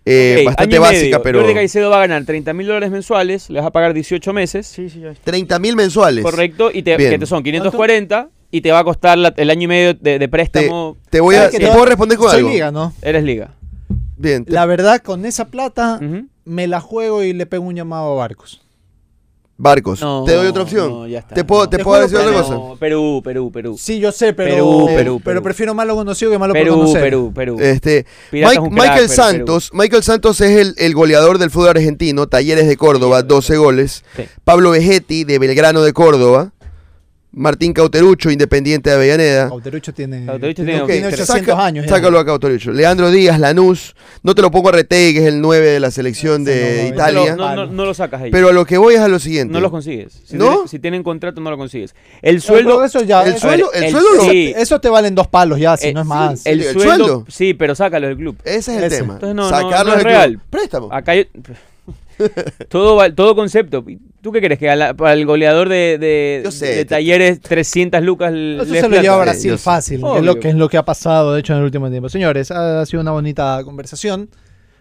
eh, 0.06 0.44
bastante 0.46 0.80
básica, 0.80 1.04
medio. 1.18 1.22
pero 1.24 1.40
Jordi 1.42 1.54
Caicedo 1.56 1.90
va 1.90 1.98
a 1.98 2.00
ganar 2.08 2.24
30 2.26 2.54
mil 2.54 2.68
dólares 2.68 2.92
mensuales, 2.92 3.50
le 3.50 3.60
vas 3.60 3.68
a 3.68 3.72
pagar 3.72 3.94
18 3.94 4.34
meses. 4.34 4.68
Sí, 4.68 4.90
sí, 4.90 5.02
ya 5.02 5.10
está. 5.12 5.24
30 5.32 5.60
mil 5.60 5.76
mensuales. 5.76 6.24
Correcto, 6.24 6.70
y 6.74 6.84
te, 6.84 6.96
que 6.98 7.18
te 7.20 7.26
son 7.26 7.44
540 7.44 8.30
y 8.52 8.62
te 8.62 8.72
va 8.72 8.80
a 8.80 8.84
costar 8.84 9.18
la- 9.18 9.34
el 9.36 9.50
año 9.50 9.64
y 9.64 9.68
medio 9.68 9.94
de, 9.94 10.20
de 10.20 10.28
préstamo. 10.30 10.98
Te 11.10 11.20
voy 11.20 11.36
a, 11.36 11.40
¿Sabes 11.40 11.52
que 11.54 11.60
¿te 11.60 11.66
te- 11.66 11.72
puedo 11.72 11.86
responder 11.86 12.18
con 12.18 12.30
Soy 12.30 12.38
algo. 12.40 12.50
liga, 12.52 12.72
¿no? 12.72 12.94
Eres 13.02 13.24
liga. 13.24 13.52
Bien, 14.18 14.46
te- 14.46 14.52
La 14.52 14.66
verdad, 14.66 15.02
con 15.02 15.26
esa 15.26 15.46
plata 15.50 16.00
me 16.46 16.68
la 16.68 16.80
juego 16.80 17.24
y 17.24 17.34
le 17.34 17.46
pego 17.46 17.66
un 17.66 17.76
llamado 17.76 18.12
a 18.14 18.16
Barcos. 18.16 18.62
Barcos. 19.60 20.00
No, 20.02 20.24
te 20.24 20.34
doy 20.34 20.46
otra 20.48 20.64
opción. 20.64 20.90
no, 20.90 21.08
ya 21.08 21.20
está. 21.20 21.34
te 21.34 21.44
puedo, 21.44 21.64
No. 21.64 21.70
te 21.70 21.78
Te 21.78 21.84
puedo 21.84 22.02
decir 22.04 22.18
otra 22.18 22.32
cosa. 22.32 22.58
Perú, 22.80 23.22
Perú, 23.24 23.52
Perú. 23.52 23.76
Sí, 23.78 24.00
yo 24.00 24.12
sé, 24.12 24.34
pero, 24.34 24.54
Perú, 24.56 24.86
Perú, 24.88 25.22
pero 25.24 25.40
Perú. 25.40 25.44
prefiero 25.44 25.74
malo 25.74 25.96
conocido 25.96 26.30
que 26.32 26.38
malo 26.38 26.54
por 26.54 26.62
Perú, 26.62 26.76
conocer. 26.76 27.02
Perú, 27.02 27.32
Perú. 27.34 27.58
Este, 27.60 28.06
Pirata 28.30 28.54
es 28.54 28.60
Mike- 28.60 28.70
un 28.70 28.76
crack, 28.76 28.90
Michael 28.92 29.08
pero 29.10 29.24
Santos, 29.24 29.70
Michael 29.74 30.04
Santos 30.04 30.42
es 30.42 30.58
el, 30.58 30.76
el 30.78 30.94
goleador 30.94 31.38
del 31.40 31.50
fútbol 31.50 31.70
argentino, 31.70 32.28
Talleres 32.28 32.68
de 32.68 32.78
Córdoba, 32.78 33.24
12 33.24 33.58
goles. 33.58 34.04
Sí. 34.16 34.24
Pablo 34.44 34.72
Vegetti 34.72 35.24
de 35.24 35.40
Belgrano 35.40 35.82
de 35.82 35.92
Córdoba, 35.94 36.52
Martín 37.38 37.72
Cauterucho, 37.72 38.32
Independiente 38.32 38.90
de 38.90 38.96
Avellaneda. 38.96 39.48
Cauterucho 39.50 39.94
tiene, 39.94 40.26
Cauterucho 40.26 40.64
tiene, 40.64 40.72
tiene- 40.72 40.86
tiene 40.88 41.08
ok, 41.08 41.14
800 41.14 41.46
saca- 41.48 41.66
años. 41.66 41.86
ya. 41.86 41.92
Sácalo 41.92 42.18
a 42.18 42.26
Cauterucho. 42.26 42.72
Leandro 42.72 43.12
Díaz, 43.12 43.40
Lanús. 43.40 43.96
No 44.24 44.34
te 44.34 44.42
lo 44.42 44.50
pongo 44.50 44.70
a 44.70 44.72
Retegui, 44.72 45.14
que 45.14 45.20
es 45.20 45.26
el 45.28 45.40
9 45.40 45.68
de 45.68 45.80
la 45.80 45.92
selección 45.92 46.44
de 46.44 46.78
no, 46.78 46.82
no, 46.90 46.96
Italia. 46.96 47.36
No, 47.36 47.56
no, 47.56 47.66
no 47.68 47.86
lo 47.86 47.94
sacas 47.94 48.22
ahí. 48.24 48.32
Pero 48.32 48.50
a 48.50 48.52
lo 48.54 48.66
que 48.66 48.78
voy 48.78 48.96
es 48.96 49.02
a 49.02 49.08
lo 49.08 49.20
siguiente. 49.20 49.54
no 49.54 49.60
los 49.60 49.70
consigues. 49.72 50.14
Si, 50.26 50.36
¿No? 50.36 50.50
tienen, 50.50 50.68
si 50.68 50.80
tienen 50.80 51.04
contrato, 51.04 51.40
no 51.40 51.52
lo 51.52 51.58
consigues. 51.58 51.94
El 52.22 52.42
sueldo. 52.42 52.84
eso 52.84 53.04
ya, 53.04 53.22
el 53.24 53.30
eso, 53.34 53.40
sueldo, 53.48 53.72
el 53.74 53.84
el- 53.84 53.92
sueldo 53.92 54.10
lo- 54.16 54.32
sí. 54.32 54.54
eso 54.58 54.82
te 54.82 54.90
valen 54.90 55.14
dos 55.14 55.28
palos 55.28 55.60
ya, 55.60 55.78
si 55.78 55.90
Eh, 55.90 55.94
no 55.94 56.02
es 56.02 56.06
sí, 56.06 56.10
más. 56.10 56.46
El, 56.46 56.62
¿El 56.62 56.74
sueldo, 56.74 57.06
sueldo? 57.06 57.26
Sí, 57.30 57.54
pero 57.54 57.76
sácalo 57.76 58.08
del 58.08 58.18
club. 58.18 58.36
Ese 58.44 58.72
es 58.72 58.78
el 58.80 58.84
Ese. 58.86 58.98
tema. 58.98 59.14
Entonces 59.14 59.36
no- 59.36 59.44
no- 59.44 59.50
Sacarlo 59.50 59.96
del 59.96 60.30
club. 60.32 60.42
Préstamo. 60.50 60.90
Acá 60.92 61.12
hay- 61.12 61.28
todo, 62.70 63.14
todo 63.14 63.36
concepto. 63.36 63.84
¿Tú 64.22 64.32
qué 64.32 64.42
crees? 64.42 64.60
Que 64.60 64.70
a 64.70 64.76
la- 64.76 64.94
para 64.94 65.14
el 65.14 65.26
goleador 65.26 65.70
de, 65.70 65.98
de, 66.00 66.52
sé, 66.52 66.66
de 66.68 66.76
te- 66.78 66.86
talleres 66.86 67.40
300 67.42 68.02
lucas 68.04 68.32
Eso 68.34 68.66
le 68.66 68.82
se 68.82 68.90
lo 68.90 69.02
lleva 69.02 69.16
a 69.16 69.22
Brasil 69.22 69.52
yo 69.52 69.58
fácil, 69.58 70.02
que 70.02 70.18
es, 70.18 70.24
lo, 70.24 70.40
que 70.40 70.50
es 70.50 70.56
lo 70.56 70.70
que 70.70 70.78
ha 70.78 70.84
pasado, 70.86 71.34
de 71.34 71.40
hecho, 71.40 71.54
en 71.54 71.60
el 71.60 71.66
último 71.66 71.90
tiempo. 71.90 72.10
Señores, 72.10 72.52
ha 72.52 72.86
sido 72.86 73.02
una 73.02 73.12
bonita 73.12 73.62
conversación, 73.64 74.30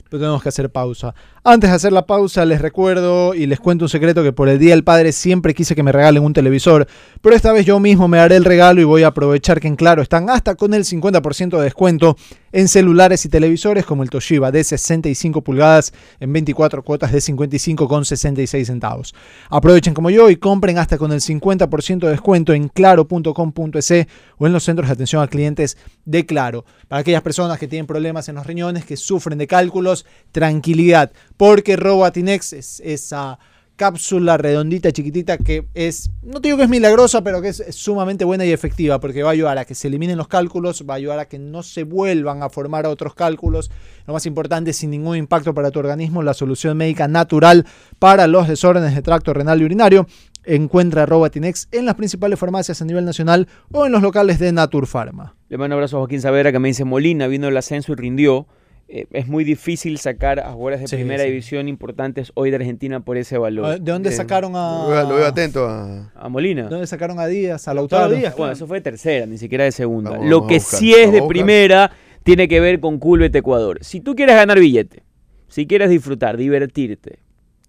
pero 0.09 0.21
tenemos 0.21 0.43
que 0.43 0.49
hacer 0.49 0.71
pausa. 0.71 1.15
Antes 1.49 1.71
de 1.71 1.77
hacer 1.77 1.93
la 1.93 2.07
pausa, 2.07 2.45
les 2.45 2.61
recuerdo 2.61 3.33
y 3.33 3.47
les 3.47 3.61
cuento 3.61 3.85
un 3.85 3.89
secreto 3.89 4.25
que 4.25 4.33
por 4.33 4.49
el 4.49 4.59
Día 4.59 4.73
del 4.73 4.83
Padre 4.83 5.13
siempre 5.13 5.55
quise 5.55 5.77
que 5.77 5.85
me 5.85 5.93
regalen 5.93 6.25
un 6.25 6.33
televisor, 6.33 6.89
pero 7.21 7.37
esta 7.37 7.53
vez 7.53 7.65
yo 7.65 7.79
mismo 7.79 8.09
me 8.09 8.19
haré 8.19 8.35
el 8.35 8.45
regalo 8.45 8.81
y 8.81 8.85
voy 8.85 9.05
a 9.05 9.07
aprovechar 9.07 9.61
que 9.61 9.69
en 9.69 9.77
Claro 9.77 10.03
están 10.03 10.29
hasta 10.29 10.57
con 10.57 10.75
el 10.75 10.83
50% 10.83 11.57
de 11.57 11.63
descuento 11.63 12.17
en 12.51 12.67
celulares 12.67 13.25
y 13.27 13.29
televisores 13.29 13.85
como 13.85 14.03
el 14.03 14.11
Toshiba 14.11 14.51
de 14.51 14.65
65 14.65 15.43
pulgadas 15.43 15.93
en 16.19 16.33
24 16.33 16.83
cuotas 16.83 17.13
de 17.13 17.19
55,66 17.19 18.65
centavos. 18.65 19.15
Aprovechen 19.49 19.95
como 19.95 20.11
yo 20.11 20.31
y 20.31 20.37
compren 20.37 20.79
hasta 20.79 20.99
con 20.99 21.13
el 21.13 21.21
50% 21.21 21.99
de 22.01 22.11
descuento 22.11 22.55
en 22.55 22.69
claro.com.es 22.69 24.07
o 24.39 24.47
en 24.47 24.53
los 24.53 24.65
centros 24.65 24.89
de 24.89 24.95
atención 24.95 25.23
a 25.23 25.29
clientes 25.29 25.77
de 26.07 26.25
Claro. 26.25 26.65
Para 26.89 27.03
aquellas 27.03 27.23
personas 27.23 27.59
que 27.59 27.69
tienen 27.69 27.87
problemas 27.87 28.29
en 28.29 28.37
los 28.37 28.47
riñones, 28.47 28.85
que 28.85 28.97
sufren 28.97 29.39
de 29.39 29.47
cálculos, 29.47 30.07
tranquilidad, 30.33 31.13
porque 31.37 31.77
Robatinex 31.77 32.53
es 32.53 32.81
esa 32.85 33.39
cápsula 33.77 34.39
redondita, 34.39 34.91
chiquitita, 34.91 35.37
que 35.37 35.69
es, 35.75 36.11
no 36.23 36.41
te 36.41 36.49
digo 36.49 36.57
que 36.57 36.65
es 36.65 36.69
milagrosa, 36.69 37.23
pero 37.23 37.43
que 37.43 37.49
es, 37.49 37.63
sumamente 37.71 38.25
buena 38.25 38.45
y 38.45 38.53
efectiva, 38.53 38.99
porque 38.99 39.23
va 39.23 39.31
a 39.31 39.33
ayudar 39.33 39.59
a 39.59 39.65
que 39.65 39.75
se 39.75 39.89
eliminen 39.89 40.17
los 40.17 40.29
cálculos, 40.29 40.85
va 40.89 40.95
a 40.95 40.97
ayudar 40.97 41.19
a 41.19 41.27
que 41.27 41.39
no 41.39 41.63
se 41.63 41.85
vuelvan 41.85 42.43
a 42.43 42.49
formar 42.49 42.87
otros 42.87 43.15
cálculos. 43.15 43.71
Lo 44.07 44.15
más 44.15 44.25
importante, 44.27 44.73
sin 44.73 44.91
ningún 44.91 45.17
impacto 45.17 45.55
para 45.55 45.71
tu 45.71 45.79
organismo, 45.79 46.23
la 46.23 46.35
solución 46.35 46.77
médica 46.77 47.07
natural 47.07 47.67
para 47.99 48.27
los 48.27 48.49
desórdenes 48.49 48.95
de 48.95 49.03
tracto 49.03 49.35
renal 49.35 49.61
y 49.61 49.65
urinario. 49.65 50.07
Encuentra 50.45 51.07
Robatinex 51.07 51.69
en 51.73 51.87
las 51.87 51.97
principales 51.97 52.39
farmacias 52.39 52.81
a 52.81 52.85
nivel 52.85 53.05
nacional 53.05 53.49
o 53.73 53.85
en 53.85 53.93
los 53.93 54.01
locales 54.01 54.39
de 54.39 54.53
Naturpharma. 54.53 55.35
Le 55.49 55.59
mando 55.59 55.75
un 55.75 55.81
abrazo 55.81 55.97
a 55.97 56.01
Joaquín 56.01 56.21
Savera 56.21 56.53
que 56.53 56.61
me 56.61 56.69
dice 56.69 56.85
Molina 56.85 57.27
vino 57.27 57.49
el 57.49 57.57
ascenso 57.57 57.93
y 57.93 57.97
rindió. 57.97 58.47
Eh, 58.89 59.07
es 59.11 59.27
muy 59.27 59.43
difícil 59.43 59.99
sacar 59.99 60.39
a 60.39 60.53
jugadores 60.53 60.81
de 60.81 60.87
Sí, 60.87 60.95
primera 60.97 61.25
sí. 61.25 61.31
división 61.31 61.67
importantes 61.69 62.31
hoy 62.35 62.51
de 62.51 62.57
Argentina 62.57 63.01
por 63.01 63.17
ese 63.17 63.37
valor. 63.37 63.81
¿De 63.81 63.93
dónde 63.93 64.11
Bien. 64.11 64.17
sacaron 64.17 64.53
a, 64.55 65.05
Lo 65.09 65.17
veo 65.17 65.27
atento 65.27 65.67
a. 65.67 66.13
A 66.15 66.29
Molina. 66.29 66.65
¿De 66.65 66.69
dónde 66.71 66.87
sacaron 66.87 67.19
a 67.19 67.27
Díaz, 67.27 67.67
a 67.67 67.75
Lautaro? 67.75 68.15
Díaz. 68.15 68.37
Bueno, 68.37 68.53
eso 68.53 68.67
fue 68.69 68.79
de 68.79 68.83
tercera, 68.83 69.27
ni 69.27 69.39
siquiera 69.39 69.65
de 69.65 69.73
segunda. 69.73 70.11
Vamos, 70.11 70.27
Lo 70.27 70.41
vamos 70.43 70.53
que 70.53 70.61
sí 70.61 70.95
es 70.95 71.11
de 71.11 71.23
primera 71.23 71.91
tiene 72.23 72.47
que 72.49 72.61
ver 72.61 72.79
con 72.81 72.99
Culbet 72.99 73.35
Ecuador. 73.35 73.79
Si 73.83 74.01
tú 74.01 74.15
quieres 74.15 74.37
ganar 74.37 74.61
billete, 74.61 75.03
si 75.49 75.67
quieres 75.67 75.91
disfrutar, 75.91 76.37
divertirte, 76.37 77.19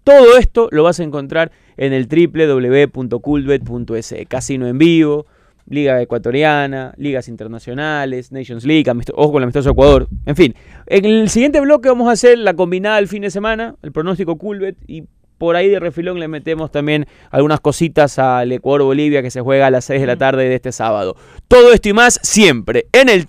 todo 0.04 0.36
esto 0.38 0.68
lo 0.70 0.84
vas 0.84 1.00
a 1.00 1.04
encontrar 1.04 1.50
en 1.76 1.92
el 1.92 2.06
www.culbet.es. 2.08 4.14
Casino 4.28 4.66
en 4.66 4.78
vivo, 4.78 5.26
Liga 5.68 6.00
Ecuatoriana, 6.00 6.94
ligas 6.96 7.28
internacionales, 7.28 8.32
Nations 8.32 8.64
League, 8.64 8.90
amisto- 8.90 9.12
ojo 9.16 9.32
con 9.32 9.42
el 9.42 9.44
amistoso 9.44 9.70
Ecuador. 9.70 10.08
En 10.26 10.36
fin, 10.36 10.54
en 10.86 11.04
el 11.04 11.28
siguiente 11.28 11.60
bloque 11.60 11.88
vamos 11.88 12.08
a 12.08 12.12
hacer 12.12 12.38
la 12.38 12.54
combinada 12.54 12.96
del 12.96 13.08
fin 13.08 13.22
de 13.22 13.30
semana, 13.30 13.74
el 13.82 13.92
pronóstico 13.92 14.36
Culbet 14.36 14.76
y 14.86 15.04
por 15.36 15.54
ahí 15.54 15.68
de 15.68 15.78
refilón 15.78 16.18
le 16.18 16.26
metemos 16.26 16.72
también 16.72 17.06
algunas 17.30 17.60
cositas 17.60 18.18
al 18.18 18.50
Ecuador-Bolivia 18.50 19.22
que 19.22 19.30
se 19.30 19.40
juega 19.40 19.68
a 19.68 19.70
las 19.70 19.84
6 19.84 20.00
de 20.00 20.06
la 20.08 20.16
tarde 20.16 20.48
de 20.48 20.54
este 20.56 20.72
sábado. 20.72 21.14
Todo 21.46 21.72
esto 21.72 21.88
y 21.88 21.92
más 21.92 22.18
siempre 22.24 22.86
en 22.92 23.08
el 23.08 23.26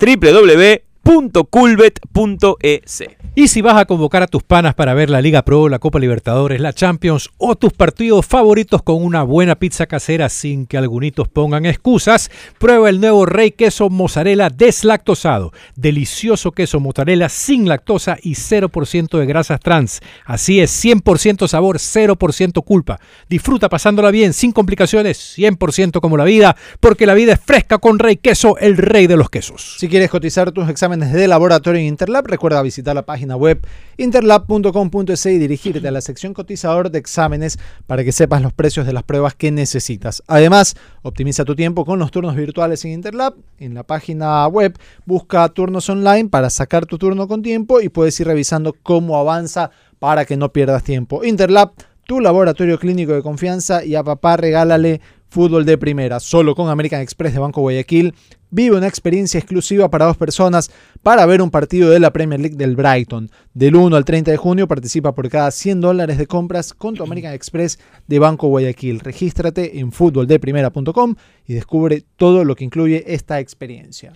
www.culbet.es. 1.09 3.03
Y 3.35 3.47
si 3.47 3.61
vas 3.61 3.77
a 3.77 3.85
convocar 3.85 4.21
a 4.21 4.27
tus 4.27 4.43
panas 4.43 4.75
para 4.75 4.93
ver 4.93 5.09
la 5.09 5.21
Liga 5.21 5.43
Pro, 5.43 5.69
la 5.69 5.79
Copa 5.79 5.97
Libertadores, 5.97 6.59
la 6.59 6.73
Champions 6.73 7.29
o 7.37 7.55
tus 7.55 7.71
partidos 7.73 8.25
favoritos 8.25 8.83
con 8.83 9.01
una 9.03 9.23
buena 9.23 9.55
pizza 9.55 9.85
casera 9.87 10.29
sin 10.29 10.65
que 10.65 10.77
algunitos 10.77 11.29
pongan 11.29 11.65
excusas, 11.65 12.29
prueba 12.57 12.89
el 12.89 12.99
nuevo 12.99 13.25
Rey 13.25 13.51
Queso 13.51 13.89
Mozzarella 13.89 14.49
deslactosado. 14.49 15.53
Delicioso 15.75 16.51
queso 16.51 16.79
mozzarella 16.79 17.29
sin 17.29 17.67
lactosa 17.67 18.17
y 18.21 18.33
0% 18.33 19.17
de 19.17 19.25
grasas 19.25 19.59
trans. 19.61 20.01
Así 20.25 20.59
es, 20.59 20.83
100% 20.83 21.47
sabor, 21.47 21.77
0% 21.77 22.63
culpa. 22.63 22.99
Disfruta 23.29 23.69
pasándola 23.69 24.11
bien, 24.11 24.33
sin 24.33 24.51
complicaciones, 24.51 25.37
100% 25.37 26.01
como 26.01 26.17
la 26.17 26.25
vida, 26.25 26.55
porque 26.79 27.05
la 27.05 27.13
vida 27.13 27.33
es 27.33 27.39
fresca 27.39 27.77
con 27.77 27.99
Rey 27.99 28.17
Queso, 28.17 28.57
el 28.57 28.77
rey 28.77 29.07
de 29.07 29.17
los 29.17 29.29
quesos. 29.29 29.77
Si 29.79 29.87
quieres 29.87 30.09
cotizar 30.09 30.51
tus 30.51 30.69
exámenes 30.69 30.98
de 30.99 31.27
laboratorio 31.27 31.79
en 31.79 31.88
Interlab, 31.88 32.27
recuerda 32.27 32.62
visitar 32.62 32.93
la 32.93 33.05
página 33.05 33.35
web 33.35 33.65
interlab.com.es 33.97 35.25
y 35.25 35.38
dirigirte 35.38 35.88
a 35.88 35.91
la 35.91 36.01
sección 36.01 36.33
cotizador 36.33 36.91
de 36.91 36.99
exámenes 36.99 37.57
para 37.88 38.03
que 38.03 38.12
sepas 38.12 38.41
los 38.41 38.53
precios 38.53 38.85
de 38.85 38.93
las 38.93 39.03
pruebas 39.03 39.33
que 39.33 39.51
necesitas. 39.51 40.21
Además, 40.27 40.75
optimiza 41.01 41.45
tu 41.45 41.55
tiempo 41.55 41.85
con 41.85 41.99
los 41.99 42.12
turnos 42.12 42.35
virtuales 42.35 42.83
en 42.85 42.91
Interlab. 42.91 43.35
En 43.57 43.73
la 43.73 43.83
página 43.83 44.45
web 44.47 44.77
busca 45.05 45.47
turnos 45.49 45.89
online 45.89 46.27
para 46.29 46.49
sacar 46.49 46.85
tu 46.85 46.97
turno 46.97 47.27
con 47.27 47.41
tiempo 47.41 47.79
y 47.79 47.89
puedes 47.89 48.19
ir 48.19 48.27
revisando 48.27 48.75
cómo 48.83 49.17
avanza 49.17 49.71
para 49.99 50.25
que 50.25 50.38
no 50.38 50.51
pierdas 50.51 50.83
tiempo. 50.83 51.23
Interlab, 51.23 51.71
tu 52.05 52.19
laboratorio 52.19 52.77
clínico 52.77 53.13
de 53.13 53.21
confianza 53.21 53.85
y 53.85 53.95
a 53.95 54.03
papá 54.03 54.35
regálale 54.35 54.99
fútbol 55.29 55.65
de 55.65 55.77
primera, 55.77 56.19
solo 56.19 56.55
con 56.55 56.69
American 56.69 57.01
Express 57.01 57.33
de 57.33 57.39
Banco 57.39 57.61
Guayaquil. 57.61 58.13
Vive 58.51 58.77
una 58.77 58.87
experiencia 58.87 59.39
exclusiva 59.39 59.89
para 59.89 60.05
dos 60.05 60.17
personas 60.17 60.71
para 61.03 61.25
ver 61.25 61.41
un 61.41 61.51
partido 61.51 61.91
de 61.91 61.99
la 61.99 62.11
Premier 62.11 62.39
League 62.39 62.57
del 62.57 62.75
Brighton. 62.75 63.29
Del 63.53 63.75
1 63.75 63.95
al 63.95 64.05
30 64.05 64.31
de 64.31 64.37
junio 64.37 64.67
participa 64.67 65.13
por 65.13 65.29
cada 65.29 65.51
100 65.51 65.81
dólares 65.81 66.17
de 66.17 66.27
compras 66.27 66.73
con 66.73 66.95
tu 66.95 67.03
American 67.03 67.33
Express 67.33 67.79
de 68.07 68.19
Banco 68.19 68.47
Guayaquil. 68.47 68.99
Regístrate 68.99 69.79
en 69.79 69.91
futboldeprimera.com 69.91 71.15
y 71.45 71.53
descubre 71.53 72.03
todo 72.15 72.43
lo 72.43 72.55
que 72.55 72.65
incluye 72.65 73.03
esta 73.13 73.39
experiencia. 73.39 74.13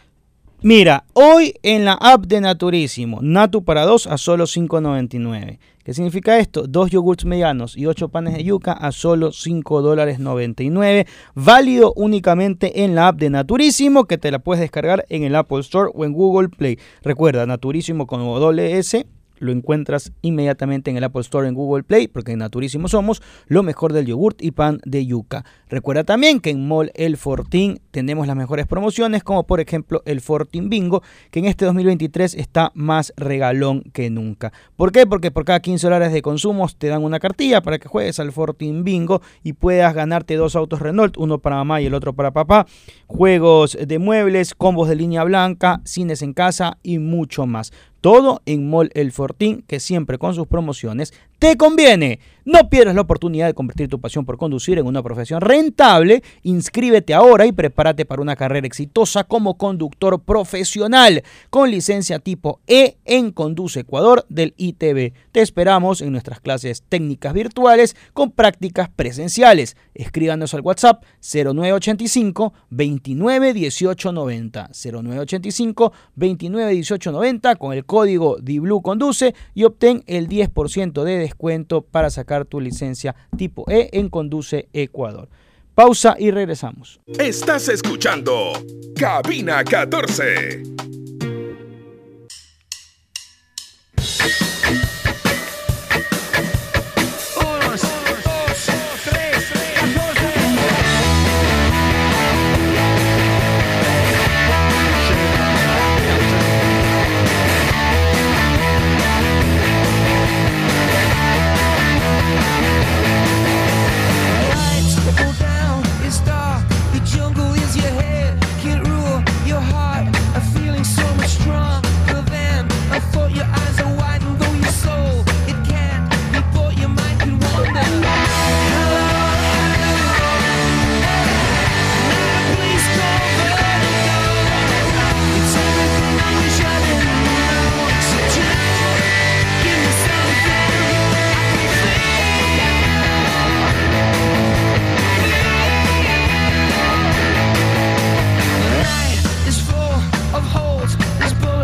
Mira, 0.66 1.04
hoy 1.12 1.56
en 1.62 1.84
la 1.84 1.92
app 1.92 2.26
de 2.26 2.40
Naturísimo, 2.40 3.20
Natu 3.22 3.66
para 3.66 3.84
2 3.84 4.08
a 4.08 4.18
solo 4.18 4.46
5.99. 4.46 5.60
¿Qué 5.84 5.94
significa 5.94 6.40
esto? 6.40 6.68
Dos 6.68 6.90
yogurts 6.90 7.26
medianos 7.26 7.76
y 7.76 7.86
8 7.86 8.08
panes 8.08 8.36
de 8.36 8.46
yuca 8.46 8.72
a 8.72 8.94
solo 8.94 9.34
5 9.34 9.82
dólares 9.82 10.20
99. 10.20 11.06
Válido 11.36 11.92
únicamente 11.98 12.86
en 12.86 12.96
la 12.96 13.10
app 13.10 13.20
de 13.20 13.30
Naturísimo 13.30 14.06
que 14.06 14.18
te 14.18 14.32
la 14.32 14.40
puedes 14.40 14.62
descargar 14.62 15.06
en 15.10 15.24
el 15.24 15.36
Apple 15.36 15.60
Store 15.60 15.92
o 15.94 16.06
en 16.06 16.14
Google 16.14 16.48
Play. 16.48 16.80
Recuerda, 17.02 17.46
Naturísimo 17.46 18.08
con 18.08 18.22
doble 18.22 18.78
S 18.78 19.06
lo 19.44 19.52
encuentras 19.52 20.12
inmediatamente 20.22 20.90
en 20.90 20.98
el 20.98 21.04
Apple 21.04 21.22
Store 21.22 21.48
en 21.48 21.54
Google 21.54 21.84
Play, 21.84 22.08
porque 22.08 22.32
en 22.32 22.40
Naturísimo 22.40 22.88
somos 22.88 23.22
lo 23.48 23.62
mejor 23.62 23.94
del 23.94 24.06
yogurt 24.06 24.42
y 24.42 24.52
pan 24.52 24.80
de 24.86 25.06
yuca. 25.06 25.44
Recuerda 25.74 26.04
también 26.04 26.40
que 26.40 26.52
en 26.52 26.68
Mall 26.68 26.92
El 26.94 27.18
Fortín 27.18 27.80
tenemos 27.90 28.28
las 28.28 28.36
mejores 28.36 28.68
promociones, 28.68 29.24
como 29.24 29.48
por 29.48 29.60
ejemplo 29.60 30.04
el 30.06 30.22
Fortín 30.22 30.70
Bingo, 30.70 31.02
que 31.32 31.40
en 31.40 31.46
este 31.46 31.66
2023 31.66 32.36
está 32.36 32.72
más 32.76 33.12
regalón 33.18 33.82
que 33.92 34.12
nunca. 34.12 34.54
¿Por 34.76 34.92
qué? 34.92 35.08
Porque 35.08 35.32
por 35.32 35.46
cada 35.46 35.62
15 35.62 35.88
dólares 35.88 36.14
de 36.14 36.22
consumos 36.22 36.76
te 36.76 36.90
dan 36.90 37.04
una 37.04 37.20
cartilla 37.20 37.62
para 37.62 37.80
que 37.80 37.88
juegues 37.88 38.20
al 38.20 38.32
Fortín 38.32 38.84
Bingo 38.84 39.24
y 39.42 39.54
puedas 39.54 39.96
ganarte 39.96 40.36
dos 40.36 40.56
autos 40.56 40.80
Renault, 40.80 41.18
uno 41.18 41.40
para 41.40 41.56
mamá 41.56 41.82
y 41.82 41.88
el 41.88 41.96
otro 41.96 42.14
para 42.14 42.30
papá, 42.30 42.68
juegos 43.08 43.76
de 43.76 43.98
muebles, 43.98 44.54
combos 44.54 44.90
de 44.90 44.96
línea 44.96 45.24
blanca, 45.24 45.82
cines 45.86 46.22
en 46.22 46.34
casa 46.34 46.78
y 46.84 47.00
mucho 47.00 47.48
más. 47.48 47.74
Todo 48.00 48.42
en 48.46 48.70
Mall 48.70 48.92
El 48.94 49.12
Fortín, 49.12 49.64
que 49.66 49.80
siempre 49.80 50.18
con 50.18 50.36
sus 50.36 50.46
promociones 50.46 51.14
te 51.44 51.58
conviene. 51.58 52.22
No 52.46 52.70
pierdas 52.70 52.96
la 52.96 53.02
oportunidad 53.02 53.48
de 53.48 53.54
convertir 53.54 53.88
tu 53.88 54.02
pasión 54.02 54.26
por 54.26 54.38
conducir 54.38 54.78
en 54.78 54.86
una 54.86 55.02
profesión 55.02 55.40
rentable. 55.40 56.24
Inscríbete 56.42 57.14
ahora 57.14 57.46
y 57.46 57.54
prepárate 57.54 58.06
para 58.06 58.22
una 58.22 58.36
carrera 58.36 58.68
exitosa 58.68 59.24
como 59.24 59.58
conductor 59.58 60.22
profesional 60.22 61.24
con 61.50 61.72
licencia 61.72 62.20
tipo 62.20 62.60
E 62.68 62.98
en 63.06 63.32
Conduce 63.32 63.82
Ecuador 63.82 64.26
del 64.28 64.54
ITB. 64.58 65.14
Te 65.32 65.42
esperamos 65.42 66.02
en 66.02 66.12
nuestras 66.12 66.42
clases 66.42 66.84
técnicas 66.88 67.34
virtuales 67.34 67.96
con 68.14 68.32
prácticas 68.32 68.90
presenciales. 68.90 69.78
Escríbanos 69.94 70.54
al 70.54 70.62
WhatsApp 70.62 71.04
0985 71.22 72.54
29 72.70 73.54
18 73.54 74.12
90 74.12 74.70
0985 74.74 75.94
29 76.16 76.72
18 76.74 77.12
90 77.14 77.56
con 77.56 77.72
el 77.72 77.86
código 77.86 78.38
DIBLU 78.42 78.82
Conduce 78.82 79.34
y 79.54 79.64
obtén 79.64 80.04
el 80.08 80.28
10% 80.28 81.04
de 81.04 81.18
descuento 81.20 81.33
para 81.82 82.10
sacar 82.10 82.46
tu 82.46 82.60
licencia 82.60 83.16
tipo 83.38 83.70
E 83.70 83.90
en 83.94 84.10
Conduce 84.10 84.68
Ecuador. 84.74 85.30
Pausa 85.76 86.16
y 86.20 86.30
regresamos. 86.32 87.02
Estás 87.18 87.68
escuchando 87.68 88.54
Cabina 88.96 89.64
14. 89.64 90.93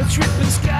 tripping 0.10 0.50
sky. 0.50 0.79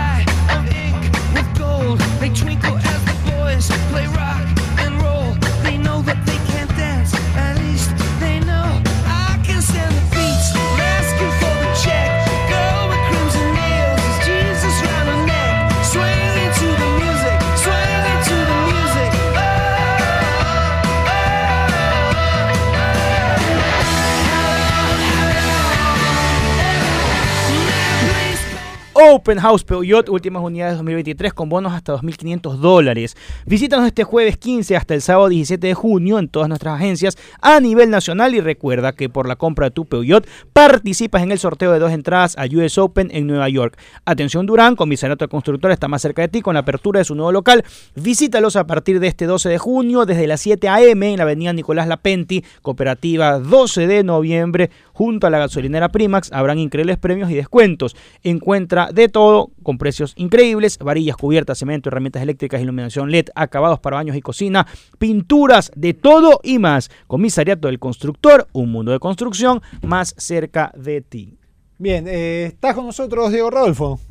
Open 29.12 29.40
House 29.40 29.64
Peugeot, 29.64 30.08
últimas 30.10 30.44
unidades 30.44 30.76
2023 30.76 31.34
con 31.34 31.50
bonos 31.50 31.74
hasta 31.74 31.96
2.500 31.96 32.58
dólares. 32.58 33.18
Visítanos 33.48 33.88
este 33.88 34.04
jueves 34.04 34.38
15 34.38 34.78
hasta 34.78 34.94
el 34.94 35.02
sábado 35.02 35.30
17 35.30 35.66
de 35.66 35.74
junio 35.74 36.20
en 36.20 36.30
todas 36.30 36.48
nuestras 36.48 36.76
agencias 36.76 37.18
a 37.42 37.60
nivel 37.60 37.90
nacional 37.90 38.36
y 38.36 38.40
recuerda 38.40 38.94
que 38.94 39.10
por 39.10 39.28
la 39.28 39.36
compra 39.36 39.66
de 39.66 39.72
tu 39.72 39.86
Peugeot 39.86 40.28
participas 40.54 41.24
en 41.24 41.32
el 41.32 41.40
sorteo 41.40 41.72
de 41.72 41.80
dos 41.80 41.92
entradas 41.92 42.38
a 42.38 42.46
US 42.46 42.78
Open 42.78 43.10
en 43.12 43.26
Nueva 43.26 43.50
York. 43.50 43.80
Atención 44.06 44.46
Durán, 44.46 44.76
comisariato 44.76 45.26
de 45.26 45.30
constructora 45.30 45.74
está 45.74 45.88
más 45.88 46.04
cerca 46.04 46.22
de 46.22 46.28
ti 46.28 46.42
con 46.42 46.54
la 46.54 46.60
apertura 46.60 47.00
de 47.00 47.06
su 47.06 47.16
nuevo 47.16 47.32
local. 47.32 47.66
Visítalos 47.96 48.58
a 48.58 48.68
partir 48.68 49.00
de 49.00 49.08
este 49.08 49.26
12 49.26 49.50
de 49.50 49.58
junio 49.58 50.06
desde 50.06 50.28
las 50.28 50.42
7 50.42 50.70
a.m. 50.70 51.14
en 51.14 51.18
la 51.18 51.24
avenida 51.24 51.52
Nicolás 51.52 51.88
Lapenti, 51.88 52.46
cooperativa 52.62 53.40
12 53.40 53.88
de 53.88 54.04
noviembre 54.04 54.70
junto 55.00 55.28
a 55.28 55.30
la 55.30 55.40
gasolinera 55.40 55.88
Primax. 55.88 56.30
Habrán 56.34 56.60
increíbles 56.60 56.98
premios 56.98 57.32
y 57.32 57.34
descuentos. 57.34 57.96
Encuentra 58.22 58.90
de 58.92 59.08
todo 59.08 59.50
con 59.64 59.78
precios 59.78 60.12
increíbles, 60.18 60.78
varillas, 60.78 61.16
cubiertas, 61.16 61.58
cemento, 61.58 61.88
herramientas 61.88 62.22
eléctricas, 62.22 62.62
iluminación 62.62 63.10
LED, 63.10 63.28
acabados 63.34 63.80
para 63.80 63.96
baños 63.96 64.18
y 64.18 64.22
cocina, 64.22 64.68
pinturas, 64.98 65.72
de 65.74 65.94
todo 65.94 66.42
y 66.44 66.60
más. 66.60 66.92
Comisariato 67.08 67.70
del 67.70 67.80
Constructor, 67.80 68.50
un 68.52 68.74
mundo 68.74 68.92
de 68.92 69.00
construcción 69.00 69.62
más 69.84 70.16
cerca 70.18 70.74
de 70.76 71.00
ti. 71.00 71.38
Bien, 71.78 72.06
eh, 72.06 72.48
¿estás 72.48 72.76
con 72.76 72.86
nosotros, 72.86 73.32
Diego 73.32 73.50
Rodolfo? 73.50 74.02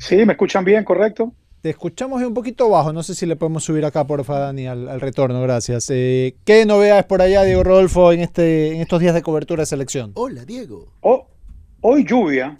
Sí, 0.00 0.16
¿me 0.26 0.32
escuchan 0.32 0.64
bien, 0.64 0.82
correcto? 0.82 1.32
Te 1.62 1.68
escuchamos 1.70 2.22
un 2.22 2.32
poquito 2.32 2.70
bajo, 2.70 2.90
no 2.92 3.02
sé 3.02 3.14
si 3.14 3.26
le 3.26 3.36
podemos 3.36 3.64
subir 3.64 3.84
acá, 3.84 4.06
porfa, 4.06 4.38
Dani, 4.38 4.66
al, 4.66 4.88
al 4.88 4.98
retorno, 5.00 5.42
gracias. 5.42 5.90
Eh, 5.90 6.36
¿Qué 6.46 6.64
novedades 6.64 7.04
por 7.04 7.20
allá, 7.20 7.42
Diego 7.42 7.62
Rodolfo, 7.62 8.12
en, 8.12 8.20
este, 8.20 8.74
en 8.74 8.80
estos 8.80 8.98
días 9.00 9.12
de 9.14 9.20
cobertura 9.20 9.60
de 9.62 9.66
selección? 9.66 10.12
Hola, 10.14 10.46
Diego. 10.46 10.86
Oh, 11.02 11.26
hoy 11.82 12.04
lluvia, 12.06 12.58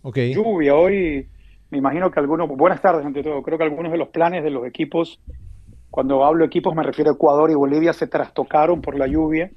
Ok. 0.00 0.16
lluvia, 0.34 0.74
hoy 0.74 1.28
me 1.70 1.76
imagino 1.76 2.10
que 2.10 2.20
algunos, 2.20 2.48
buenas 2.48 2.80
tardes 2.80 3.04
ante 3.04 3.22
todo, 3.22 3.42
creo 3.42 3.58
que 3.58 3.64
algunos 3.64 3.92
de 3.92 3.98
los 3.98 4.08
planes 4.08 4.42
de 4.42 4.48
los 4.50 4.66
equipos, 4.66 5.20
cuando 5.90 6.24
hablo 6.24 6.42
equipos 6.46 6.74
me 6.74 6.82
refiero 6.82 7.10
a 7.10 7.14
Ecuador 7.14 7.50
y 7.50 7.54
Bolivia, 7.54 7.92
se 7.92 8.06
trastocaron 8.06 8.80
por 8.80 8.96
la 8.98 9.06
lluvia. 9.06 9.50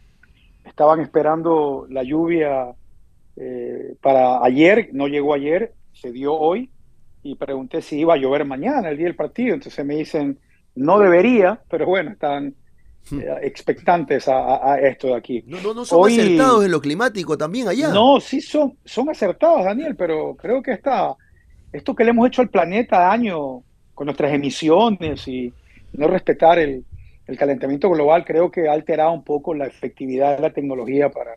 Estaban 0.66 1.00
esperando 1.00 1.88
la 1.90 2.04
lluvia 2.04 2.76
eh, 3.38 3.96
para 4.02 4.44
ayer, 4.44 4.90
no 4.92 5.08
llegó 5.08 5.34
ayer, 5.34 5.74
se 5.94 6.12
dio 6.12 6.34
hoy, 6.34 6.70
y 7.24 7.36
pregunté 7.36 7.82
si 7.82 8.00
iba 8.00 8.14
a 8.16 8.18
llover 8.18 8.46
mañana, 8.46 8.90
el 8.90 8.98
día 8.98 9.06
del 9.08 9.16
partido. 9.16 9.54
Entonces 9.54 9.86
me 9.86 9.96
dicen, 9.96 10.40
no 10.76 11.00
debería, 11.00 11.62
pero 11.70 11.86
bueno, 11.86 12.12
están 12.12 12.56
eh, 13.12 13.26
expectantes 13.42 14.28
a, 14.28 14.74
a- 14.74 14.80
esto 14.80 15.08
de 15.08 15.16
aquí. 15.16 15.44
No, 15.48 15.60
no, 15.62 15.74
no 15.74 15.86
son 15.86 16.04
Hoy- 16.04 16.20
acertados 16.20 16.66
en 16.66 16.72
lo 16.72 16.82
climático 16.82 17.38
también 17.38 17.68
allá. 17.68 17.90
No, 17.90 18.20
sí 18.20 18.42
son, 18.42 18.78
son 18.86 19.10
acertados, 19.10 19.66
Daniel, 19.66 19.96
pero 19.96 20.36
creo 20.36 20.62
que 20.62 20.72
esta, 20.72 21.16
esto 21.72 21.96
que 21.96 22.04
le 22.04 22.10
hemos 22.12 22.28
hecho 22.28 22.42
al 22.42 22.50
planeta 22.50 23.12
año 23.12 23.64
con 23.94 24.06
nuestras 24.06 24.34
emisiones 24.34 25.28
y 25.28 25.54
no 25.94 26.08
respetar 26.08 26.58
el, 26.60 26.84
el 27.28 27.38
calentamiento 27.38 27.90
global, 27.90 28.26
creo 28.26 28.50
que 28.50 28.68
ha 28.68 28.72
alterado 28.74 29.12
un 29.12 29.24
poco 29.24 29.54
la 29.54 29.68
efectividad 29.68 30.36
de 30.36 30.42
la 30.42 30.52
tecnología 30.54 31.10
para, 31.10 31.36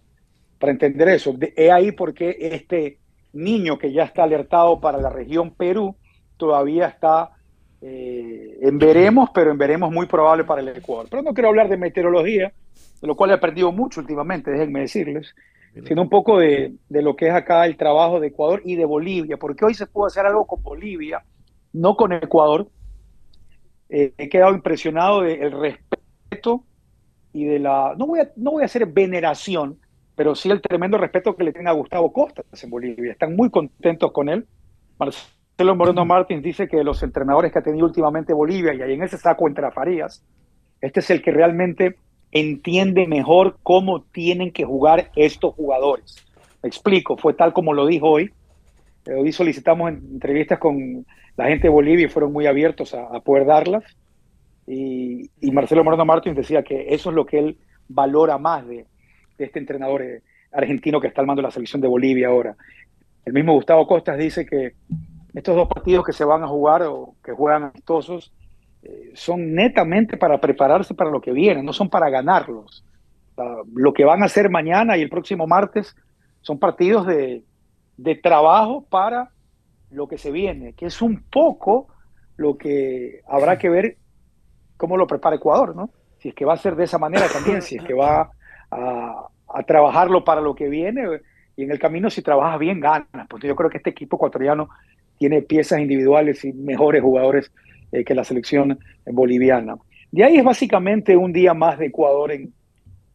para 0.59 0.72
entender 0.72 1.09
eso. 1.09 1.32
De- 1.32 1.53
He 1.57 1.70
ahí 1.70 1.93
por 1.93 2.14
qué 2.14 2.37
este 2.41 2.99
niño 3.35 3.78
que 3.78 3.93
ya 3.93 4.05
está 4.05 4.24
alertado 4.24 4.80
para 4.80 4.99
la 4.99 5.11
región 5.11 5.51
Perú 5.51 5.97
todavía 6.37 6.87
está 6.87 7.30
eh, 7.80 8.59
en 8.62 8.78
veremos, 8.78 9.30
pero 9.35 9.51
en 9.51 9.59
veremos 9.59 9.93
muy 9.93 10.07
probable 10.07 10.45
para 10.45 10.61
el 10.61 10.68
Ecuador. 10.68 11.07
Pero 11.11 11.22
no 11.22 11.35
quiero 11.35 11.49
hablar 11.49 11.68
de 11.68 11.76
meteorología, 11.76 12.53
de 13.01 13.07
lo 13.07 13.14
cual 13.14 13.30
he 13.30 13.35
aprendido 13.35 13.70
mucho 13.72 14.01
últimamente, 14.01 14.51
déjenme 14.51 14.80
decirles 14.80 15.35
sino 15.87 16.03
un 16.03 16.09
poco 16.09 16.39
de, 16.39 16.74
de 16.89 17.03
lo 17.03 17.16
que 17.16 17.26
es 17.26 17.35
acá 17.35 17.66
el 17.66 17.76
trabajo 17.76 18.20
de 18.20 18.28
Ecuador 18.28 18.62
y 18.64 18.76
de 18.76 18.85
Bolivia, 18.85 19.37
porque 19.37 19.64
hoy 19.64 19.74
se 19.74 19.87
pudo 19.87 20.07
hacer 20.07 20.24
algo 20.24 20.47
con 20.47 20.62
Bolivia, 20.62 21.24
no 21.72 21.97
con 21.97 22.12
Ecuador. 22.12 22.68
Eh, 23.89 24.14
he 24.16 24.28
quedado 24.28 24.55
impresionado 24.55 25.22
del 25.22 25.51
respeto 25.51 26.64
y 27.32 27.45
de 27.45 27.59
la, 27.59 27.95
no 27.99 28.07
voy, 28.07 28.20
a, 28.20 28.30
no 28.37 28.53
voy 28.53 28.62
a 28.62 28.66
hacer 28.66 28.87
veneración, 28.87 29.80
pero 30.16 30.34
sí 30.34 30.50
el 30.50 30.60
tremendo 30.60 30.98
respeto 30.98 31.34
que 31.36 31.44
le 31.44 31.52
tienen 31.52 31.68
a 31.68 31.72
Gustavo 31.72 32.12
Costas 32.12 32.46
en 32.62 32.70
Bolivia. 32.70 33.12
Están 33.12 33.34
muy 33.36 33.50
contentos 33.50 34.12
con 34.12 34.28
él. 34.28 34.46
Marcelo 34.98 35.74
Moreno 35.76 36.04
Martins 36.04 36.42
dice 36.42 36.68
que 36.68 36.82
los 36.84 37.02
entrenadores 37.02 37.52
que 37.52 37.58
ha 37.58 37.62
tenido 37.62 37.86
últimamente 37.86 38.32
Bolivia, 38.32 38.74
y 38.74 38.82
ahí 38.82 38.92
en 38.94 39.02
ese 39.02 39.18
saco 39.18 39.48
entre 39.48 39.70
Farías, 39.70 40.24
este 40.80 41.00
es 41.00 41.10
el 41.10 41.22
que 41.22 41.30
realmente 41.32 41.96
entiende 42.30 43.06
mejor 43.06 43.58
cómo 43.62 44.02
tienen 44.02 44.52
que 44.52 44.64
jugar 44.64 45.10
estos 45.16 45.54
jugadores. 45.54 46.16
Me 46.62 46.68
explico, 46.68 47.16
fue 47.16 47.34
tal 47.34 47.52
como 47.52 47.72
lo 47.72 47.86
dijo 47.86 48.08
hoy. 48.10 48.30
Eh, 49.06 49.14
Hoy 49.14 49.32
solicitamos 49.32 49.90
en- 49.90 50.02
entrevistas 50.14 50.58
con 50.58 51.06
la 51.36 51.46
gente 51.46 51.64
de 51.64 51.74
Bolivia 51.74 52.06
y 52.06 52.08
fueron 52.08 52.32
muy 52.32 52.46
abiertos 52.46 52.94
a, 52.94 53.04
a 53.14 53.20
poder 53.20 53.46
darlas. 53.46 53.84
Y, 54.66 55.30
y 55.40 55.50
Marcelo 55.50 55.84
Moreno 55.84 56.04
Martins 56.04 56.36
decía 56.36 56.62
que 56.62 56.94
eso 56.94 57.10
es 57.10 57.16
lo 57.16 57.26
que 57.26 57.38
él 57.38 57.58
valora 57.88 58.38
más 58.38 58.66
de, 58.66 58.86
de 59.39 59.45
este 59.45 59.59
entrenador 59.59 60.03
eh, 60.03 60.22
argentino 60.53 61.01
que 61.01 61.09
está 61.09 61.20
al 61.20 61.26
mando 61.26 61.43
de 61.43 61.49
la 61.49 61.53
selección 61.53 61.80
de 61.82 61.89
Bolivia 61.89 62.28
ahora. 62.28 62.57
El 63.24 63.32
mismo 63.32 63.55
Gustavo 63.55 63.87
Costas 63.87 64.18
dice 64.18 64.47
que 64.47 64.74
estos 65.35 65.57
dos 65.57 65.68
partidos 65.68 66.05
que 66.05 66.12
se 66.12 66.24
van 66.24 66.43
a 66.43 66.49
jugar 66.49 66.82
o 66.82 67.14
que 67.24 67.32
juegan 67.32 67.64
amistosos 67.64 68.32
eh, 68.82 69.12
son 69.14 69.55
netamente 69.55 70.16
para 70.16 70.41
prepararse 70.41 70.95
para 70.95 71.11
lo 71.11 71.20
que 71.20 71.32
viene, 71.32 71.62
no 71.62 71.72
son 71.72 71.89
para 71.89 72.11
ganarlos. 72.11 72.85
Sea, 73.35 73.57
lo 73.74 73.93
que 73.93 74.05
van 74.05 74.22
a 74.22 74.26
hacer 74.26 74.51
mañana 74.51 74.97
y 74.97 75.03
el 75.03 75.11
próximo 75.11 75.47
martes 75.47 75.97
son 76.43 76.59
partidos 76.59 77.07
de, 77.07 77.43
de 77.97 78.14
trabajo 78.14 78.85
para 78.89 79.30
lo 79.91 80.07
que 80.07 80.18
se 80.18 80.30
viene, 80.30 80.74
que 80.74 80.87
es 80.87 81.01
un 81.03 81.24
poco 81.30 81.89
lo 82.37 82.59
que 82.59 83.22
habrá 83.28 83.59
que 83.59 83.70
ver 83.70 83.97
cómo 84.76 84.97
lo 84.97 85.07
prepara 85.07 85.37
Ecuador, 85.37 85.74
¿no? 85.74 85.91
Si 86.18 86.28
es 86.28 86.35
que 86.35 86.45
va 86.45 86.55
a 86.55 86.59
ser 86.59 86.76
de 86.76 86.85
esa 86.85 86.99
manera 86.99 87.26
también, 87.28 87.62
si 87.62 87.76
es 87.76 87.85
que 87.85 87.95
va 87.95 88.30
a, 88.74 89.62
trabajarlo 89.66 90.24
para 90.24 90.40
lo 90.40 90.54
que 90.54 90.68
viene 90.68 91.20
y 91.56 91.62
en 91.62 91.70
el 91.70 91.78
camino 91.78 92.10
si 92.10 92.22
trabajas 92.22 92.58
bien 92.58 92.80
ganas, 92.80 93.28
porque 93.28 93.46
yo 93.46 93.54
creo 93.54 93.70
que 93.70 93.76
este 93.76 93.90
equipo 93.90 94.16
ecuatoriano 94.16 94.68
tiene 95.16 95.42
piezas 95.42 95.78
individuales 95.78 96.44
y 96.44 96.52
mejores 96.52 97.02
jugadores 97.02 97.52
eh, 97.92 98.04
que 98.04 98.14
la 98.14 98.24
selección 98.24 98.78
boliviana. 99.06 99.76
De 100.10 100.24
ahí 100.24 100.36
es 100.36 100.44
básicamente 100.44 101.16
un 101.16 101.32
día 101.32 101.54
más 101.54 101.78
de 101.78 101.86
Ecuador 101.86 102.32
en, 102.32 102.52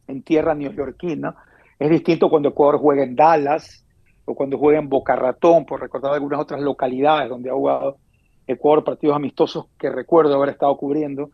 en 0.06 0.22
tierra 0.22 0.54
neoyorquina. 0.54 1.34
Es 1.78 1.90
distinto 1.90 2.30
cuando 2.30 2.50
Ecuador 2.50 2.78
juega 2.78 3.02
en 3.02 3.16
Dallas 3.16 3.84
o 4.24 4.34
cuando 4.34 4.58
juega 4.58 4.78
en 4.78 4.88
Boca 4.88 5.16
Ratón, 5.16 5.66
por 5.66 5.80
recordar 5.80 6.14
algunas 6.14 6.40
otras 6.40 6.60
localidades 6.60 7.28
donde 7.28 7.50
ha 7.50 7.54
jugado 7.54 7.98
Ecuador, 8.46 8.84
partidos 8.84 9.16
amistosos 9.16 9.66
que 9.78 9.90
recuerdo 9.90 10.34
haber 10.34 10.50
estado 10.50 10.76
cubriendo. 10.76 11.30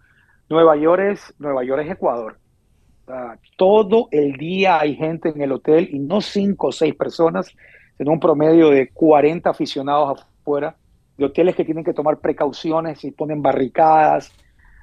Nueva 0.48 0.76
York 0.76 1.02
es, 1.12 1.34
Nueva 1.38 1.64
York 1.64 1.82
es 1.84 1.90
Ecuador. 1.90 2.38
Sea, 3.07 3.38
todo 3.57 4.09
el 4.11 4.32
día 4.32 4.80
hay 4.80 4.96
gente 4.96 5.28
en 5.28 5.40
el 5.40 5.52
hotel 5.52 5.88
y 5.92 5.98
no 6.00 6.20
cinco 6.20 6.68
o 6.68 6.72
seis 6.72 6.94
personas, 6.94 7.54
sino 7.96 8.12
un 8.12 8.18
promedio 8.18 8.70
de 8.70 8.88
40 8.88 9.48
aficionados 9.48 10.26
afuera, 10.40 10.76
de 11.16 11.24
hoteles 11.24 11.54
que 11.54 11.64
tienen 11.64 11.84
que 11.84 11.94
tomar 11.94 12.18
precauciones 12.18 13.04
y 13.04 13.12
ponen 13.12 13.42
barricadas 13.42 14.32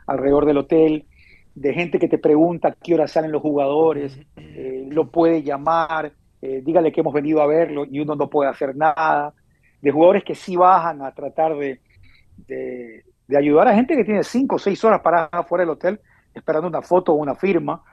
alrededor 0.07 0.45
del 0.45 0.57
hotel, 0.57 1.05
de 1.53 1.73
gente 1.73 1.99
que 1.99 2.07
te 2.07 2.17
pregunta 2.17 2.75
qué 2.81 2.95
hora 2.95 3.07
salen 3.07 3.31
los 3.31 3.41
jugadores, 3.41 4.17
eh, 4.37 4.87
lo 4.89 5.11
puede 5.11 5.43
llamar, 5.43 6.13
eh, 6.41 6.61
dígale 6.63 6.91
que 6.91 7.01
hemos 7.01 7.13
venido 7.13 7.41
a 7.41 7.47
verlo 7.47 7.85
y 7.85 7.99
uno 7.99 8.15
no 8.15 8.29
puede 8.29 8.49
hacer 8.49 8.75
nada, 8.75 9.33
de 9.81 9.91
jugadores 9.91 10.23
que 10.23 10.33
sí 10.33 10.55
bajan 10.55 11.01
a 11.01 11.13
tratar 11.13 11.55
de, 11.57 11.81
de, 12.47 13.03
de 13.27 13.37
ayudar 13.37 13.67
a 13.67 13.75
gente 13.75 13.97
que 13.97 14.05
tiene 14.05 14.23
cinco 14.23 14.55
o 14.55 14.59
seis 14.59 14.81
horas 14.83 15.01
paradas 15.01 15.29
afuera 15.33 15.63
del 15.63 15.71
hotel 15.71 15.99
esperando 16.33 16.69
una 16.69 16.81
foto 16.81 17.11
o 17.11 17.15
una 17.15 17.35
firma 17.35 17.83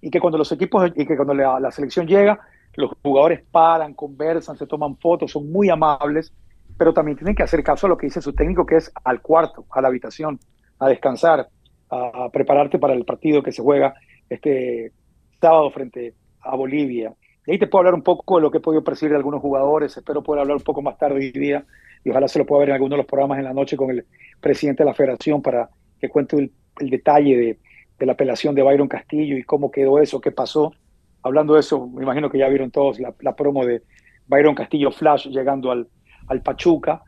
y 0.00 0.10
que 0.10 0.20
cuando 0.20 0.38
los 0.38 0.50
equipos 0.52 0.90
y 0.94 1.06
que 1.06 1.16
cuando 1.16 1.34
la, 1.34 1.70
selección 1.70 2.06
llega 2.06 2.40
los 2.76 2.92
jugadores 3.02 3.42
paran, 3.50 3.94
conversan, 3.94 4.56
se 4.56 4.66
toman 4.66 4.96
fotos, 4.96 5.32
son 5.32 5.50
muy 5.50 5.68
amables, 5.68 6.32
pero 6.78 6.92
también 6.92 7.16
tienen 7.16 7.34
que 7.34 7.42
hacer 7.42 7.62
caso 7.62 7.86
a 7.86 7.90
lo 7.90 7.96
que 7.96 8.06
dice 8.06 8.22
su 8.22 8.32
técnico, 8.32 8.64
que 8.64 8.76
es 8.76 8.92
al 9.04 9.20
cuarto, 9.20 9.66
a 9.70 9.80
la 9.80 9.88
habitación, 9.88 10.38
a 10.78 10.88
descansar, 10.88 11.48
a, 11.90 12.28
prepararte 12.30 12.78
para 12.78 12.94
el 12.94 13.04
partido 13.04 13.42
que 13.42 13.52
se 13.52 13.62
juega 13.62 13.94
este 14.28 14.92
sábado 15.40 15.70
frente 15.70 16.14
a 16.40 16.56
Bolivia. 16.56 17.12
Y 17.46 17.52
ahí 17.52 17.58
te 17.58 17.66
puedo 17.66 17.80
hablar 17.80 17.94
un 17.94 18.02
poco 18.02 18.36
de 18.36 18.42
lo 18.42 18.50
que 18.50 18.58
he 18.58 18.62
podido 18.62 18.84
percibir 18.84 19.10
de 19.10 19.16
algunos 19.16 19.40
jugadores, 19.40 19.96
espero 19.96 20.22
poder 20.22 20.42
hablar 20.42 20.56
un 20.56 20.62
poco 20.62 20.80
más 20.80 20.96
tarde 20.96 21.16
hoy 21.16 21.32
día 21.32 21.64
y 22.04 22.10
ojalá 22.10 22.28
se 22.28 22.38
lo 22.38 22.46
pueda 22.46 22.60
ver 22.60 22.68
en 22.70 22.74
alguno 22.76 22.94
de 22.94 22.98
los 22.98 23.06
programas 23.06 23.38
en 23.38 23.44
la 23.44 23.52
noche 23.52 23.76
con 23.76 23.90
el 23.90 24.06
presidente 24.40 24.84
de 24.84 24.88
la 24.88 24.94
federación 24.94 25.42
para 25.42 25.68
que 26.00 26.08
cuente 26.08 26.36
el 26.36 26.90
detalle 26.90 27.36
de, 27.36 27.58
de 28.00 28.06
la 28.06 28.12
apelación 28.12 28.54
de 28.54 28.62
Byron 28.62 28.88
Castillo 28.88 29.36
y 29.36 29.44
cómo 29.44 29.70
quedó 29.70 30.00
eso, 30.00 30.20
qué 30.20 30.32
pasó. 30.32 30.72
Hablando 31.22 31.54
de 31.54 31.60
eso, 31.60 31.86
me 31.86 32.02
imagino 32.02 32.30
que 32.30 32.38
ya 32.38 32.48
vieron 32.48 32.70
todos 32.70 32.98
la, 32.98 33.14
la 33.20 33.36
promo 33.36 33.64
de 33.64 33.82
Byron 34.26 34.54
Castillo 34.54 34.90
Flash 34.90 35.28
llegando 35.28 35.70
al, 35.70 35.86
al 36.26 36.42
Pachuca. 36.42 37.02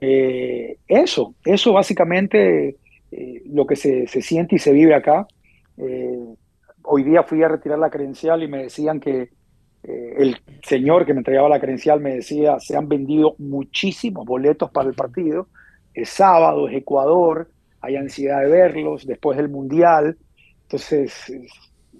Eh, 0.00 0.78
eso, 0.86 1.34
eso 1.44 1.72
básicamente 1.72 2.76
eh, 3.10 3.42
lo 3.46 3.66
que 3.66 3.74
se, 3.74 4.06
se, 4.06 4.22
siente 4.22 4.54
y 4.54 4.58
se 4.58 4.72
vive 4.72 4.94
acá. 4.94 5.26
Eh, 5.78 6.34
hoy 6.84 7.02
día 7.02 7.24
fui 7.24 7.42
a 7.42 7.48
retirar 7.48 7.80
la 7.80 7.90
credencial 7.90 8.42
y 8.42 8.48
me 8.48 8.62
decían 8.62 9.00
que 9.00 9.30
el 9.88 10.36
señor 10.64 11.06
que 11.06 11.14
me 11.14 11.20
entregaba 11.20 11.48
la 11.48 11.60
credencial 11.60 12.00
me 12.00 12.16
decía, 12.16 12.58
se 12.58 12.76
han 12.76 12.88
vendido 12.88 13.36
muchísimos 13.38 14.26
boletos 14.26 14.68
para 14.72 14.88
el 14.88 14.96
partido. 14.96 15.46
Es 15.94 16.08
sábado, 16.08 16.68
es 16.68 16.74
Ecuador, 16.74 17.48
hay 17.80 17.94
ansiedad 17.94 18.42
de 18.42 18.50
verlos 18.50 19.06
después 19.06 19.36
del 19.36 19.48
Mundial. 19.48 20.16
Entonces, 20.66 21.32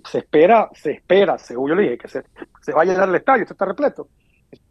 se 0.04 0.18
espera, 0.18 0.68
se 0.74 0.92
espera, 0.92 1.38
según 1.38 1.70
yo 1.70 1.74
le 1.76 1.82
dije, 1.82 1.98
que 1.98 2.08
se, 2.08 2.22
se 2.62 2.72
va 2.72 2.82
a 2.82 2.84
llenar 2.84 3.08
el 3.08 3.14
estadio, 3.14 3.42
esto 3.42 3.54
está 3.54 3.64
repleto. 3.64 4.08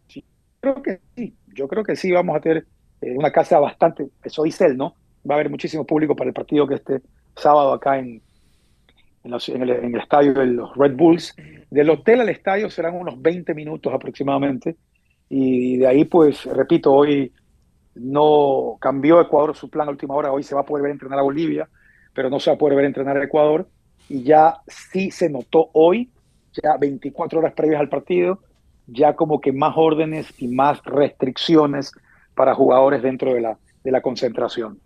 Sí, 0.08 0.24
creo 0.60 0.82
que 0.82 1.00
sí, 1.16 1.34
yo 1.48 1.68
creo 1.68 1.84
que 1.84 1.96
sí 1.96 2.12
vamos 2.12 2.36
a 2.36 2.41
tener 2.41 2.66
eh, 3.02 3.16
una 3.16 3.32
casa 3.32 3.60
bastante, 3.60 4.08
eso 4.24 4.43
dice 4.43 4.66
él, 4.66 4.78
¿no? 4.78 4.96
Va 5.30 5.36
a 5.36 5.38
haber 5.38 5.50
muchísimo 5.50 5.86
público 5.86 6.16
para 6.16 6.28
el 6.28 6.34
partido 6.34 6.68
que 6.68 6.76
este 6.76 7.02
sábado 7.36 7.74
acá 7.74 8.00
en, 8.00 8.22
los, 9.24 9.48
en, 9.50 9.62
el, 9.64 9.70
en 9.72 9.96
el 9.96 10.02
estadio 10.02 10.34
de 10.34 10.46
los 10.46 10.76
Red 10.76 10.96
Bulls. 10.96 11.36
Del 11.70 11.89
hotel 11.89 12.22
al 12.22 12.30
estadio 12.30 12.70
serán 12.70 12.96
unos 12.96 13.22
20 13.22 13.54
minutos 13.54 13.93
aproximadamente. 13.93 14.76
Y 15.30 15.78
de 15.78 15.88
ahí, 15.88 16.06
pues, 16.06 16.46
repito, 16.46 16.93
hoy 16.93 17.34
no 17.96 18.78
cambió 18.80 19.20
Ecuador 19.20 19.56
su 19.56 19.70
plan 19.70 19.88
a 19.88 19.91
última 19.91 20.14
hora. 20.14 20.32
Hoy 20.32 20.43
se 20.43 20.54
va 20.54 20.62
a 20.62 20.66
poder 20.66 20.84
ver 20.84 20.91
entrenar 20.91 21.18
a 21.18 21.24
Bolivia, 21.24 21.68
pero 22.14 22.30
no 22.30 22.39
se 22.39 22.52
va 22.52 22.56
a 22.56 22.60
poder 22.60 22.76
ver 22.76 22.86
entrenar 22.86 23.18
a 23.18 23.24
Ecuador. 23.24 23.68
Y 24.10 24.24
ya 24.24 24.58
sí 24.68 25.12
se 25.12 25.30
notó 25.30 25.70
hoy, 25.74 26.10
ya 26.64 26.78
24 26.78 27.39
horas 27.39 27.53
previas 27.53 27.80
al 27.80 27.89
partido, 27.89 28.39
ya 28.88 29.16
como 29.16 29.41
que 29.41 29.51
más 29.51 29.74
órdenes 29.76 30.34
y 30.38 30.47
más 30.47 30.84
restricciones 30.84 31.91
para 32.36 32.53
jugadores 32.53 33.01
dentro 33.01 33.34
de 33.34 33.41
la, 33.41 33.58
de 33.84 33.91
la 33.91 34.01
concentración. 34.01 34.80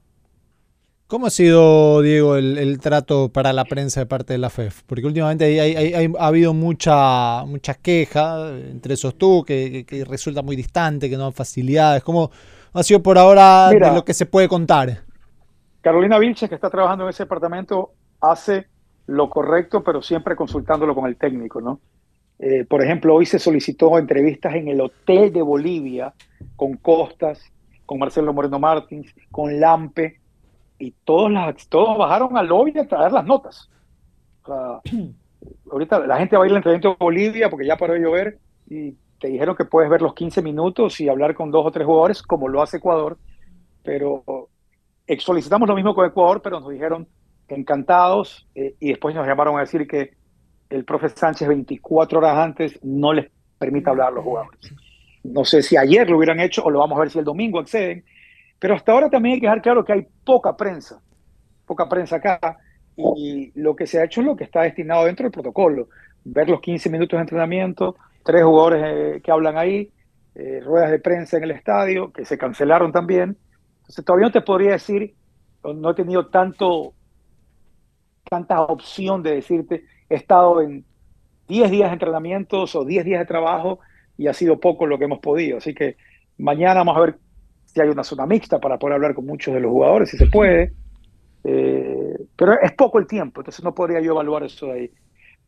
¿Cómo 1.07 1.26
ha 1.26 1.32
sido, 1.32 2.03
Diego, 2.03 2.36
el, 2.36 2.59
el, 2.59 2.80
trato 2.80 3.30
para 3.30 3.51
la 3.51 3.65
prensa 3.65 3.99
de 3.99 4.05
parte 4.05 4.34
de 4.34 4.38
la 4.38 4.51
FEF? 4.51 4.84
Porque 4.84 5.07
últimamente 5.07 5.43
hay, 5.45 5.57
hay, 5.57 5.93
hay, 5.95 6.13
ha 6.20 6.28
habido 6.28 6.53
mucha, 6.53 7.43
mucha 7.45 7.74
queja, 7.74 8.49
entre 8.55 8.93
esos 8.93 9.17
tú, 9.17 9.43
que, 9.43 9.72
que, 9.72 9.86
que, 9.88 10.05
resulta 10.05 10.43
muy 10.43 10.55
distante, 10.55 11.09
que 11.09 11.17
no 11.17 11.24
dan 11.24 11.34
facilidades. 11.34 12.03
¿Cómo 12.03 12.30
ha 12.74 12.84
sido 12.84 13.01
por 13.01 13.17
ahora 13.17 13.70
Mira, 13.74 13.89
de 13.89 13.95
lo 13.95 14.05
que 14.05 14.13
se 14.13 14.28
puede 14.28 14.47
contar? 14.47 14.99
Carolina 15.82 16.20
Vilches, 16.20 16.47
que 16.47 16.53
está 16.53 16.70
trabajando 16.70 17.05
en 17.05 17.09
ese 17.09 17.24
departamento, 17.24 17.93
hace 18.22 18.67
lo 19.10 19.30
correcto, 19.30 19.84
pero 19.84 20.01
siempre 20.01 20.36
consultándolo 20.36 20.93
con 20.93 21.07
el 21.07 21.18
técnico, 21.18 21.60
¿no? 21.62 21.80
Eh, 22.38 22.64
por 22.64 22.84
ejemplo, 22.84 23.16
hoy 23.16 23.26
se 23.26 23.39
solicitó 23.39 23.97
entrevistas 23.97 24.53
en 24.53 24.68
el 24.68 24.80
Hotel 24.80 25.34
de 25.34 25.41
Bolivia 25.41 26.14
con 26.55 26.78
Costas, 26.78 27.43
con 27.86 27.97
Marcelo 27.97 28.34
Moreno 28.34 28.60
Martins, 28.60 29.14
con 29.32 29.60
Lampe, 29.60 30.20
y 30.78 30.91
todos, 31.03 31.32
las, 31.32 31.68
todos 31.68 31.97
bajaron 31.97 32.38
al 32.38 32.47
lobby 32.47 32.78
a 32.78 32.88
traer 32.88 33.12
las 33.12 33.26
notas. 33.26 33.70
O 34.43 34.45
sea, 34.45 34.99
ahorita 35.72 36.05
la 36.05 36.18
gente 36.18 36.38
va 36.38 36.43
a 36.43 36.45
ir 36.45 36.51
al 36.51 36.57
entrenamiento 36.57 36.91
de 36.91 36.95
Bolivia 36.99 37.49
porque 37.49 37.66
ya 37.66 37.78
paró 37.78 37.93
de 37.93 38.01
llover 38.01 38.39
y 38.70 38.95
te 39.20 39.28
dijeron 39.28 39.55
que 39.55 39.66
puedes 39.66 39.89
ver 39.89 40.03
los 40.03 40.14
15 40.14 40.41
minutos 40.43 41.01
y 41.01 41.10
hablar 41.10 41.34
con 41.34 41.49
dos 41.49 41.66
o 41.66 41.72
tres 41.72 41.86
jugadores, 41.86 42.22
como 42.22 42.47
lo 42.47 42.62
hace 42.62 42.78
Ecuador, 42.78 43.18
pero 43.84 44.24
solicitamos 45.18 45.68
lo 45.68 45.76
mismo 45.76 45.95
con 45.95 46.05
Ecuador, 46.05 46.41
pero 46.43 46.60
nos 46.60 46.70
dijeron 46.70 47.07
encantados 47.51 48.47
eh, 48.55 48.75
y 48.79 48.89
después 48.89 49.15
nos 49.15 49.27
llamaron 49.27 49.57
a 49.57 49.61
decir 49.61 49.87
que 49.87 50.13
el 50.69 50.85
profe 50.85 51.09
Sánchez 51.09 51.47
24 51.47 52.19
horas 52.19 52.37
antes 52.37 52.79
no 52.83 53.13
les 53.13 53.29
permite 53.57 53.89
hablar 53.89 54.09
a 54.09 54.11
los 54.11 54.23
jugadores. 54.23 54.73
No 55.23 55.43
sé 55.43 55.61
si 55.61 55.75
ayer 55.77 56.09
lo 56.09 56.17
hubieran 56.17 56.39
hecho 56.39 56.63
o 56.63 56.69
lo 56.69 56.79
vamos 56.79 56.97
a 56.97 57.01
ver 57.01 57.09
si 57.09 57.19
el 57.19 57.25
domingo 57.25 57.59
acceden, 57.59 58.03
pero 58.59 58.75
hasta 58.75 58.91
ahora 58.91 59.09
también 59.09 59.33
hay 59.33 59.39
que 59.39 59.47
dejar 59.47 59.61
claro 59.61 59.83
que 59.83 59.93
hay 59.93 60.07
poca 60.23 60.55
prensa, 60.55 61.01
poca 61.65 61.87
prensa 61.89 62.17
acá, 62.17 62.57
y 62.95 63.51
lo 63.55 63.75
que 63.75 63.87
se 63.87 63.99
ha 63.99 64.05
hecho 64.05 64.21
es 64.21 64.27
lo 64.27 64.35
que 64.35 64.43
está 64.43 64.61
destinado 64.61 65.05
dentro 65.05 65.23
del 65.23 65.31
protocolo, 65.31 65.87
ver 66.25 66.49
los 66.49 66.59
15 66.61 66.89
minutos 66.89 67.17
de 67.17 67.21
entrenamiento, 67.21 67.95
tres 68.23 68.43
jugadores 68.43 68.83
eh, 68.85 69.21
que 69.21 69.31
hablan 69.31 69.57
ahí, 69.57 69.91
eh, 70.35 70.61
ruedas 70.63 70.91
de 70.91 70.99
prensa 70.99 71.37
en 71.37 71.43
el 71.43 71.51
estadio, 71.51 72.11
que 72.11 72.25
se 72.25 72.37
cancelaron 72.37 72.91
también. 72.91 73.37
Entonces 73.81 74.05
todavía 74.05 74.27
no 74.27 74.31
te 74.31 74.41
podría 74.41 74.71
decir, 74.73 75.15
no 75.63 75.91
he 75.91 75.93
tenido 75.93 76.27
tanto, 76.27 76.93
tanta 78.30 78.61
opción 78.61 79.23
de 79.23 79.36
decirte, 79.36 79.86
he 80.09 80.15
estado 80.15 80.61
en 80.61 80.86
10 81.47 81.71
días 81.71 81.89
de 81.89 81.93
entrenamientos 81.93 82.75
o 82.75 82.86
10 82.86 83.03
días 83.03 83.19
de 83.19 83.25
trabajo 83.25 83.80
y 84.17 84.27
ha 84.27 84.34
sido 84.34 84.59
poco 84.59 84.86
lo 84.86 84.97
que 84.97 85.05
hemos 85.05 85.19
podido. 85.19 85.57
Así 85.57 85.73
que 85.73 85.97
mañana 86.38 86.75
vamos 86.75 86.95
a 86.95 87.01
ver 87.01 87.17
si 87.65 87.82
hay 87.82 87.89
una 87.89 88.03
zona 88.03 88.25
mixta 88.25 88.59
para 88.59 88.77
poder 88.77 88.95
hablar 88.95 89.13
con 89.13 89.25
muchos 89.25 89.53
de 89.53 89.59
los 89.59 89.71
jugadores, 89.71 90.09
si 90.09 90.17
se 90.17 90.27
puede. 90.27 90.73
Eh, 91.43 92.17
pero 92.36 92.59
es 92.59 92.71
poco 92.73 92.99
el 92.99 93.07
tiempo, 93.07 93.41
entonces 93.41 93.63
no 93.63 93.73
podría 93.73 93.99
yo 93.99 94.11
evaluar 94.11 94.43
eso 94.43 94.67
de 94.67 94.73
ahí. 94.73 94.91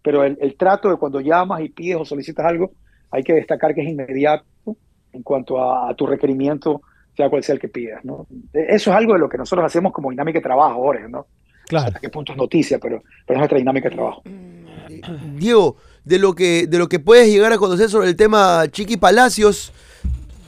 Pero 0.01 0.23
el, 0.23 0.55
trato 0.57 0.89
de 0.89 0.97
cuando 0.97 1.19
llamas 1.19 1.61
y 1.61 1.69
pides 1.69 1.97
o 1.97 2.05
solicitas 2.05 2.45
algo, 2.45 2.71
hay 3.11 3.23
que 3.23 3.34
destacar 3.34 3.75
que 3.75 3.82
es 3.82 3.89
inmediato 3.89 4.45
en 5.13 5.21
cuanto 5.21 5.61
a, 5.61 5.89
a 5.89 5.93
tu 5.93 6.07
requerimiento, 6.07 6.82
sea 7.15 7.29
cual 7.29 7.43
sea 7.43 7.53
el 7.53 7.61
que 7.61 7.67
pidas. 7.67 8.03
¿no? 8.03 8.25
Eso 8.53 8.89
es 8.89 8.97
algo 8.97 9.13
de 9.13 9.19
lo 9.19 9.29
que 9.29 9.38
nosotros 9.38 9.65
hacemos 9.65 9.91
como 9.91 10.09
dinámica 10.09 10.39
de 10.39 10.43
trabajo 10.43 10.73
ahora, 10.73 11.07
¿no? 11.07 11.27
Claro. 11.72 11.88
Hasta 11.88 12.01
qué 12.01 12.09
punto 12.09 12.34
es 12.34 12.38
noticia, 12.38 12.80
pero, 12.80 13.01
pero 13.26 13.36
es 13.36 13.38
nuestra 13.38 13.57
dinámica 13.57 13.88
de 13.88 13.95
trabajo. 13.95 14.24
Diego, 15.38 15.78
de 16.03 16.19
lo 16.19 16.36
que, 16.36 16.67
de 16.67 16.78
lo 16.78 16.89
que 16.89 16.99
puedes 16.99 17.30
llegar 17.30 17.53
a 17.53 17.57
conocer 17.57 17.89
sobre 17.89 18.09
el 18.09 18.17
tema 18.17 18.65
Chiqui 18.69 18.97
Palacios, 18.97 19.72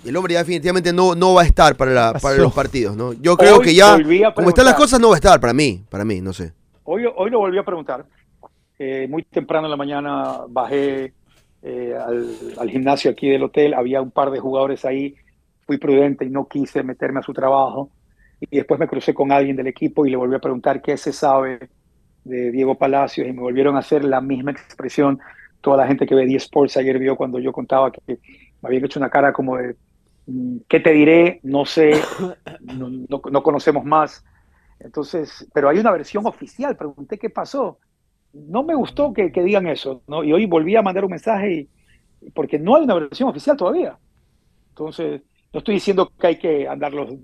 el 0.03 0.17
hombre 0.17 0.33
ya 0.33 0.39
definitivamente 0.39 0.91
no, 0.91 1.15
no 1.15 1.33
va 1.33 1.43
a 1.43 1.45
estar 1.45 1.77
para, 1.77 1.91
la, 1.91 2.13
para 2.21 2.35
los 2.35 2.51
partidos, 2.51 2.97
¿no? 2.97 3.13
Yo 3.13 3.37
creo 3.37 3.59
hoy 3.59 3.63
que 3.63 3.73
ya, 3.73 3.97
como 4.35 4.49
están 4.49 4.65
las 4.65 4.73
cosas, 4.73 4.99
no 4.99 5.11
va 5.11 5.15
a 5.15 5.15
estar 5.15 5.39
para 5.39 5.53
mí, 5.53 5.81
para 5.89 6.03
mí, 6.03 6.19
no 6.19 6.33
sé. 6.33 6.51
Hoy, 6.83 7.05
hoy 7.15 7.29
lo 7.29 7.39
volví 7.39 7.57
a 7.57 7.63
preguntar. 7.63 8.05
Eh, 8.77 9.07
muy 9.09 9.23
temprano 9.23 9.67
en 9.67 9.71
la 9.71 9.77
mañana 9.77 10.41
bajé 10.49 11.13
eh, 11.61 11.95
al, 12.05 12.35
al, 12.57 12.69
gimnasio 12.69 13.11
aquí 13.11 13.29
del 13.29 13.43
hotel, 13.43 13.75
había 13.75 14.01
un 14.01 14.11
par 14.11 14.29
de 14.29 14.41
jugadores 14.41 14.83
ahí, 14.83 15.15
fui 15.65 15.77
prudente 15.77 16.25
y 16.25 16.29
no 16.29 16.49
quise 16.49 16.83
meterme 16.83 17.21
a 17.21 17.23
su 17.23 17.31
trabajo. 17.31 17.89
Y 18.49 18.57
después 18.57 18.79
me 18.79 18.87
crucé 18.87 19.13
con 19.13 19.31
alguien 19.31 19.55
del 19.55 19.67
equipo 19.67 20.05
y 20.05 20.11
le 20.11 20.17
volví 20.17 20.35
a 20.35 20.39
preguntar 20.39 20.81
qué 20.81 20.97
se 20.97 21.13
sabe 21.13 21.69
de 22.23 22.51
Diego 22.51 22.75
Palacios 22.75 23.27
y 23.27 23.33
me 23.33 23.41
volvieron 23.41 23.75
a 23.75 23.79
hacer 23.79 24.03
la 24.03 24.21
misma 24.21 24.51
expresión. 24.51 25.19
Toda 25.61 25.77
la 25.77 25.87
gente 25.87 26.05
que 26.05 26.15
ve 26.15 26.25
10 26.25 26.43
Sports 26.43 26.77
ayer 26.77 26.99
vio 26.99 27.15
cuando 27.15 27.39
yo 27.39 27.51
contaba 27.51 27.91
que 27.91 28.01
me 28.07 28.67
habían 28.67 28.85
hecho 28.85 28.99
una 28.99 29.09
cara 29.09 29.33
como 29.33 29.57
de 29.57 29.75
¿Qué 30.69 30.79
te 30.79 30.91
diré? 30.91 31.39
No 31.43 31.65
sé, 31.65 31.91
no, 32.61 32.89
no, 32.89 33.21
no, 33.31 33.43
conocemos 33.43 33.83
más. 33.83 34.23
Entonces, 34.79 35.47
pero 35.53 35.69
hay 35.69 35.79
una 35.79 35.91
versión 35.91 36.25
oficial. 36.25 36.75
Pregunté 36.77 37.17
qué 37.17 37.29
pasó. 37.29 37.79
no 38.33 38.63
me 38.63 38.75
gustó 38.75 39.13
que, 39.13 39.31
que 39.31 39.43
digan 39.43 39.67
eso, 39.67 40.01
¿no? 40.07 40.23
Y 40.23 40.33
hoy 40.33 40.45
volví 40.45 40.75
a 40.75 40.81
mandar 40.81 41.03
un 41.05 41.11
mensaje 41.11 41.69
y, 42.21 42.29
porque 42.31 42.57
no 42.57 42.75
hay 42.75 42.83
una 42.83 42.95
versión 42.95 43.29
oficial 43.29 43.57
todavía. 43.57 43.97
Entonces, 44.69 45.21
no 45.51 45.59
estoy 45.59 45.75
diciendo 45.75 46.11
que 46.17 46.27
hay 46.27 46.39
que 46.39 46.67
andarlos 46.67 47.15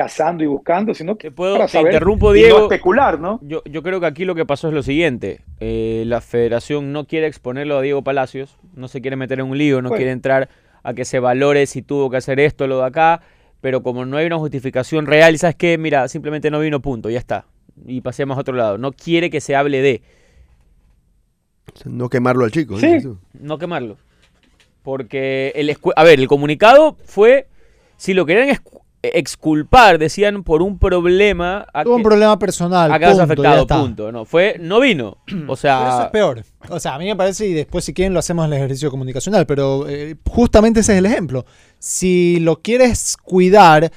cazando 0.00 0.42
y 0.42 0.46
buscando, 0.46 0.94
sino 0.94 1.16
que 1.18 1.28
Te 1.28 1.36
puedo- 1.36 1.56
para 1.56 1.66
te 1.66 1.78
interrumpo, 1.78 2.34
y 2.34 2.38
Diego. 2.38 2.58
no 2.60 2.64
especular, 2.64 3.20
¿no? 3.20 3.38
Yo, 3.42 3.62
yo 3.66 3.82
creo 3.82 4.00
que 4.00 4.06
aquí 4.06 4.24
lo 4.24 4.34
que 4.34 4.46
pasó 4.46 4.68
es 4.68 4.74
lo 4.74 4.82
siguiente. 4.82 5.42
eh, 5.60 6.04
la 6.06 6.22
federación 6.22 6.90
no 6.92 7.04
quiere 7.06 7.26
exponerlo 7.26 7.76
a 7.76 7.82
Diego 7.82 8.02
Palacios, 8.02 8.56
no 8.74 8.88
se 8.88 9.02
quiere 9.02 9.16
meter 9.16 9.40
en 9.40 9.46
un 9.46 9.58
lío, 9.58 9.82
no 9.82 9.90
Bueno. 9.90 9.98
quiere 9.98 10.12
entrar 10.12 10.48
a 10.82 10.94
que 10.94 11.04
se 11.04 11.18
valore 11.20 11.66
si 11.66 11.82
tuvo 11.82 12.08
que 12.08 12.16
hacer 12.16 12.40
esto 12.40 12.64
o 12.64 12.66
lo 12.66 12.78
de 12.78 12.86
acá, 12.86 13.20
pero 13.60 13.82
como 13.82 14.06
no 14.06 14.16
hay 14.16 14.24
una 14.24 14.38
justificación 14.38 15.04
real, 15.04 15.36
¿sabes 15.36 15.56
qué? 15.56 15.76
Mira, 15.76 16.08
simplemente 16.08 16.50
no 16.50 16.60
vino, 16.60 16.80
punto, 16.80 17.10
ya 17.10 17.18
está. 17.18 17.44
Y 17.86 18.00
pasemos 18.00 18.38
a 18.38 18.40
otro 18.40 18.54
lado. 18.56 18.78
No 18.78 18.92
quiere 18.92 19.28
que 19.28 19.42
se 19.42 19.54
hable 19.54 19.82
de, 19.82 20.00
No 21.84 22.08
quemarlo 22.08 22.44
al 22.46 22.50
chico. 22.52 22.78
Sí. 22.78 23.02
tú. 23.02 23.18
no 23.38 23.58
quemarlo. 23.58 23.98
Porque 24.82 25.52
el... 25.56 25.76
A 25.96 26.04
ver, 26.04 26.20
el 26.20 26.26
comunicado 26.26 26.96
fue, 27.04 27.48
si 27.98 28.14
lo 28.14 28.24
querían 28.24 28.48
exculpar, 29.02 29.98
decían 29.98 30.42
por 30.42 30.62
un 30.62 30.78
problema... 30.78 31.66
Tuvo 31.82 31.96
un 31.96 32.02
problema 32.02 32.38
personal. 32.38 32.92
a 32.92 32.98
caso 33.00 33.18
punto, 33.26 33.42
ya 33.42 33.52
afectado, 33.52 33.84
punto. 33.84 34.12
No, 34.12 34.24
fue, 34.24 34.56
no 34.60 34.80
vino. 34.80 35.18
O 35.26 35.30
Pero 35.30 35.52
eso 35.52 35.56
sea, 35.56 36.02
es 36.04 36.10
peor. 36.10 36.44
O 36.68 36.78
sea, 36.78 36.94
a 36.94 36.98
mí 36.98 37.06
me 37.06 37.16
parece, 37.16 37.46
y 37.46 37.54
después 37.54 37.84
si 37.84 37.94
quieren 37.94 38.12
lo 38.12 38.20
hacemos 38.20 38.44
en 38.46 38.52
el 38.52 38.58
ejercicio 38.58 38.90
comunicacional, 38.90 39.46
pero 39.46 39.88
eh, 39.88 40.16
justamente 40.26 40.80
ese 40.80 40.92
es 40.92 40.98
el 40.98 41.06
ejemplo. 41.06 41.46
Si 41.78 42.38
lo 42.40 42.60
quieres 42.60 43.16
cuidar 43.16 43.90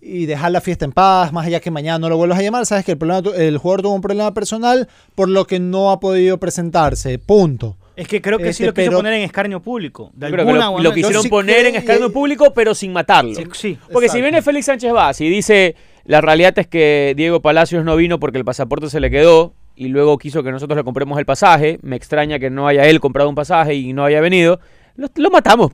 y 0.00 0.26
dejar 0.26 0.52
la 0.52 0.60
fiesta 0.60 0.84
en 0.84 0.92
paz, 0.92 1.32
más 1.32 1.46
allá 1.46 1.60
que 1.60 1.70
mañana 1.70 1.98
no 1.98 2.08
lo 2.08 2.16
vuelvas 2.16 2.38
a 2.38 2.42
llamar, 2.42 2.64
sabes 2.66 2.84
que 2.84 2.92
el, 2.92 2.98
problema, 2.98 3.28
el 3.36 3.58
jugador 3.58 3.82
tuvo 3.82 3.94
un 3.94 4.00
problema 4.00 4.32
personal 4.32 4.88
por 5.14 5.28
lo 5.28 5.46
que 5.46 5.58
no 5.58 5.90
ha 5.90 6.00
podido 6.00 6.38
presentarse. 6.38 7.18
Punto. 7.18 7.76
Es 7.98 8.06
que 8.06 8.22
creo 8.22 8.38
que 8.38 8.52
sí 8.52 8.62
Este, 8.62 8.66
lo 8.66 8.72
quiso 8.74 8.84
pero- 8.90 8.98
poner 8.98 9.14
en 9.14 9.22
escarnio 9.22 9.60
público. 9.60 10.12
De 10.14 10.30
que 10.30 10.36
alguna 10.40 10.70
lo, 10.70 10.92
quisieron 10.92 11.22
sí 11.22 11.28
poner 11.28 11.66
en 11.66 11.74
escarnio 11.74 12.06
eh, 12.06 12.10
público, 12.10 12.52
pero 12.54 12.72
sin 12.74 12.92
matarlo. 12.92 13.34
Sí, 13.34 13.44
sí. 13.52 13.78
Porque 13.92 14.08
si 14.08 14.20
viene 14.20 14.40
Félix 14.40 14.66
Sánchez 14.66 14.92
Vaz 14.92 15.20
y 15.20 15.28
dice, 15.28 15.74
la 16.04 16.20
realidad 16.20 16.56
es 16.60 16.68
que 16.68 17.14
Diego 17.16 17.42
Palacios 17.42 17.84
no 17.84 17.96
vino 17.96 18.20
porque 18.20 18.38
el 18.38 18.44
pasaporte 18.44 18.88
se 18.88 19.00
le 19.00 19.10
quedó 19.10 19.52
y 19.74 19.88
luego 19.88 20.16
quiso 20.16 20.44
que 20.44 20.52
nosotros 20.52 20.76
le 20.76 20.84
compremos 20.84 21.18
el 21.18 21.26
pasaje, 21.26 21.80
me 21.82 21.96
extraña 21.96 22.38
que 22.38 22.50
no 22.50 22.68
haya 22.68 22.86
él 22.86 23.00
comprado 23.00 23.28
un 23.28 23.34
pasaje 23.34 23.74
y 23.74 23.92
no 23.92 24.04
haya 24.04 24.20
venido, 24.20 24.60
lo, 24.94 25.08
lo 25.16 25.30
matamos. 25.30 25.72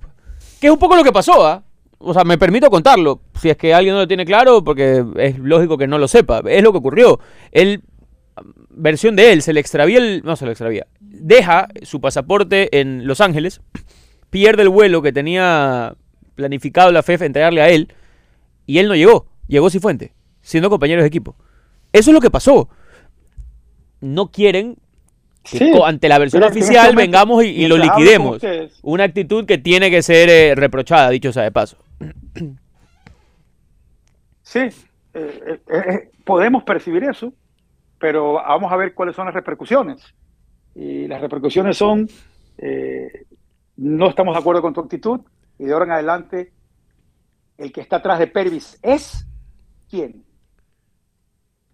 Que 0.60 0.68
es 0.68 0.72
un 0.72 0.78
poco 0.78 0.96
lo 0.96 1.04
que 1.04 1.12
pasó, 1.12 1.46
¿ah? 1.46 1.62
O 1.98 2.12
sea, 2.12 2.24
me 2.24 2.36
permito 2.36 2.68
contarlo, 2.70 3.20
si 3.40 3.48
es 3.50 3.56
que 3.56 3.72
alguien 3.72 3.94
no 3.94 4.00
lo 4.00 4.08
tiene 4.08 4.26
claro, 4.26 4.62
porque 4.64 5.04
es 5.16 5.38
lógico 5.38 5.78
que 5.78 5.86
no 5.86 5.98
lo 5.98 6.06
sepa. 6.08 6.42
Es 6.46 6.62
lo 6.62 6.72
que 6.72 6.78
ocurrió. 6.78 7.18
Él, 7.50 7.82
versión 8.70 9.16
de 9.16 9.32
él, 9.32 9.42
se 9.42 9.52
le 9.52 9.60
extravía 9.60 9.98
el... 9.98 10.22
No 10.24 10.36
se 10.36 10.44
le 10.46 10.52
extravía. 10.52 10.86
Deja 11.00 11.68
su 11.82 12.00
pasaporte 12.00 12.80
en 12.80 13.06
Los 13.06 13.20
Ángeles, 13.20 13.60
pierde 14.30 14.62
el 14.62 14.68
vuelo 14.68 15.02
que 15.02 15.12
tenía 15.12 15.94
planificado 16.34 16.90
la 16.90 17.02
FEF 17.02 17.22
entregarle 17.22 17.62
a 17.62 17.68
él, 17.68 17.92
y 18.66 18.78
él 18.78 18.88
no 18.88 18.94
llegó. 18.94 19.26
Llegó 19.46 19.70
Cifuente, 19.70 20.12
siendo 20.40 20.70
compañeros 20.70 21.02
de 21.02 21.08
equipo. 21.08 21.36
Eso 21.92 22.10
es 22.10 22.14
lo 22.14 22.20
que 22.20 22.30
pasó. 22.30 22.68
No 24.00 24.30
quieren 24.30 24.76
que 25.44 25.58
Sí, 25.58 25.72
ante 25.84 26.08
la 26.08 26.18
versión 26.18 26.42
este 26.42 26.58
oficial 26.58 26.94
momento, 26.94 27.00
vengamos 27.00 27.44
y, 27.44 27.48
y 27.48 27.66
lo 27.68 27.76
liquidemos. 27.76 28.40
Una 28.82 29.04
actitud 29.04 29.44
que 29.44 29.58
tiene 29.58 29.90
que 29.90 30.02
ser 30.02 30.30
eh, 30.30 30.54
reprochada, 30.54 31.10
dicho 31.10 31.32
sea 31.32 31.42
de 31.42 31.52
paso. 31.52 31.76
Sí, 34.42 34.60
eh, 35.14 35.60
eh, 35.68 36.10
podemos 36.24 36.64
percibir 36.64 37.04
eso, 37.04 37.32
pero 37.98 38.34
vamos 38.34 38.72
a 38.72 38.76
ver 38.76 38.94
cuáles 38.94 39.16
son 39.16 39.26
las 39.26 39.34
repercusiones. 39.34 40.00
Y 40.74 41.06
las 41.06 41.20
repercusiones 41.20 41.76
son, 41.76 42.08
eh, 42.58 43.26
no 43.76 44.08
estamos 44.08 44.34
de 44.34 44.40
acuerdo 44.40 44.62
con 44.62 44.72
tu 44.74 44.80
actitud 44.80 45.20
y 45.58 45.64
de 45.64 45.72
ahora 45.72 45.84
en 45.86 45.90
adelante 45.92 46.52
el 47.58 47.72
que 47.72 47.80
está 47.80 47.96
atrás 47.96 48.18
de 48.18 48.26
Pervis 48.26 48.78
es 48.82 49.26
quién. 49.88 50.24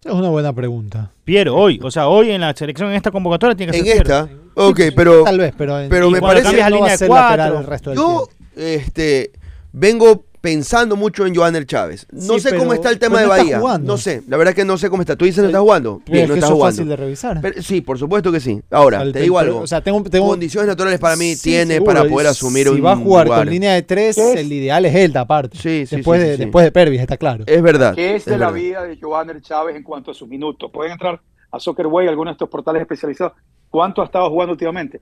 Es 0.03 0.11
una 0.11 0.29
buena 0.29 0.51
pregunta. 0.53 1.11
Piero, 1.23 1.55
hoy. 1.55 1.79
O 1.83 1.91
sea, 1.91 2.07
hoy 2.07 2.31
en 2.31 2.41
la 2.41 2.53
selección, 2.55 2.89
en 2.89 2.95
esta 2.95 3.11
convocatoria, 3.11 3.55
tiene 3.55 3.71
que 3.71 3.79
En 3.79 3.85
ser 3.85 4.03
Piero. 4.03 4.19
esta, 4.19 4.29
ok, 4.55 4.79
pero 4.95 5.23
Tal 5.23 5.37
vez, 5.39 5.53
pero, 5.57 5.79
en- 5.79 5.89
pero 5.89 6.07
y 6.07 6.11
me 6.11 6.21
parece- 6.21 6.45
cambias 6.45 6.69
no 6.69 6.75
va 6.75 6.77
línea 6.79 6.93
a 6.93 6.97
ser 6.97 7.09
lateral 7.09 7.55
el 7.57 7.65
resto 7.65 7.89
del 7.91 7.99
yo 7.99 8.27
tiempo. 8.27 8.31
este, 8.55 9.31
vengo 9.73 10.25
pensando 10.41 10.95
mucho 10.95 11.25
en 11.27 11.35
Joaner 11.35 11.65
Chávez. 11.65 12.07
No 12.11 12.33
Sí, 12.33 12.39
sé 12.41 12.57
cómo 12.57 12.73
está 12.73 12.89
el 12.89 12.97
tema 12.99 13.21
de 13.21 13.27
Bahía. 13.27 13.59
jugando. 13.59 13.93
No 13.93 13.97
sé, 13.97 14.23
la 14.27 14.37
verdad 14.37 14.53
que 14.55 14.65
no 14.65 14.77
sé 14.77 14.89
cómo 14.89 15.03
está. 15.03 15.15
Tú 15.15 15.25
dices 15.25 15.41
no 15.43 15.49
está 15.49 15.59
jugando. 15.59 15.97
Bien, 16.05 16.11
Bien, 16.11 16.27
no 16.27 16.33
que 16.33 16.39
está 16.39 16.47
eso 16.47 16.53
es 16.53 16.57
jugando. 16.57 16.75
fácil 16.77 16.89
de 16.89 16.95
revisar. 16.95 17.39
Pero- 17.41 17.61
sí, 17.61 17.81
por 17.81 17.99
supuesto 17.99 18.31
que 18.31 18.39
sí. 18.39 18.59
Ahora, 18.71 18.97
O 18.97 19.01
sea, 19.01 19.07
el- 19.07 19.13
te 19.13 19.19
digo 19.21 19.37
algo. 19.39 19.59
O 19.59 19.67
sea, 19.67 19.81
tengo, 19.81 20.01
tengo- 20.03 20.27
Condiciones 20.27 20.67
naturales 20.67 20.99
para 20.99 21.15
mí 21.15 21.35
Sí, 21.35 21.43
tiene 21.51 21.75
seguro, 21.75 21.93
para 21.93 22.09
poder 22.09 22.27
asumir 22.27 22.67
si 22.67 22.73
un 22.73 22.83
va 22.85 22.93
a 22.93 22.97
jugar 22.97 23.27
lugar. 23.27 23.41
con 23.45 23.49
línea 23.53 23.73
de 23.73 23.81
tres, 23.83 24.15
¿Qué 24.15 24.33
es? 24.33 24.39
el 24.39 24.51
ideal 24.51 24.83
es 24.85 24.95
él, 24.95 25.15
aparte. 25.15 25.57
Sí, 25.57 25.85
sí, 25.85 25.95
después, 25.97 26.21
sí, 26.21 26.27
de, 26.29 26.37
después 26.37 26.65
de 26.65 26.71
Pervis, 26.71 27.01
está 27.01 27.17
claro. 27.17 27.43
Es 27.45 27.61
verdad. 27.61 27.93
¿Qué 27.93 28.15
es 28.15 28.25
de 28.25 28.33
es 28.33 28.39
la 28.39 28.47
verdad. 28.51 28.53
vida 28.61 28.83
de 28.83 28.97
Joaner 28.99 29.41
Chávez 29.41 29.75
en 29.75 29.83
cuanto 29.83 30.11
a 30.11 30.13
sus 30.13 30.27
minutos? 30.27 30.71
Pueden 30.73 30.93
entrar 30.93 31.21
a 31.51 31.59
Soccerway, 31.59 32.07
algunos 32.07 32.31
de 32.31 32.33
estos 32.33 32.49
portales 32.49 32.81
especializados. 32.81 33.33
¿Cuánto 33.69 34.01
ha 34.01 34.05
estado 34.05 34.29
jugando 34.29 34.53
últimamente? 34.53 34.99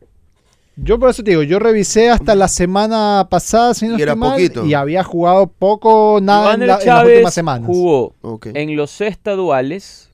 Yo 0.81 0.97
por 0.97 1.09
eso 1.09 1.23
te 1.23 1.31
digo, 1.31 1.43
yo 1.43 1.59
revisé 1.59 2.09
hasta 2.09 2.35
la 2.35 2.47
semana 2.47 3.27
pasada, 3.29 3.73
si 3.73 3.85
no 3.87 3.97
Y 3.97 4.01
era 4.01 4.13
estoy 4.13 4.19
mal, 4.19 4.31
poquito. 4.31 4.65
y 4.65 4.73
había 4.73 5.03
jugado 5.03 5.47
poco, 5.47 6.19
nada 6.21 6.53
en, 6.53 6.67
la- 6.67 6.79
en 6.79 6.87
las 6.87 7.05
últimas 7.05 7.33
semanas. 7.33 7.67
jugó 7.67 8.15
en 8.53 8.75
los 8.77 9.01
estaduales 9.01 10.09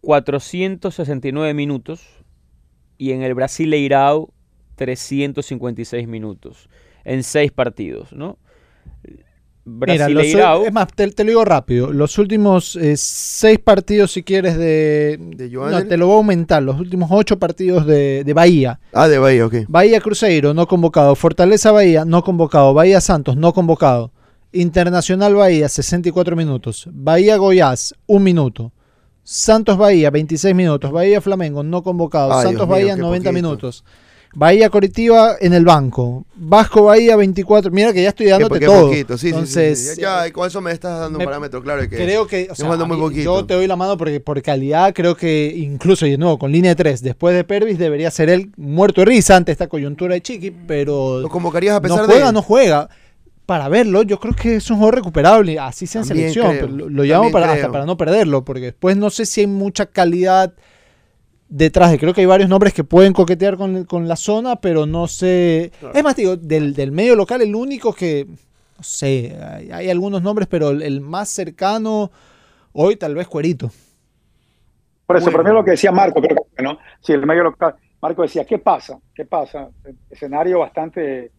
469 0.00 1.54
minutos 1.54 2.00
y 2.98 3.12
en 3.12 3.22
el 3.22 3.34
Brasileirao 3.34 4.30
356 4.76 6.06
minutos 6.08 6.68
en 7.04 7.22
seis 7.22 7.52
partidos, 7.52 8.12
¿no? 8.12 8.38
Mira, 9.68 10.08
los- 10.08 10.24
es 10.24 10.72
más, 10.72 10.86
te, 10.94 11.10
te 11.10 11.24
lo 11.24 11.30
digo 11.30 11.44
rápido. 11.44 11.92
Los 11.92 12.18
últimos 12.18 12.76
eh, 12.76 12.96
seis 12.96 13.58
partidos, 13.58 14.12
si 14.12 14.22
quieres, 14.22 14.56
de. 14.56 15.18
¿De 15.36 15.50
no, 15.50 15.84
te 15.86 15.96
lo 15.96 16.06
voy 16.06 16.14
a 16.14 16.16
aumentar. 16.18 16.62
Los 16.62 16.78
últimos 16.78 17.08
ocho 17.12 17.36
partidos 17.38 17.84
de, 17.84 18.22
de 18.24 18.32
Bahía. 18.32 18.78
Ah, 18.92 19.08
de 19.08 19.18
Bahía, 19.18 19.44
ok. 19.44 19.54
Bahía 19.66 20.00
Cruzeiro, 20.00 20.54
no 20.54 20.68
convocado. 20.68 21.16
Fortaleza 21.16 21.72
Bahía, 21.72 22.04
no 22.04 22.22
convocado. 22.22 22.74
Bahía 22.74 23.00
Santos, 23.00 23.36
no 23.36 23.52
convocado. 23.52 24.12
Internacional 24.52 25.34
Bahía, 25.34 25.68
64 25.68 26.36
minutos. 26.36 26.88
Bahía 26.92 27.36
Goiás, 27.36 27.94
un 28.06 28.22
minuto. 28.22 28.72
Santos 29.24 29.76
Bahía, 29.76 30.10
26 30.10 30.54
minutos. 30.54 30.92
Bahía 30.92 31.20
Flamengo, 31.20 31.64
no 31.64 31.82
convocado. 31.82 32.32
Ay, 32.32 32.44
Santos 32.44 32.52
Dios 32.52 32.68
mío, 32.68 32.72
Bahía, 32.76 32.94
qué 32.94 33.00
90 33.00 33.30
poquito. 33.30 33.32
minutos. 33.48 33.84
Bahía 34.34 34.68
Coritiba 34.68 35.36
en 35.40 35.54
el 35.54 35.64
banco. 35.64 36.26
Vasco 36.34 36.82
Bahía, 36.84 37.16
24. 37.16 37.70
Mira 37.70 37.92
que 37.92 38.02
ya 38.02 38.10
estoy 38.10 38.26
dándote 38.26 38.60
todo. 38.60 38.88
poquito, 38.88 39.16
sí, 39.16 39.28
Entonces, 39.28 39.94
sí. 39.94 40.00
Ya, 40.00 40.30
con 40.30 40.46
eso 40.46 40.60
me 40.60 40.72
estás 40.72 41.00
dando 41.00 41.16
un 41.18 41.20
me- 41.20 41.24
parámetro 41.24 41.62
claro 41.62 41.80
que 41.88 41.96
Creo 41.96 42.26
que, 42.26 42.48
o 42.50 42.54
sea, 42.54 42.66
muy 42.76 42.98
poquito. 42.98 43.22
yo 43.22 43.46
te 43.46 43.54
doy 43.54 43.66
la 43.66 43.76
mano 43.76 43.96
porque 43.96 44.20
por 44.20 44.40
calidad 44.42 44.92
creo 44.94 45.16
que 45.16 45.52
incluso, 45.56 46.04
y 46.06 46.10
de 46.10 46.18
nuevo, 46.18 46.38
con 46.38 46.52
línea 46.52 46.72
de 46.72 46.76
3, 46.76 47.02
después 47.02 47.34
de 47.34 47.44
Pervis 47.44 47.78
debería 47.78 48.10
ser 48.10 48.28
él 48.28 48.52
muerto 48.56 49.00
de 49.00 49.06
risa 49.06 49.36
ante 49.36 49.52
esta 49.52 49.68
coyuntura 49.68 50.14
de 50.14 50.20
Chiqui, 50.22 50.50
pero 50.50 51.20
lo 51.20 51.28
convocarías 51.30 51.76
a 51.76 51.80
pesar 51.80 51.98
no 52.00 52.04
juega, 52.06 52.26
de 52.26 52.32
no 52.32 52.42
juega. 52.42 52.88
Para 53.46 53.68
verlo, 53.68 54.02
yo 54.02 54.18
creo 54.18 54.34
que 54.34 54.56
es 54.56 54.68
un 54.70 54.76
jugador 54.78 54.96
recuperable, 54.96 55.56
así 55.58 55.86
sea 55.86 56.00
en 56.00 56.06
selección. 56.08 56.50
creo, 56.50 56.66
lo, 56.66 56.88
lo 56.90 57.04
llamo 57.04 57.30
para, 57.30 57.52
hasta 57.52 57.70
para 57.70 57.86
no 57.86 57.96
perderlo, 57.96 58.44
porque 58.44 58.62
después 58.66 58.96
no 58.96 59.08
sé 59.08 59.24
si 59.24 59.42
hay 59.42 59.46
mucha 59.46 59.86
calidad 59.86 60.52
detrás 61.48 61.90
de. 61.90 61.98
Creo 61.98 62.14
que 62.14 62.20
hay 62.22 62.26
varios 62.26 62.48
nombres 62.48 62.74
que 62.74 62.84
pueden 62.84 63.12
coquetear 63.12 63.56
con, 63.56 63.84
con 63.84 64.08
la 64.08 64.16
zona, 64.16 64.56
pero 64.56 64.86
no 64.86 65.08
sé. 65.08 65.72
Es 65.94 66.04
más, 66.04 66.16
digo, 66.16 66.36
del, 66.36 66.74
del 66.74 66.92
medio 66.92 67.16
local, 67.16 67.42
el 67.42 67.54
único 67.54 67.92
que. 67.92 68.26
No 68.78 68.82
sé, 68.84 69.36
hay, 69.42 69.70
hay 69.70 69.90
algunos 69.90 70.22
nombres, 70.22 70.48
pero 70.48 70.70
el, 70.70 70.82
el 70.82 71.00
más 71.00 71.30
cercano 71.30 72.10
hoy 72.72 72.96
tal 72.96 73.14
vez 73.14 73.26
Cuerito. 73.26 73.70
Por 75.06 75.16
eso, 75.16 75.30
Bueno. 75.30 75.44
mí 75.44 75.50
lo 75.54 75.64
que 75.64 75.72
decía 75.72 75.92
Marco, 75.92 76.20
creo 76.20 76.36
que, 76.56 76.62
¿no? 76.62 76.78
Si 77.00 77.12
el 77.12 77.24
medio 77.26 77.44
local, 77.44 77.76
Marco 78.02 78.22
decía, 78.22 78.44
¿qué 78.44 78.58
pasa? 78.58 78.98
¿Qué 79.14 79.24
pasa? 79.24 79.70
Escenario 80.10 80.58
bastante, 80.58 81.32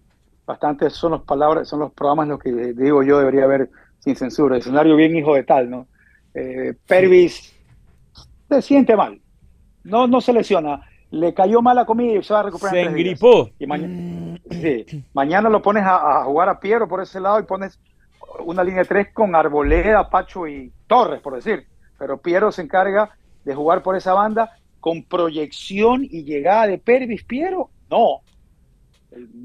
bastante 0.46 0.90
son 0.90 1.12
las 1.14 1.22
palabras, 1.24 1.68
son 1.68 1.80
los 1.82 1.92
programas 1.94 2.26
en 2.26 2.30
los 2.32 2.40
que 2.40 2.52
digo 2.74 3.04
yo 3.04 3.20
debería 3.20 3.44
haber 3.44 3.70
sin 4.00 4.16
censura. 4.16 4.58
Escenario 4.58 4.96
bien 4.96 5.16
hijo 5.16 5.36
de 5.36 5.44
tal, 5.44 5.70
¿no? 5.70 5.88
Eh, 6.34 6.74
Pervis 6.88 7.54
se 8.50 8.62
siente 8.62 8.96
mal. 8.96 9.22
No, 9.88 10.08
no 10.08 10.22
se 10.22 10.34
lesiona. 10.34 10.82
Le 11.10 11.34
cayó 11.34 11.62
mal 11.62 11.76
la 11.76 11.86
comida 11.86 12.14
y 12.20 12.24
se 12.24 12.34
va 12.34 12.42
a 12.42 12.44
recuperar. 12.44 12.74
se 12.74 12.82
en 12.82 12.86
tres 12.88 12.96
días. 12.96 13.08
engripó. 13.08 13.50
Y 13.60 13.66
mañana, 13.68 14.40
sí, 14.52 15.04
mañana 15.14 15.50
lo 15.50 15.62
pones 15.62 15.84
a, 15.84 16.20
a 16.20 16.24
jugar 16.26 16.50
a 16.50 16.60
Piero 16.60 16.88
por 16.88 17.02
ese 17.02 17.20
lado 17.20 17.40
y 17.40 17.44
pones 17.44 17.80
una 18.46 18.64
línea 18.64 18.82
de 18.82 18.88
tres 18.88 19.14
con 19.14 19.36
Arboleda, 19.36 20.10
Pacho 20.10 20.48
y 20.48 20.72
Torres, 20.88 21.22
por 21.22 21.36
decir. 21.36 21.66
Pero 21.98 22.18
Piero 22.18 22.52
se 22.52 22.62
encarga 22.62 23.12
de 23.44 23.56
jugar 23.56 23.82
por 23.82 23.96
esa 23.96 24.14
banda 24.14 24.58
con 24.80 25.04
proyección 25.04 26.04
y 26.04 26.24
llegada 26.24 26.68
de 26.68 26.78
Pervis. 26.78 27.24
Piero, 27.24 27.70
no. 27.90 28.22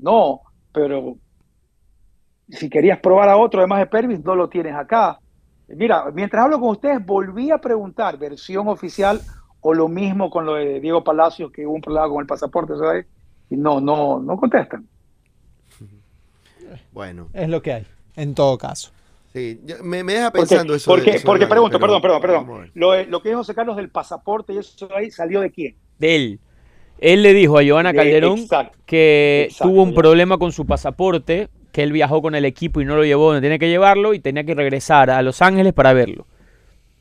No, 0.03 0.41
pero 0.73 1.17
si 2.49 2.69
querías 2.69 2.99
probar 2.99 3.29
a 3.29 3.37
otro 3.37 3.61
además 3.61 3.79
de 3.79 3.87
Pervis, 3.87 4.23
no 4.25 4.35
lo 4.35 4.49
tienes 4.49 4.75
acá. 4.75 5.19
Mira, 5.69 6.05
mientras 6.13 6.45
hablo 6.45 6.61
con 6.61 6.71
ustedes, 6.71 7.05
volví 7.05 7.51
a 7.51 7.59
preguntar 7.59 8.19
versión 8.19 8.69
oficial 8.69 9.21
o 9.63 9.75
lo 9.75 9.89
mismo 9.89 10.31
con 10.31 10.47
lo 10.47 10.55
de 10.57 10.81
Diego 10.81 11.05
Palacios, 11.05 11.53
que 11.53 11.67
hubo 11.67 11.75
un 11.77 11.83
problema 11.83 12.09
con 12.11 12.21
el 12.23 12.29
pasaporte, 12.29 12.75
¿sabes? 12.79 13.07
Y 13.51 13.57
no, 13.57 13.81
no, 13.81 14.21
no 14.21 14.39
contestan. 14.39 14.89
Bueno, 16.93 17.29
Es 17.33 17.49
lo 17.49 17.63
que 17.63 17.73
hay, 17.73 17.87
en 18.17 18.35
todo 18.35 18.59
caso. 18.59 18.93
sí, 19.33 19.61
me, 19.83 20.05
me 20.05 20.15
deja 20.15 20.31
Porque, 20.35 20.57
pensando 20.57 20.75
eso. 20.75 20.91
porque, 20.91 21.11
eso 21.11 21.27
porque 21.27 21.47
pregunto, 21.47 21.79
pero 21.79 22.01
perdón, 22.01 22.03
perdón, 22.03 22.21
perdón. 22.21 22.71
Lo, 22.75 23.23
que 23.23 23.29
dijo 23.31 23.41
José 23.41 23.55
Carlos 23.55 23.77
del 23.77 23.91
pasaporte 23.91 24.53
y 24.55 24.59
eso 24.59 24.89
ahí, 24.95 25.11
¿salió 25.11 25.41
de 25.41 25.51
quién? 25.51 25.77
De 25.99 26.17
él. 26.17 26.41
Él 26.99 27.23
le 27.23 27.35
dijo 27.35 27.59
a 27.59 27.63
Giovanna 27.63 27.93
De- 27.93 27.97
Calderón 27.97 28.39
exacto, 28.41 28.79
que 28.87 29.51
exacto, 29.51 29.65
tuvo 29.69 29.83
un 29.83 29.91
ya. 29.91 29.95
problema 29.95 30.39
con 30.39 30.53
su 30.53 30.67
pasaporte, 30.67 31.51
que 31.73 31.83
él 31.83 31.93
viajó 31.93 32.23
con 32.23 32.35
el 32.35 32.45
equipo 32.45 32.81
y 32.81 32.85
no 32.85 32.97
lo 32.97 33.05
llevó 33.05 33.27
donde 33.27 33.41
tenía 33.43 33.59
que 33.59 33.69
llevarlo 33.71 34.15
y 34.15 34.21
tenía 34.21 34.45
que 34.45 34.55
regresar 34.55 35.11
a 35.11 35.23
Los 35.23 35.43
Ángeles 35.43 35.73
para 35.75 35.93
verlo. 35.93 36.27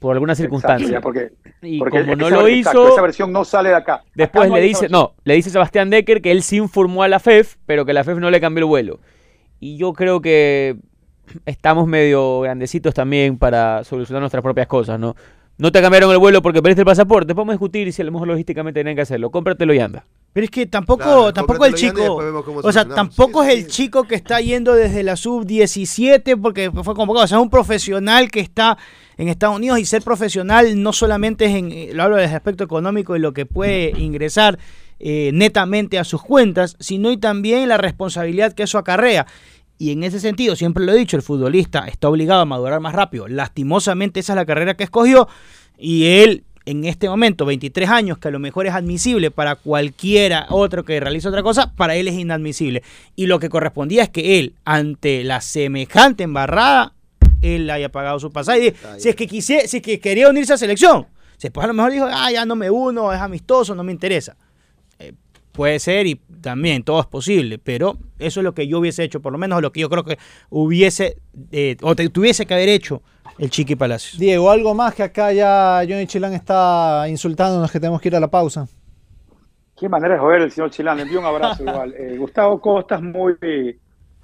Por 0.02 0.14
alguna 0.16 0.34
Exacto, 0.34 0.56
circunstancia. 0.58 1.00
porque, 1.00 1.32
Y 1.62 1.78
porque 1.78 2.02
como 2.02 2.16
no 2.16 2.28
esa- 2.28 2.36
lo 2.42 2.48
exacto, 2.48 2.82
hizo, 2.86 2.94
esa 2.94 3.02
versión 3.04 3.32
no 3.32 3.46
sale 3.46 3.70
de 3.70 3.76
acá. 3.76 4.02
después 4.16 4.46
Acá 4.46 4.50
no 4.50 4.56
le 4.56 4.64
dice, 4.64 4.90
no, 4.90 5.14
le 5.24 5.36
dice 5.36 5.52
Sebastián 5.52 5.92
Decker 5.92 6.24
que 6.24 6.32
él 6.32 6.42
sí 6.42 6.58
informó 6.58 7.04
a 7.04 7.08
la 7.08 7.20
FEF, 7.20 7.58
pero 7.68 7.86
que 7.86 7.94
la 7.94 8.04
FEF 8.04 8.18
no 8.18 8.32
le 8.32 8.42
cambió 8.42 8.64
el 8.64 8.66
vuelo. 8.66 9.00
Y 9.60 9.78
yo 9.78 9.94
creo 9.94 10.20
que 10.20 10.76
estamos 11.46 11.86
medio 11.88 12.42
grandecitos 12.42 12.96
también 12.96 13.38
para 13.38 13.84
solucionar 13.84 14.22
nuestras 14.22 14.42
propias 14.42 14.66
cosas, 14.66 15.00
¿no? 15.00 15.16
No 15.60 15.72
te 15.72 15.80
cambiaron 15.84 16.12
el 16.12 16.18
vuelo 16.18 16.42
porque 16.42 16.64
perdiste 16.64 16.82
el 16.82 16.86
pasaporte, 16.88 17.36
podemos 17.36 17.54
discutir 17.54 17.94
si 17.94 18.02
a 18.02 18.06
lo 18.06 18.12
mejor 18.12 18.28
logísticamente 18.28 18.80
tienen 18.80 18.96
que 18.96 19.04
hacerlo. 19.04 19.30
Cómpratelo 19.30 19.72
y 19.76 19.80
anda. 19.80 20.04
Pero 20.34 20.46
es 20.46 20.50
que 20.50 20.66
tampoco, 20.66 21.04
Claro, 21.04 21.34
tampoco 21.34 21.66
el 21.66 21.76
chico, 21.76 22.16
o 22.64 22.72
sea, 22.72 22.88
tampoco 22.88 23.44
Sí, 23.44 23.50
es 23.50 23.54
sí, 23.54 23.60
el 23.60 23.66
sí. 23.66 23.72
chico 23.84 24.04
que 24.06 24.16
está 24.16 24.40
yendo 24.42 24.74
desde 24.74 25.04
la 25.04 25.16
sub 25.16 25.46
17 25.46 26.38
porque 26.38 26.72
fue 26.72 26.96
convocado, 26.96 27.26
o 27.26 27.28
sea, 27.28 27.38
es 27.38 27.44
un 27.44 27.50
profesional 27.52 28.32
que 28.32 28.40
está 28.40 28.78
en 29.22 29.28
Estados 29.28 29.56
Unidos 29.56 29.78
y 29.78 29.86
ser 29.86 30.02
profesional 30.02 30.82
no 30.82 30.94
solamente 30.94 31.46
es 31.46 31.56
en, 31.56 31.72
eh, 31.72 31.92
lo 31.94 32.02
hablo 32.02 32.16
desde 32.16 32.32
el 32.32 32.38
aspecto 32.38 32.64
económico 32.64 33.16
y 33.16 33.20
lo 33.20 33.34
que 33.34 33.46
puede 33.46 33.94
ingresar 34.00 34.58
eh, 35.00 35.30
netamente 35.32 36.00
a 36.00 36.04
sus 36.04 36.24
cuentas, 36.24 36.76
sino 36.80 37.12
y 37.12 37.18
también 37.18 37.70
la 37.70 37.78
responsabilidad 37.78 38.54
que 38.54 38.64
eso 38.64 38.80
acarrea. 38.80 39.28
Y 39.78 39.92
en 39.92 40.04
ese 40.04 40.20
sentido, 40.20 40.56
siempre 40.56 40.84
lo 40.84 40.92
he 40.92 40.98
dicho, 40.98 41.18
el 41.18 41.22
futbolista 41.22 41.86
está 41.88 42.10
obligado 42.10 42.42
a 42.42 42.46
madurar 42.46 42.80
más 42.80 42.96
rápido. 42.96 43.28
Lastimosamente 43.28 44.20
esa 44.22 44.34
es 44.34 44.38
la 44.38 44.46
carrera 44.48 44.76
que 44.76 44.86
escogió 44.86 45.28
y 45.78 46.06
él 46.06 46.44
en 46.66 46.86
este 46.86 47.08
momento, 47.08 47.46
23 47.46 47.90
años, 47.90 48.18
que 48.18 48.30
a 48.30 48.32
lo 48.32 48.40
mejor 48.40 48.66
es 48.66 48.74
admisible 48.74 49.30
para 49.30 49.56
cualquiera 49.56 50.48
otro 50.50 50.84
que 50.84 51.00
realice 51.00 51.28
otra 51.28 51.44
cosa, 51.44 51.74
para 51.76 51.96
él 51.96 52.08
es 52.08 52.16
inadmisible. 52.16 52.82
Y 53.16 53.28
lo 53.28 53.38
que 53.38 53.50
correspondía 53.50 54.02
es 54.02 54.10
que 54.10 54.40
él, 54.40 54.56
ante 54.66 55.24
la 55.24 55.42
semejante 55.42 56.24
embarrada, 56.24 56.94
él 57.42 57.70
haya 57.70 57.90
pagado 57.90 58.20
su 58.20 58.32
pasaje. 58.32 58.68
Y 58.68 59.00
Si 59.00 59.10
es 59.10 59.16
que 59.16 59.28
quisiera, 59.28 59.68
si 59.68 59.78
es 59.78 59.84
que 59.84 60.00
quería 60.00 60.30
unirse 60.30 60.54
a 60.54 60.58
selección, 60.58 61.08
después 61.42 61.64
a 61.64 61.68
lo 61.68 61.74
mejor 61.74 61.92
dijo, 61.92 62.08
ah, 62.10 62.32
ya 62.32 62.46
no 62.46 62.56
me 62.56 62.70
uno, 62.70 63.12
es 63.14 63.20
amistoso, 63.20 63.76
no 63.76 63.84
me 63.84 63.92
interesa. 63.92 64.36
Eh, 65.00 65.14
puede 65.52 65.80
ser 65.80 66.08
y 66.08 66.16
también 66.42 66.84
todo 66.84 67.00
es 67.00 67.08
posible, 67.08 67.58
pero 67.58 67.98
eso 68.20 68.40
es 68.40 68.44
lo 68.44 68.54
que 68.54 68.68
yo 68.68 68.80
hubiese 68.80 69.04
hecho, 69.04 69.22
por 69.22 69.32
lo 69.32 69.38
menos 69.38 69.62
lo 69.62 69.72
que 69.72 69.82
yo 69.82 69.90
creo 69.90 70.04
que 70.04 70.18
hubiese, 70.50 71.18
eh, 71.52 71.78
o 71.82 71.96
te, 71.96 72.08
tuviese 72.10 72.46
que 72.46 72.54
haber 72.54 72.70
hecho 72.70 73.02
el 73.38 73.50
Chiqui 73.50 73.76
Palacios. 73.76 74.20
Diego, 74.20 74.50
algo 74.50 74.74
más 74.74 74.94
que 74.94 75.04
acá 75.04 75.32
ya 75.32 75.82
Johnny 75.88 76.08
Chilán 76.08 76.34
está 76.34 77.06
insultándonos 77.08 77.72
que 77.72 77.80
tenemos 77.80 78.02
que 78.02 78.10
ir 78.10 78.16
a 78.16 78.20
la 78.20 78.30
pausa. 78.30 78.68
Qué 79.76 79.90
manera 79.90 80.14
de 80.14 80.20
joder 80.20 80.42
el 80.44 80.52
señor 80.52 80.70
Chilán. 80.70 80.98
Le 80.98 81.04
envío 81.04 81.20
un 81.20 81.26
abrazo 81.26 81.64
igual. 81.68 81.94
Eh, 81.98 82.16
Gustavo 82.18 82.62
Costa 82.62 82.96
es 82.96 83.02
muy, 83.02 83.80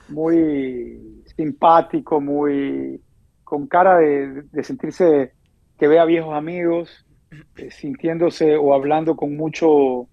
muy 0.10 1.24
simpático, 1.36 2.22
muy 2.22 3.02
con 3.48 3.66
cara 3.68 3.98
de, 4.00 4.44
sentirse 4.62 5.32
que 5.80 5.88
ve 5.88 6.00
a 6.00 6.04
viejos 6.06 6.34
amigos, 6.36 7.06
eh, 7.56 7.72
sintiéndose 7.72 8.58
o 8.58 8.74
hablando 8.74 9.16
con 9.16 9.38
mucho, 9.38 10.10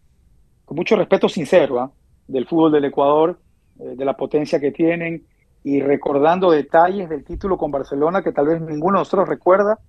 con 0.64 0.76
mucho 0.76 0.95
respeto 0.95 1.28
sincero 1.28 1.80
¿ah? 1.80 1.91
del 2.28 2.47
fútbol 2.47 2.70
del 2.70 2.85
Ecuador, 2.85 3.41
eh, 3.80 3.97
de 3.97 4.05
la 4.05 4.16
potencia 4.16 4.61
que 4.61 4.70
tienen 4.70 5.24
y 5.64 5.80
recordando 5.80 6.53
detalles 6.53 7.09
del 7.09 7.24
título 7.24 7.59
con 7.59 7.72
Barcelona 7.72 8.22
que 8.22 8.30
tal 8.30 8.47
vez 8.47 8.61
ninguno 8.61 8.99
de 8.99 9.01
nosotros 9.01 9.28
recuerda 9.28 9.80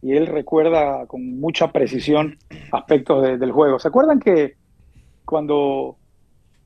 y 0.00 0.16
él 0.16 0.26
recuerda 0.26 1.06
con 1.06 1.38
mucha 1.38 1.70
precisión 1.72 2.38
aspectos 2.72 3.22
de- 3.22 3.36
del 3.36 3.52
juego. 3.52 3.78
¿Se 3.78 3.88
acuerdan 3.88 4.18
que 4.18 4.54
cuando 5.26 5.98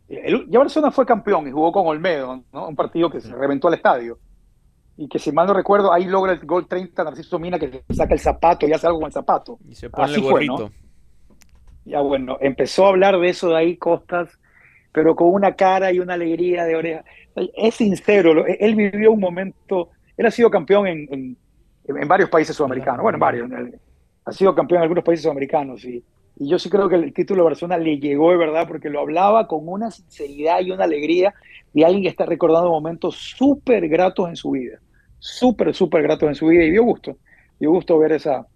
el, 0.06 0.48
ya 0.48 0.60
Barcelona 0.60 0.92
fue 0.92 1.04
campeón 1.04 1.48
y 1.48 1.50
jugó 1.50 1.72
con 1.72 1.88
Olmedo, 1.88 2.44
¿no? 2.52 2.68
un 2.68 2.76
partido 2.76 3.10
que 3.10 3.20
se 3.20 3.34
reventó 3.34 3.66
al 3.66 3.74
estadio? 3.74 4.20
Y 4.98 5.08
que 5.08 5.18
si 5.18 5.30
mal 5.32 5.46
no 5.46 5.54
recuerdo, 5.54 5.92
ahí 5.92 6.04
logra 6.04 6.32
el 6.32 6.40
gol 6.40 6.66
30 6.66 7.04
Narciso 7.04 7.38
Mina 7.38 7.58
que 7.58 7.84
saca 7.90 8.14
el 8.14 8.20
zapato 8.20 8.66
y 8.66 8.72
hace 8.72 8.86
algo 8.86 8.98
con 8.98 9.06
el 9.06 9.12
zapato. 9.12 9.58
Y 9.68 9.74
se 9.74 9.88
pone 9.90 10.06
Así 10.06 10.16
el 10.20 10.26
fue, 10.26 10.44
¿no? 10.44 10.70
Ya 11.84 12.00
bueno, 12.00 12.36
empezó 12.40 12.84
a 12.86 12.88
hablar 12.90 13.18
de 13.18 13.28
eso 13.28 13.48
de 13.50 13.56
ahí 13.56 13.76
Costas, 13.76 14.28
pero 14.92 15.14
con 15.16 15.32
una 15.32 15.54
cara 15.54 15.92
y 15.92 16.00
una 16.00 16.14
alegría 16.14 16.64
de 16.64 16.76
oreja. 16.76 17.04
Es 17.56 17.76
sincero, 17.76 18.44
él 18.46 18.74
vivió 18.74 19.12
un 19.12 19.20
momento, 19.20 19.90
él 20.16 20.26
ha 20.26 20.30
sido 20.30 20.50
campeón 20.50 20.86
en, 20.88 21.08
en- 21.12 21.38
en 21.86 22.08
varios 22.08 22.28
países 22.28 22.54
sudamericanos, 22.54 23.00
bueno, 23.02 23.16
en 23.16 23.20
varios, 23.20 23.50
ha 24.24 24.32
sido 24.32 24.54
campeón 24.54 24.78
en 24.78 24.82
algunos 24.82 25.04
países 25.04 25.22
sudamericanos 25.22 25.84
y, 25.84 26.04
y 26.36 26.48
yo 26.50 26.58
sí 26.58 26.68
creo 26.68 26.88
que 26.88 26.96
el 26.96 27.14
título 27.14 27.42
de 27.42 27.50
Barcelona 27.50 27.78
le 27.78 27.98
llegó 27.98 28.30
de 28.30 28.36
verdad 28.36 28.66
porque 28.68 28.90
lo 28.90 29.00
hablaba 29.00 29.46
con 29.46 29.66
una 29.66 29.90
sinceridad 29.90 30.60
y 30.60 30.70
una 30.70 30.84
alegría 30.84 31.34
de 31.72 31.84
alguien 31.84 32.02
que 32.02 32.10
está 32.10 32.26
recordando 32.26 32.68
momentos 32.70 33.16
súper 33.16 33.88
gratos 33.88 34.28
en 34.28 34.36
su 34.36 34.50
vida, 34.50 34.80
súper, 35.18 35.74
súper 35.74 36.02
gratos 36.02 36.28
en 36.28 36.34
su 36.34 36.46
vida 36.46 36.64
y 36.64 36.70
dio 36.70 36.84
gusto, 36.84 37.16
dio 37.58 37.70
gusto 37.70 37.98
ver 37.98 38.12
esa, 38.12 38.46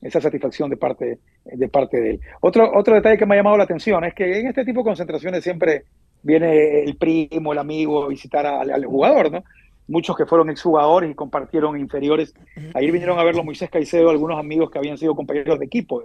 esa 0.00 0.20
satisfacción 0.20 0.70
de 0.70 0.76
parte, 0.76 1.18
de 1.44 1.68
parte 1.68 2.00
de 2.00 2.10
él. 2.10 2.20
Otro, 2.40 2.70
otro 2.74 2.94
detalle 2.94 3.18
que 3.18 3.26
me 3.26 3.34
ha 3.34 3.38
llamado 3.38 3.56
la 3.56 3.64
atención 3.64 4.04
es 4.04 4.14
que 4.14 4.40
en 4.40 4.46
este 4.46 4.64
tipo 4.64 4.80
de 4.80 4.84
concentraciones 4.84 5.42
siempre 5.42 5.84
viene 6.22 6.82
el 6.82 6.96
primo, 6.96 7.52
el 7.52 7.58
amigo 7.58 8.04
a 8.04 8.08
visitar 8.08 8.46
al, 8.46 8.70
al 8.70 8.84
jugador, 8.84 9.30
¿no? 9.30 9.44
Muchos 9.86 10.16
que 10.16 10.26
fueron 10.26 10.50
exjugadores 10.50 11.10
y 11.10 11.14
compartieron 11.14 11.78
inferiores. 11.78 12.34
Ayer 12.74 12.92
vinieron 12.92 13.18
a 13.18 13.24
verlo 13.24 13.42
Moisés 13.42 13.70
Caicedo, 13.70 14.10
algunos 14.10 14.38
amigos 14.38 14.70
que 14.70 14.78
habían 14.78 14.98
sido 14.98 15.14
compañeros 15.14 15.58
de 15.58 15.64
equipo 15.64 16.04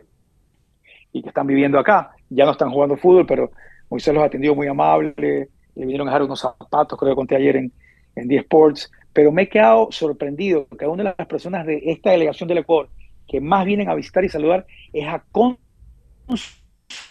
y 1.12 1.22
que 1.22 1.28
están 1.28 1.48
viviendo 1.48 1.78
acá. 1.78 2.12
Ya 2.30 2.46
no 2.46 2.52
están 2.52 2.72
jugando 2.72 2.96
fútbol, 2.96 3.26
pero 3.26 3.52
Moisés 3.90 4.14
los 4.14 4.24
atendió 4.24 4.56
muy 4.56 4.68
amable, 4.68 5.14
le 5.18 5.50
vinieron 5.76 6.08
a 6.08 6.12
dejar 6.12 6.24
unos 6.24 6.40
zapatos, 6.40 6.98
creo 6.98 7.12
que 7.12 7.16
conté 7.16 7.36
ayer 7.36 7.58
en, 7.58 7.74
en 8.16 8.28
The 8.28 8.38
Sports, 8.38 8.92
pero 9.12 9.32
me 9.32 9.44
he 9.44 9.50
quedado 9.50 9.90
sorprendido 9.92 10.68
que 10.68 10.88
una 10.88 11.04
de 11.04 11.16
las 11.18 11.28
personas 11.28 11.66
de 11.66 11.82
esta 11.86 12.12
delegación 12.12 12.48
del 12.48 12.60
Ecuador 12.60 12.90
que 13.28 13.40
más 13.40 13.66
vienen 13.66 13.90
a 13.90 13.96
visitar 13.96 14.24
y 14.24 14.30
saludar 14.30 14.66
es 14.92 15.08
a 15.08 15.24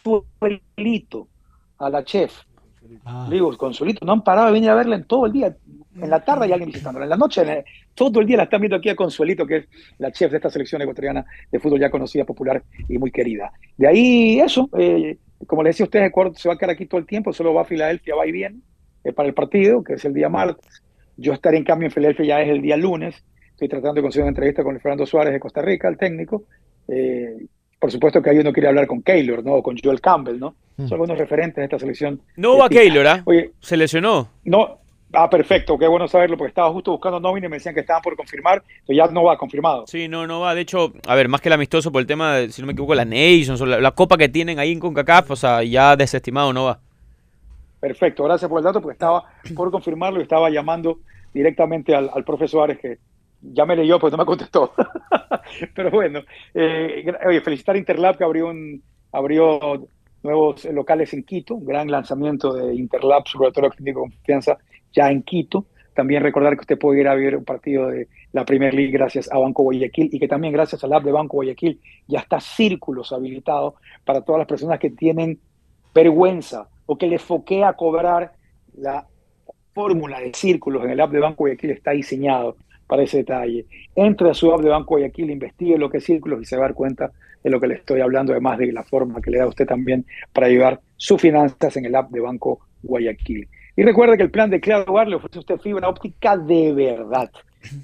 Consuelito, 0.03 1.28
a 1.78 1.90
la 1.90 2.05
chef. 2.05 2.32
Ah. 3.05 3.28
Digo, 3.30 3.57
Consuelito, 3.57 4.05
no 4.05 4.12
han 4.12 4.24
parado 4.24 4.48
de 4.48 4.53
venir 4.53 4.70
a 4.70 4.74
verla 4.74 4.96
en 4.96 5.05
todo 5.05 5.26
el 5.26 5.32
día. 5.32 5.57
En 6.00 6.11
la 6.11 6.24
tarde 6.24 6.46
hay 6.46 6.53
alguien 6.53 6.70
visitándola, 6.70 7.05
en 7.05 7.11
la 7.11 7.16
noche, 7.16 7.42
en 7.42 7.48
el- 7.48 7.64
todo 7.94 8.20
el 8.20 8.26
día 8.26 8.38
la 8.38 8.44
están 8.44 8.61
viendo 8.61 8.76
aquí 8.76 8.88
a 8.88 8.96
Consuelito, 8.96 9.46
que 9.46 9.57
es 9.59 9.68
la 9.98 10.11
chef 10.11 10.30
de 10.30 10.38
esta 10.38 10.50
selección 10.50 10.80
ecuatoriana 10.82 11.24
de 11.50 11.59
fútbol 11.61 11.80
ya 11.80 11.90
conocida, 11.90 12.24
popular 12.24 12.62
y 12.88 12.98
muy 12.98 13.11
querida. 13.11 13.53
De 13.76 13.86
ahí 13.86 14.40
eso, 14.40 14.68
eh, 14.78 15.18
como 15.46 15.62
les 15.62 15.74
decía 15.74 15.84
a 15.84 15.88
ustedes, 15.88 16.09
Ecuador 16.09 16.32
se 16.36 16.48
va 16.48 16.55
a 16.55 16.59
quedar 16.59 16.70
aquí 16.70 16.86
todo 16.86 16.98
el 16.98 17.07
tiempo, 17.07 17.32
solo 17.32 17.53
va 17.55 17.62
a 17.62 17.66
Filadelfia, 17.66 18.14
va 18.14 18.26
y 18.26 18.32
viene 18.32 18.61
eh, 19.05 19.12
para 19.12 19.28
el 19.28 19.34
partido, 19.34 19.82
que 19.84 19.94
es 19.94 20.05
el 20.05 20.14
día 20.14 20.28
martes. 20.28 20.82
Yo 21.17 21.33
estaré 21.33 21.59
en 21.59 21.65
cambio 21.65 21.87
en 21.87 21.93
Filadelfia 21.93 22.25
ya 22.27 22.41
es 22.43 22.49
el 22.49 22.63
día 22.63 22.77
lunes. 22.77 23.23
Estoy 23.51 23.69
tratando 23.69 23.95
de 23.95 24.03
conseguir 24.03 24.25
una 24.25 24.31
entrevista 24.31 24.63
con 24.65 24.79
Fernando 24.81 25.07
Suárez 25.07 25.33
de 25.33 25.41
Costa 25.41 25.63
Rica, 25.63 25.89
el 25.89 25.97
técnico. 25.99 26.45
Eh, 26.89 27.47
por 27.79 27.91
supuesto 27.91 28.23
que 28.23 28.31
ahí 28.31 28.39
uno 28.39 28.53
quiere 28.53 28.69
hablar 28.69 28.87
con 28.87 29.03
Keylor, 29.03 29.45
¿no? 29.45 29.55
O 29.55 29.63
con 29.63 29.77
Joel 29.77 30.01
Campbell, 30.01 30.39
¿no? 30.39 30.55
Son 30.79 30.93
algunos 30.93 31.19
referentes 31.19 31.57
de 31.57 31.65
esta 31.65 31.79
selección. 31.79 32.21
No 32.37 32.57
va 32.57 32.69
FIFA. 32.69 32.81
Keylor, 32.81 33.07
¿ah? 33.07 33.23
Oye, 33.25 33.53
Se 33.61 33.77
lesionó. 33.77 34.29
no, 34.45 34.79
ah, 35.13 35.29
perfecto, 35.29 35.77
qué 35.79 35.87
bueno 35.87 36.09
saberlo, 36.09 36.37
porque 36.37 36.49
estaba 36.49 36.73
justo 36.73 36.93
buscando 36.93 37.21
nómina 37.21 37.47
y 37.47 37.51
me 37.51 37.57
decían 37.57 37.75
que 37.75 37.81
estaban 37.81 38.03
por 38.03 38.17
confirmar, 38.17 38.63
pero 38.87 38.97
ya 38.97 39.13
no 39.13 39.25
va 39.25 39.37
confirmado. 39.37 39.85
Sí, 39.87 40.09
no, 40.09 40.27
no 40.27 40.41
va. 40.41 40.55
De 40.55 40.63
hecho, 40.63 40.93
a 41.07 41.15
ver, 41.15 41.29
más 41.29 41.41
que 41.41 41.49
el 41.49 41.53
amistoso 41.53 41.93
por 41.93 42.01
el 42.01 42.07
tema, 42.07 42.37
de, 42.37 42.51
si 42.51 42.63
no 42.63 42.67
me 42.67 42.73
equivoco, 42.73 42.95
la 42.95 43.05
Nations 43.05 43.61
o 43.61 43.67
la, 43.67 43.81
la 43.81 43.91
copa 43.91 44.17
que 44.17 44.29
tienen 44.29 44.59
ahí 44.59 44.73
en 44.73 44.81
CONCACAF, 44.81 45.31
o 45.33 45.37
sea, 45.37 45.63
ya 45.63 45.95
desestimado 45.97 46.53
no 46.53 46.65
va. 46.65 46.81
Perfecto, 47.83 48.22
gracias 48.22 48.49
por 48.49 48.61
el 48.61 48.64
dato, 48.64 48.80
porque 48.80 48.93
estaba 48.93 49.24
por 49.57 49.68
confirmarlo 49.72 50.20
y 50.20 50.22
estaba 50.22 50.49
llamando 50.51 51.01
directamente 51.35 51.93
al, 51.97 52.09
al 52.14 52.22
profe 52.22 52.47
Suárez, 52.47 52.78
que 52.78 52.99
ya 53.41 53.66
me 53.66 53.74
leyó, 53.74 53.99
pues 53.99 54.12
no 54.12 54.18
me 54.18 54.24
contestó. 54.24 54.72
Pero 55.74 55.91
bueno, 55.91 56.20
eh, 56.55 57.05
oye, 57.26 57.41
felicitar 57.41 57.74
a 57.74 57.78
Interlab 57.78 58.16
que 58.16 58.22
abrió, 58.22 58.51
un, 58.51 58.80
abrió 59.11 59.59
nuevos 60.22 60.64
locales 60.66 61.12
en 61.12 61.24
Quito, 61.24 61.57
un 61.57 61.66
gran 61.66 61.91
lanzamiento 61.91 62.55
de 62.55 62.72
Interlab, 62.72 63.26
su 63.26 63.39
laboratorio 63.39 63.70
clínico 63.70 64.05
de 64.05 64.11
confianza, 64.11 64.59
ya 64.93 65.11
en 65.11 65.24
Quito. 65.24 65.66
También 65.93 66.22
recordar 66.22 66.55
que 66.55 66.61
usted 66.61 66.78
puede 66.78 67.01
ir 67.01 67.09
a 67.09 67.16
ver 67.16 67.37
un 67.37 67.45
partido 67.45 67.89
de 67.89 68.07
la 68.30 68.45
Premier 68.45 68.72
League 68.74 68.93
gracias 68.93 69.28
a 69.33 69.39
Banco 69.39 69.64
Guayaquil 69.64 70.09
y 70.12 70.20
que 70.20 70.28
también 70.28 70.53
gracias 70.53 70.85
al 70.85 70.93
app 70.93 71.03
de 71.03 71.11
Banco 71.11 71.39
Guayaquil 71.39 71.80
ya 72.07 72.20
está 72.20 72.39
Círculos 72.39 73.12
habilitado 73.12 73.74
para 74.05 74.20
todas 74.20 74.39
las 74.39 74.47
personas 74.47 74.78
que 74.78 74.91
tienen 74.91 75.41
vergüenza 75.95 76.68
o 76.86 76.97
que 76.97 77.07
le 77.07 77.18
foquea 77.18 77.74
cobrar 77.74 78.32
la 78.74 79.07
fórmula 79.74 80.20
de 80.20 80.32
círculos 80.34 80.84
en 80.84 80.90
el 80.90 81.01
app 81.01 81.12
de 81.12 81.20
Banco 81.20 81.45
Guayaquil 81.45 81.70
está 81.70 81.93
diseñado 81.93 82.57
para 82.86 83.03
ese 83.03 83.18
detalle. 83.18 83.66
Entre 83.95 84.30
a 84.30 84.34
su 84.34 84.53
app 84.53 84.61
de 84.61 84.68
Banco 84.68 84.95
Guayaquil, 84.95 85.30
investigue 85.30 85.78
lo 85.78 85.88
que 85.88 85.99
es 85.99 86.05
círculos 86.05 86.43
y 86.43 86.45
se 86.45 86.57
va 86.57 86.64
a 86.64 86.68
dar 86.68 86.74
cuenta 86.74 87.12
de 87.43 87.51
lo 87.51 87.61
que 87.61 87.66
le 87.66 87.74
estoy 87.74 88.01
hablando, 88.01 88.32
además 88.32 88.59
de 88.59 88.72
la 88.72 88.84
forma 88.84 89.20
que 89.20 89.30
le 89.30 89.38
da 89.38 89.45
a 89.45 89.49
usted 89.49 89.66
también 89.66 90.05
para 90.32 90.49
llevar 90.49 90.80
sus 90.97 91.20
finanzas 91.20 91.76
en 91.76 91.86
el 91.86 91.95
app 91.95 92.11
de 92.11 92.20
Banco 92.20 92.61
Guayaquil. 92.82 93.49
Y 93.74 93.82
recuerde 93.82 94.16
que 94.16 94.22
el 94.22 94.30
plan 94.30 94.51
de 94.51 94.61
Claro 94.61 94.93
Hogar 94.93 95.09
le 95.09 95.16
ofrece 95.16 95.38
a 95.38 95.40
usted 95.40 95.59
fibra 95.59 95.88
óptica 95.88 96.36
de 96.36 96.72
verdad. 96.74 97.30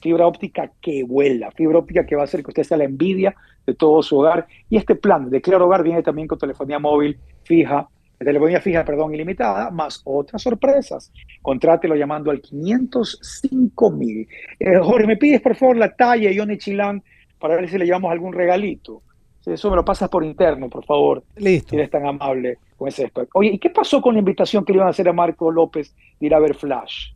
Fibra 0.02 0.26
óptica 0.26 0.70
que 0.80 1.04
vuela, 1.04 1.50
fibra 1.52 1.78
óptica 1.78 2.04
que 2.04 2.16
va 2.16 2.22
a 2.22 2.24
hacer 2.24 2.42
que 2.42 2.50
usted 2.50 2.64
sea 2.64 2.76
la 2.76 2.84
envidia 2.84 3.34
de 3.64 3.74
todo 3.74 4.02
su 4.02 4.18
hogar. 4.18 4.46
Y 4.68 4.76
este 4.76 4.96
plan 4.96 5.30
de 5.30 5.40
Claro 5.40 5.66
Hogar 5.66 5.82
viene 5.82 6.02
también 6.02 6.28
con 6.28 6.38
telefonía 6.38 6.78
móvil 6.78 7.18
fija, 7.44 7.88
telefonía 8.24 8.60
fija, 8.60 8.84
perdón, 8.84 9.14
ilimitada, 9.14 9.70
más 9.70 10.00
otras 10.04 10.42
sorpresas. 10.42 11.12
Contrátelo 11.42 11.94
llamando 11.94 12.30
al 12.30 12.40
505 12.40 13.90
mil. 13.90 14.28
Eh, 14.58 14.78
Jorge, 14.82 15.06
¿me 15.06 15.16
pides 15.16 15.40
por 15.40 15.54
favor 15.56 15.76
la 15.76 15.94
talla 15.94 16.30
Ione 16.30 16.58
Chilán 16.58 17.02
para 17.38 17.56
ver 17.56 17.68
si 17.68 17.78
le 17.78 17.84
llevamos 17.84 18.10
algún 18.10 18.32
regalito? 18.32 19.02
Si 19.40 19.52
Eso 19.52 19.70
me 19.70 19.76
lo 19.76 19.84
pasas 19.84 20.08
por 20.08 20.24
interno, 20.24 20.68
por 20.68 20.84
favor, 20.84 21.22
Listo. 21.36 21.70
si 21.70 21.76
eres 21.76 21.90
tan 21.90 22.04
amable 22.06 22.58
con 22.76 22.88
ese 22.88 23.04
aspecto. 23.04 23.30
Oye, 23.34 23.50
¿y 23.50 23.58
qué 23.58 23.70
pasó 23.70 24.02
con 24.02 24.14
la 24.14 24.18
invitación 24.18 24.64
que 24.64 24.72
le 24.72 24.78
iban 24.78 24.88
a 24.88 24.90
hacer 24.90 25.08
a 25.08 25.12
Marco 25.12 25.50
López 25.50 25.94
de 26.20 26.26
ir 26.26 26.34
a 26.34 26.38
ver 26.38 26.54
Flash? 26.54 27.12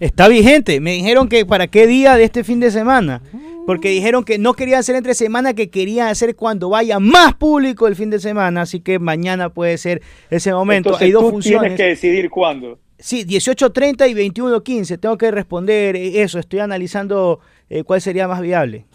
Está 0.00 0.28
vigente. 0.28 0.80
Me 0.80 0.92
dijeron 0.92 1.28
que 1.28 1.44
para 1.44 1.66
qué 1.68 1.86
día 1.86 2.16
de 2.16 2.24
este 2.24 2.42
fin 2.42 2.58
de 2.58 2.70
semana. 2.70 3.22
Porque 3.66 3.90
dijeron 3.90 4.24
que 4.24 4.38
no 4.38 4.54
querían 4.54 4.80
hacer 4.80 4.96
entre 4.96 5.14
semana, 5.14 5.54
que 5.54 5.70
querían 5.70 6.08
hacer 6.08 6.34
cuando 6.34 6.70
vaya 6.70 6.98
más 6.98 7.34
público 7.34 7.86
el 7.86 7.94
fin 7.94 8.10
de 8.10 8.18
semana. 8.18 8.62
Así 8.62 8.80
que 8.80 8.98
mañana 8.98 9.50
puede 9.50 9.78
ser 9.78 10.02
ese 10.30 10.52
momento. 10.52 10.88
Entonces, 10.90 11.06
Hay 11.06 11.12
dos 11.12 11.24
tú 11.24 11.30
funciones. 11.30 11.60
tienes 11.62 11.76
que 11.76 11.86
decidir 11.86 12.30
cuándo. 12.30 12.78
Sí, 12.98 13.24
18.30 13.24 14.10
y 14.10 14.14
21.15. 14.30 14.98
Tengo 14.98 15.16
que 15.16 15.30
responder 15.30 15.96
eh, 15.96 16.22
eso. 16.22 16.38
Estoy 16.38 16.60
analizando 16.60 17.40
eh, 17.68 17.84
cuál 17.84 18.00
sería 18.00 18.26
más 18.26 18.40
viable. 18.40 18.86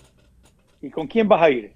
¿Y 0.82 0.90
con 0.90 1.08
quién 1.08 1.28
vas 1.28 1.42
a 1.42 1.50
ir? 1.50 1.74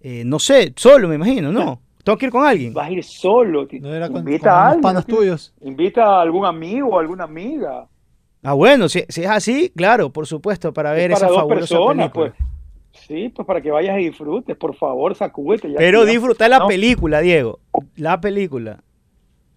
Eh, 0.00 0.22
no 0.24 0.38
sé, 0.38 0.72
solo 0.76 1.08
me 1.08 1.14
imagino, 1.14 1.52
¿no? 1.52 1.80
Tengo 2.04 2.18
que 2.18 2.26
ir 2.26 2.32
con 2.32 2.44
alguien. 2.44 2.74
Vas 2.74 2.88
a 2.88 2.90
ir 2.92 3.04
solo. 3.04 3.66
No 3.80 3.94
era 3.94 4.08
con, 4.08 4.18
Invita 4.18 4.50
con 4.50 4.50
a 4.50 4.66
alguien. 4.66 4.82
panas 4.82 5.06
tuyos. 5.06 5.54
Invita 5.62 6.04
a 6.04 6.22
algún 6.22 6.46
amigo 6.46 6.88
o 6.88 6.98
alguna 6.98 7.24
amiga. 7.24 7.86
Ah, 8.48 8.54
bueno, 8.54 8.88
si, 8.88 9.04
si 9.08 9.22
es 9.24 9.28
así, 9.28 9.70
claro, 9.76 10.10
por 10.10 10.26
supuesto, 10.26 10.72
para 10.72 10.92
ver 10.92 11.10
Es 11.12 11.16
para 11.18 11.26
esa 11.26 11.32
dos 11.32 11.36
fabulosa 11.42 11.60
personas, 11.60 12.10
película. 12.12 12.32
pues. 12.36 13.02
Sí, 13.06 13.28
pues 13.34 13.46
para 13.46 13.60
que 13.60 13.70
vayas 13.70 13.98
y 14.00 14.04
disfrutes, 14.06 14.56
por 14.56 14.74
favor, 14.74 15.14
sacúdete. 15.14 15.70
ya 15.70 15.76
Pero 15.76 16.04
ya- 16.04 16.10
disfrutar 16.12 16.48
la 16.50 16.60
¿no? 16.60 16.66
película, 16.66 17.20
Diego. 17.20 17.58
La 17.96 18.20
película. 18.20 18.78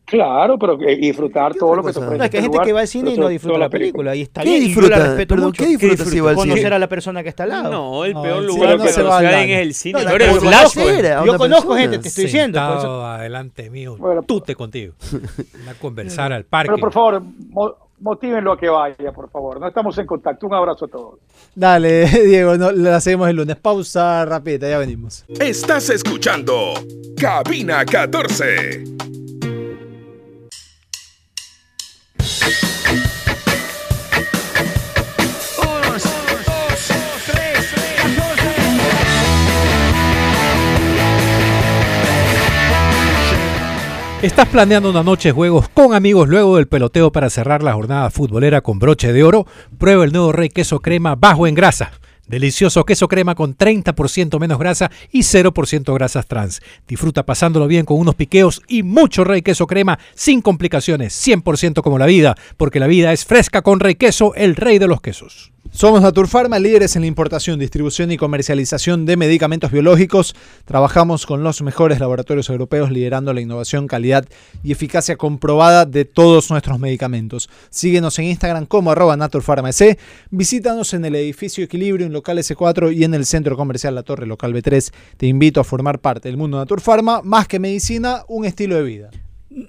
Claro, 0.05 0.59
pero 0.59 0.75
disfrutar 0.75 1.53
¿Qué 1.53 1.59
todo 1.59 1.73
lo 1.75 1.83
que 1.85 1.93
te 1.93 1.99
ofrece 1.99 2.17
No, 2.17 2.23
es 2.25 2.29
que 2.29 2.37
hay 2.37 2.39
este 2.39 2.41
gente 2.41 2.55
lugar, 2.57 2.65
que 2.67 2.73
va 2.73 2.79
al 2.81 2.87
cine 2.87 3.11
y 3.11 3.17
no 3.17 3.29
disfruta 3.29 3.57
la 3.57 3.69
película. 3.69 4.13
Y 4.13 4.21
está 4.23 4.41
¿Qué 4.41 4.49
bien, 4.49 4.61
yo 4.61 4.67
disfruta? 4.67 4.97
la 4.97 5.05
respeto 5.05 5.35
Perdón, 5.35 5.47
mucho. 5.47 5.63
¿qué 5.63 5.69
disfruta 5.69 6.03
si 6.03 6.19
va 6.19 6.29
al 6.31 6.35
Conocer 6.35 6.63
cine? 6.63 6.75
a 6.75 6.79
la 6.79 6.87
persona 6.89 7.23
que 7.23 7.29
está 7.29 7.43
al 7.43 7.49
lado. 7.49 7.71
No, 7.71 8.03
el 8.03 8.13
No, 8.13 8.21
peor 8.21 8.39
el 8.41 8.45
lugar 8.47 8.77
no 8.77 8.87
se 8.87 9.03
va 9.03 9.19
a 9.19 9.43
es 9.45 9.57
el 9.59 9.73
cine. 9.73 10.03
No, 10.03 10.09
conocer, 10.11 11.05
a 11.13 11.25
Yo 11.25 11.37
conozco 11.37 11.75
gente, 11.77 11.99
te 11.99 12.09
estoy 12.09 12.25
diciendo. 12.25 12.59
adelante 12.59 13.69
mío, 13.69 13.95
Bueno, 13.97 14.21
tute 14.23 14.53
contigo. 14.53 14.95
A 15.69 15.73
conversar 15.75 16.33
al 16.33 16.43
parque. 16.43 16.71
Pero 16.73 16.81
por 16.81 16.91
favor, 16.91 17.23
motívenlo 18.01 18.51
a 18.51 18.57
que 18.57 18.67
vaya, 18.69 19.11
por 19.13 19.29
favor. 19.29 19.59
No 19.59 19.67
estamos 19.67 19.97
en 19.97 20.05
contacto. 20.05 20.47
Un 20.47 20.53
abrazo 20.53 20.85
a 20.85 20.87
todos. 20.87 21.19
Dale, 21.55 22.05
Diego, 22.25 22.57
no, 22.57 22.71
la 22.71 22.99
seguimos 22.99 23.29
el 23.29 23.37
lunes. 23.37 23.55
Pausa 23.57 24.25
rápida, 24.25 24.69
ya 24.69 24.77
venimos. 24.77 25.23
Estás 25.39 25.89
escuchando 25.89 26.73
Cabina 27.17 27.85
14. 27.85 28.83
¿Estás 44.21 44.49
planeando 44.49 44.91
una 44.91 45.01
noche 45.01 45.29
de 45.29 45.33
juegos 45.33 45.67
con 45.69 45.95
amigos 45.95 46.29
luego 46.29 46.57
del 46.57 46.67
peloteo 46.67 47.11
para 47.11 47.31
cerrar 47.31 47.63
la 47.63 47.73
jornada 47.73 48.11
futbolera 48.11 48.61
con 48.61 48.77
broche 48.77 49.11
de 49.13 49.23
oro? 49.23 49.47
Prueba 49.79 50.05
el 50.05 50.11
nuevo 50.11 50.31
Rey 50.31 50.49
Queso 50.49 50.79
Crema 50.79 51.15
bajo 51.15 51.47
en 51.47 51.55
grasa. 51.55 51.91
Delicioso 52.27 52.85
queso 52.85 53.07
crema 53.07 53.33
con 53.33 53.57
30% 53.57 54.39
menos 54.39 54.59
grasa 54.59 54.91
y 55.11 55.21
0% 55.21 55.93
grasas 55.95 56.27
trans. 56.27 56.61
Disfruta 56.87 57.25
pasándolo 57.25 57.65
bien 57.65 57.83
con 57.83 57.99
unos 57.99 58.13
piqueos 58.13 58.61
y 58.67 58.83
mucho 58.83 59.23
Rey 59.23 59.41
Queso 59.41 59.65
Crema 59.65 59.97
sin 60.13 60.43
complicaciones, 60.43 61.15
100% 61.27 61.81
como 61.81 61.97
la 61.97 62.05
vida, 62.05 62.35
porque 62.57 62.79
la 62.79 62.85
vida 62.85 63.11
es 63.13 63.25
fresca 63.25 63.63
con 63.63 63.79
Rey 63.79 63.95
Queso, 63.95 64.35
el 64.35 64.55
rey 64.55 64.77
de 64.77 64.87
los 64.87 65.01
quesos. 65.01 65.51
Somos 65.73 66.01
Naturpharma, 66.01 66.59
líderes 66.59 66.97
en 66.97 67.03
la 67.03 67.07
importación, 67.07 67.57
distribución 67.57 68.11
y 68.11 68.17
comercialización 68.17 69.05
de 69.05 69.15
medicamentos 69.15 69.71
biológicos. 69.71 70.35
Trabajamos 70.65 71.25
con 71.25 71.43
los 71.43 71.61
mejores 71.61 72.01
laboratorios 72.01 72.49
europeos 72.49 72.91
liderando 72.91 73.33
la 73.33 73.39
innovación, 73.39 73.87
calidad 73.87 74.27
y 74.63 74.73
eficacia 74.73 75.15
comprobada 75.15 75.85
de 75.85 76.03
todos 76.03 76.51
nuestros 76.51 76.77
medicamentos. 76.77 77.49
Síguenos 77.69 78.19
en 78.19 78.25
Instagram 78.25 78.65
como 78.65 78.91
arroba 78.91 79.15
naturpharmac. 79.15 79.97
Visítanos 80.29 80.93
en 80.93 81.05
el 81.05 81.15
edificio 81.15 81.63
Equilibrio 81.63 82.05
en 82.05 82.11
local 82.11 82.37
S4 82.37 82.93
y 82.93 83.05
en 83.05 83.13
el 83.13 83.25
centro 83.25 83.55
comercial 83.55 83.95
La 83.95 84.03
Torre 84.03 84.27
local 84.27 84.53
B3. 84.53 84.91
Te 85.15 85.27
invito 85.27 85.61
a 85.61 85.63
formar 85.63 85.99
parte 85.99 86.27
del 86.27 86.37
mundo 86.37 86.57
Naturpharma, 86.57 87.21
más 87.23 87.47
que 87.47 87.59
medicina, 87.59 88.25
un 88.27 88.43
estilo 88.43 88.75
de 88.75 88.83
vida. 88.83 89.09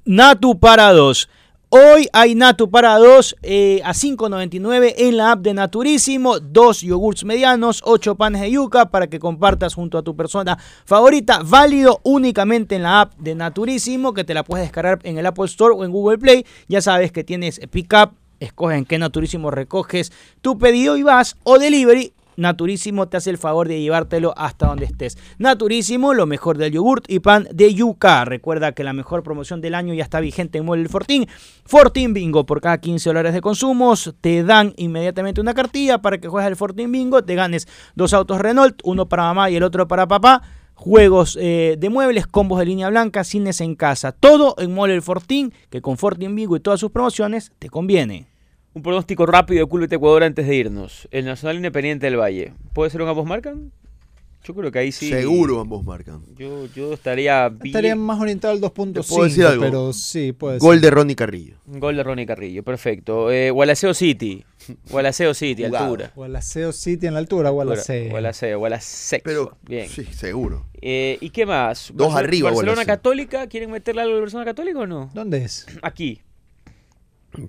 Natu 0.04 0.58
para 0.58 0.92
dos. 0.92 1.28
Hoy 1.74 2.06
hay 2.12 2.34
Natu 2.34 2.68
para 2.68 2.98
dos 2.98 3.34
eh, 3.40 3.80
a 3.82 3.94
5.99 3.94 4.92
en 4.94 5.16
la 5.16 5.32
app 5.32 5.40
de 5.40 5.54
Naturísimo. 5.54 6.38
Dos 6.38 6.82
yogurts 6.82 7.24
medianos, 7.24 7.80
ocho 7.86 8.14
panes 8.14 8.42
de 8.42 8.50
yuca 8.50 8.90
para 8.90 9.06
que 9.06 9.18
compartas 9.18 9.72
junto 9.72 9.96
a 9.96 10.02
tu 10.02 10.14
persona 10.14 10.58
favorita. 10.84 11.40
Válido 11.42 12.02
únicamente 12.02 12.76
en 12.76 12.82
la 12.82 13.00
app 13.00 13.14
de 13.16 13.34
Naturísimo 13.34 14.12
que 14.12 14.22
te 14.22 14.34
la 14.34 14.44
puedes 14.44 14.66
descargar 14.66 14.98
en 15.04 15.16
el 15.16 15.24
Apple 15.24 15.46
Store 15.46 15.74
o 15.74 15.82
en 15.82 15.92
Google 15.92 16.18
Play. 16.18 16.44
Ya 16.68 16.82
sabes 16.82 17.10
que 17.10 17.24
tienes 17.24 17.58
Pickup. 17.70 18.10
Escoge 18.38 18.76
en 18.76 18.84
qué 18.84 18.98
Naturísimo 18.98 19.50
recoges 19.50 20.12
tu 20.42 20.58
pedido 20.58 20.98
y 20.98 21.02
vas 21.04 21.38
o 21.42 21.58
delivery. 21.58 22.12
Naturísimo 22.36 23.08
te 23.08 23.16
hace 23.16 23.30
el 23.30 23.38
favor 23.38 23.68
de 23.68 23.80
llevártelo 23.80 24.34
hasta 24.36 24.66
donde 24.66 24.86
estés. 24.86 25.18
Naturísimo, 25.38 26.14
lo 26.14 26.26
mejor 26.26 26.58
del 26.58 26.72
yogurt 26.72 27.04
y 27.08 27.20
pan 27.20 27.46
de 27.52 27.74
yuca. 27.74 28.24
Recuerda 28.24 28.72
que 28.72 28.84
la 28.84 28.92
mejor 28.92 29.22
promoción 29.22 29.60
del 29.60 29.74
año 29.74 29.94
ya 29.94 30.04
está 30.04 30.20
vigente 30.20 30.58
en 30.58 30.68
El 30.68 30.88
Fortín. 30.88 31.26
Fortín 31.64 32.14
Bingo, 32.14 32.46
por 32.46 32.60
cada 32.60 32.78
15 32.78 33.10
dólares 33.10 33.34
de 33.34 33.40
consumos, 33.40 34.14
te 34.20 34.42
dan 34.42 34.72
inmediatamente 34.76 35.40
una 35.40 35.54
cartilla 35.54 35.98
para 35.98 36.18
que 36.18 36.28
juegues 36.28 36.48
el 36.48 36.56
Fortín 36.56 36.90
Bingo. 36.92 37.22
Te 37.22 37.34
ganes 37.34 37.68
dos 37.94 38.12
autos 38.14 38.40
Renault, 38.40 38.80
uno 38.84 39.08
para 39.08 39.24
mamá 39.24 39.50
y 39.50 39.56
el 39.56 39.62
otro 39.62 39.86
para 39.86 40.06
papá. 40.06 40.42
Juegos 40.74 41.38
eh, 41.40 41.76
de 41.78 41.90
muebles, 41.90 42.26
combos 42.26 42.58
de 42.58 42.66
línea 42.66 42.88
blanca, 42.88 43.22
cines 43.24 43.60
en 43.60 43.76
casa. 43.76 44.10
Todo 44.10 44.56
en 44.58 44.76
El 44.90 45.02
Fortín, 45.02 45.52
que 45.70 45.80
con 45.80 45.96
Fortín 45.96 46.34
Bingo 46.34 46.56
y 46.56 46.60
todas 46.60 46.80
sus 46.80 46.90
promociones 46.90 47.52
te 47.58 47.68
conviene. 47.68 48.31
Un 48.74 48.82
pronóstico 48.82 49.26
rápido 49.26 49.60
de 49.64 49.68
Culbet 49.68 49.92
Ecuador 49.92 50.22
antes 50.22 50.46
de 50.46 50.56
irnos. 50.56 51.06
El 51.10 51.26
Nacional 51.26 51.56
Independiente 51.56 52.06
del 52.06 52.18
Valle. 52.18 52.54
¿Puede 52.72 52.90
ser 52.90 53.02
un 53.02 53.08
ambos 53.08 53.26
marcan? 53.26 53.70
Yo 54.44 54.54
creo 54.54 54.72
que 54.72 54.78
ahí 54.80 54.90
sí. 54.90 55.08
Seguro 55.08 55.60
ambos 55.60 55.84
marcan. 55.84 56.20
Yo, 56.36 56.66
yo 56.74 56.94
estaría 56.94 57.48
bien. 57.50 57.66
Estaría 57.66 57.94
más 57.94 58.18
orientado 58.18 58.52
al 58.54 58.60
¿Te 58.60 58.70
puedo 58.70 59.24
decir 59.24 59.44
2.5, 59.44 59.46
algo? 59.46 59.62
pero 59.62 59.92
sí, 59.92 60.32
puede 60.32 60.58
Gol 60.58 60.76
ser. 60.76 60.82
de 60.84 60.90
Ronnie 60.90 61.14
Carrillo. 61.14 61.56
Gol 61.66 61.96
de 61.96 62.02
Ronnie 62.02 62.26
Carrillo, 62.26 62.64
perfecto. 62.64 63.30
Eh, 63.30 63.50
Gualaceo 63.52 63.94
City. 63.94 64.44
Gualaceo 64.90 65.32
City, 65.34 65.64
Jugado. 65.66 65.84
altura. 65.84 66.12
Gualaceo 66.16 66.72
City 66.72 67.06
en 67.06 67.12
la 67.12 67.20
altura, 67.20 67.50
Gualaceo. 67.50 68.10
Gualaceo, 68.10 68.58
Gualaceo. 68.58 69.20
Pero, 69.22 69.56
Bien. 69.62 69.88
sí, 69.88 70.04
seguro. 70.06 70.66
Eh, 70.80 71.18
¿Y 71.20 71.30
qué 71.30 71.46
más? 71.46 71.92
Dos 71.94 72.12
Barce- 72.12 72.18
arriba, 72.18 72.48
¿Barcelona 72.48 72.74
Gualaceo. 72.76 72.94
Católica? 72.96 73.46
¿Quieren 73.46 73.70
meterle 73.70 74.02
algo 74.02 74.14
de 74.14 74.20
Barcelona 74.22 74.44
Católica 74.46 74.78
o 74.80 74.86
no? 74.88 75.10
¿Dónde 75.14 75.44
es? 75.44 75.66
Aquí. 75.82 76.20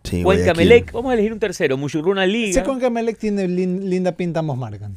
Sí, 0.04 0.24
Cuenca 0.24 0.24
Guayaquil. 0.24 0.58
Melec. 0.58 0.92
Vamos 0.92 1.12
a 1.12 1.14
elegir 1.14 1.34
un 1.34 1.40
tercero. 1.40 1.78
Muchurruna 1.78 2.26
Liga. 2.26 2.50
Ese 2.52 2.64
Cuenca 2.64 2.90
Melec 2.90 3.18
tiene 3.18 3.48
lin- 3.48 3.90
linda 3.90 4.12
pinta, 4.14 4.40
ambos 4.40 4.58
marcan. 4.58 4.96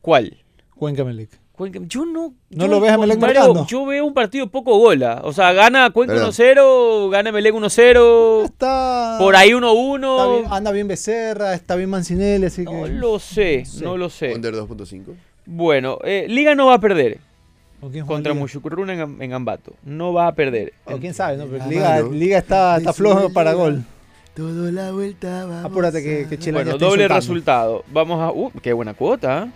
¿Cuál? 0.00 0.36
Cuenca 0.74 1.04
Melec. 1.04 1.30
Cuenca- 1.52 1.80
Yo 1.88 2.04
no. 2.04 2.34
¿No 2.50 2.66
yo 2.66 2.68
lo 2.68 2.80
ves 2.80 2.92
a 2.92 2.98
Melec 2.98 3.18
Mario, 3.18 3.40
marcando? 3.40 3.66
Yo 3.66 3.86
veo 3.86 4.04
un 4.04 4.12
partido 4.12 4.48
poco 4.48 4.76
gola. 4.78 5.20
O 5.24 5.32
sea, 5.32 5.52
gana 5.54 5.88
Cuenca 5.90 6.12
¿Verdad? 6.14 6.28
1-0, 6.28 7.08
gana 7.10 7.32
Melec 7.32 7.54
1-0. 7.54 8.44
Está. 8.44 9.16
Por 9.18 9.36
ahí 9.36 9.50
está 9.50 9.58
1-1. 9.66 10.38
bien- 10.40 10.52
anda 10.52 10.70
bien 10.72 10.88
Becerra, 10.88 11.54
está 11.54 11.76
bien 11.76 11.88
Mancinelli, 11.88 12.46
así 12.46 12.64
que. 12.64 12.70
No 12.72 12.86
lo 12.88 13.18
sé, 13.18 13.64
sé. 13.64 13.84
no 13.84 13.96
lo 13.96 14.10
sé. 14.10 14.34
Under 14.34 14.54
2.5. 14.54 15.14
Bueno, 15.46 15.98
eh, 16.04 16.26
Liga 16.28 16.54
no 16.56 16.66
va 16.66 16.74
a 16.74 16.80
perder 16.80 17.18
¿Con 17.80 17.90
quién 17.92 18.04
juega 18.04 18.16
contra 18.16 18.32
Liga? 18.32 18.40
Muchucuruna 18.42 18.92
en, 18.94 19.22
en 19.22 19.32
Ambato. 19.32 19.72
No 19.84 20.12
va 20.12 20.26
a 20.26 20.34
perder. 20.34 20.72
O 20.84 20.98
quién 20.98 21.14
sabe, 21.14 21.36
¿no? 21.36 21.46
Pero 21.46 21.62
Ah, 21.64 21.68
Liga. 21.68 22.02
Liga 22.02 22.38
está, 22.38 22.76
está 22.78 22.92
flojo 22.92 23.32
para 23.32 23.52
gol. 23.54 23.82
Todo 24.36 24.70
la 24.70 24.92
vuelta 24.92 25.46
vamos 25.46 25.64
Apúrate 25.64 26.02
que, 26.02 26.26
que 26.28 26.38
Chile 26.38 26.58
ya 26.58 26.64
Bueno, 26.64 26.78
doble 26.78 27.04
insultando. 27.04 27.14
resultado. 27.14 27.84
Vamos 27.90 28.20
a. 28.20 28.30
Uh, 28.32 28.50
qué 28.62 28.72
buena 28.74 28.92
cuota. 28.92 29.44
¿eh? 29.44 29.50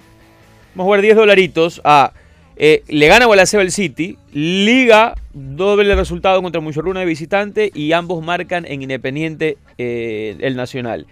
Vamos 0.75 0.79
a 0.79 0.83
jugar 0.85 1.03
10 1.03 1.17
dolaritos 1.17 1.81
a. 1.85 2.13
eh, 2.57 2.83
le 2.89 3.07
gana 3.07 3.27
Gualaceo 3.27 3.61
el 3.61 3.73
City. 3.73 4.17
Liga, 4.33 5.15
doble 5.35 5.95
resultado 5.95 6.41
contra 6.41 6.63
Muchurruna 6.63 7.01
de 7.01 7.07
visitante. 7.07 7.71
Y 7.75 7.93
ambos 7.93 8.25
marcan 8.25 8.65
en 8.65 8.81
Independiente 8.81 9.59
eh, 9.77 10.37
el 10.41 10.57
Nacional. 10.57 11.07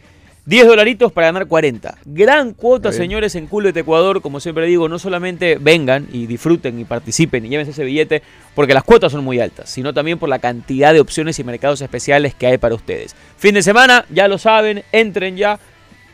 10 0.49 0.67
dolaritos 0.67 1.13
para 1.13 1.27
ganar 1.27 1.47
40. 1.47 1.99
Gran 2.07 2.55
cuota, 2.55 2.91
señores, 2.91 3.35
en 3.35 3.49
Culo 3.49 3.71
de 3.71 3.81
Ecuador. 3.81 4.23
Como 4.23 4.41
siempre 4.41 4.65
digo, 4.65 4.89
no 4.89 4.99
solamente 4.99 5.59
vengan 5.61 6.09
y 6.11 6.27
disfruten 6.27 6.81
y 6.81 6.87
participen 6.87 7.45
y 7.45 7.51
llévense 7.51 7.73
ese 7.73 7.85
billete 7.85 8.23
porque 8.55 8.73
las 8.73 8.83
cuotas 8.83 9.13
son 9.13 9.25
muy 9.25 9.41
altas, 9.41 9.69
sino 9.69 9.93
también 9.93 10.19
por 10.19 10.31
la 10.31 10.39
cantidad 10.39 10.95
de 10.95 11.01
opciones 11.01 11.39
y 11.39 11.45
mercados 11.45 11.83
especiales 11.83 12.35
que 12.35 12.47
hay 12.47 12.57
para 12.57 12.75
ustedes. 12.75 13.15
Fin 13.37 13.53
de 13.53 13.63
semana, 13.63 14.07
ya 14.09 14.27
lo 14.27 14.39
saben, 14.39 14.85
entren 14.91 15.37
ya, 15.37 15.61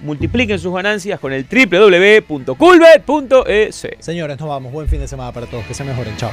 multipliquen 0.01 0.59
sus 0.59 0.75
ganancias 0.75 1.21
con 1.21 1.33
el 1.33 1.47
www.culbet.es. 1.47 3.89
Señores, 4.01 4.41
nos 4.41 4.49
vamos. 4.49 4.73
Buen 4.73 4.89
fin 4.89 4.99
de 4.99 5.07
semana 5.07 5.31
para 5.31 5.47
todos. 5.47 5.65
Que 5.65 5.75
se 5.75 5.85
mejoren. 5.85 6.17
Chao. 6.17 6.33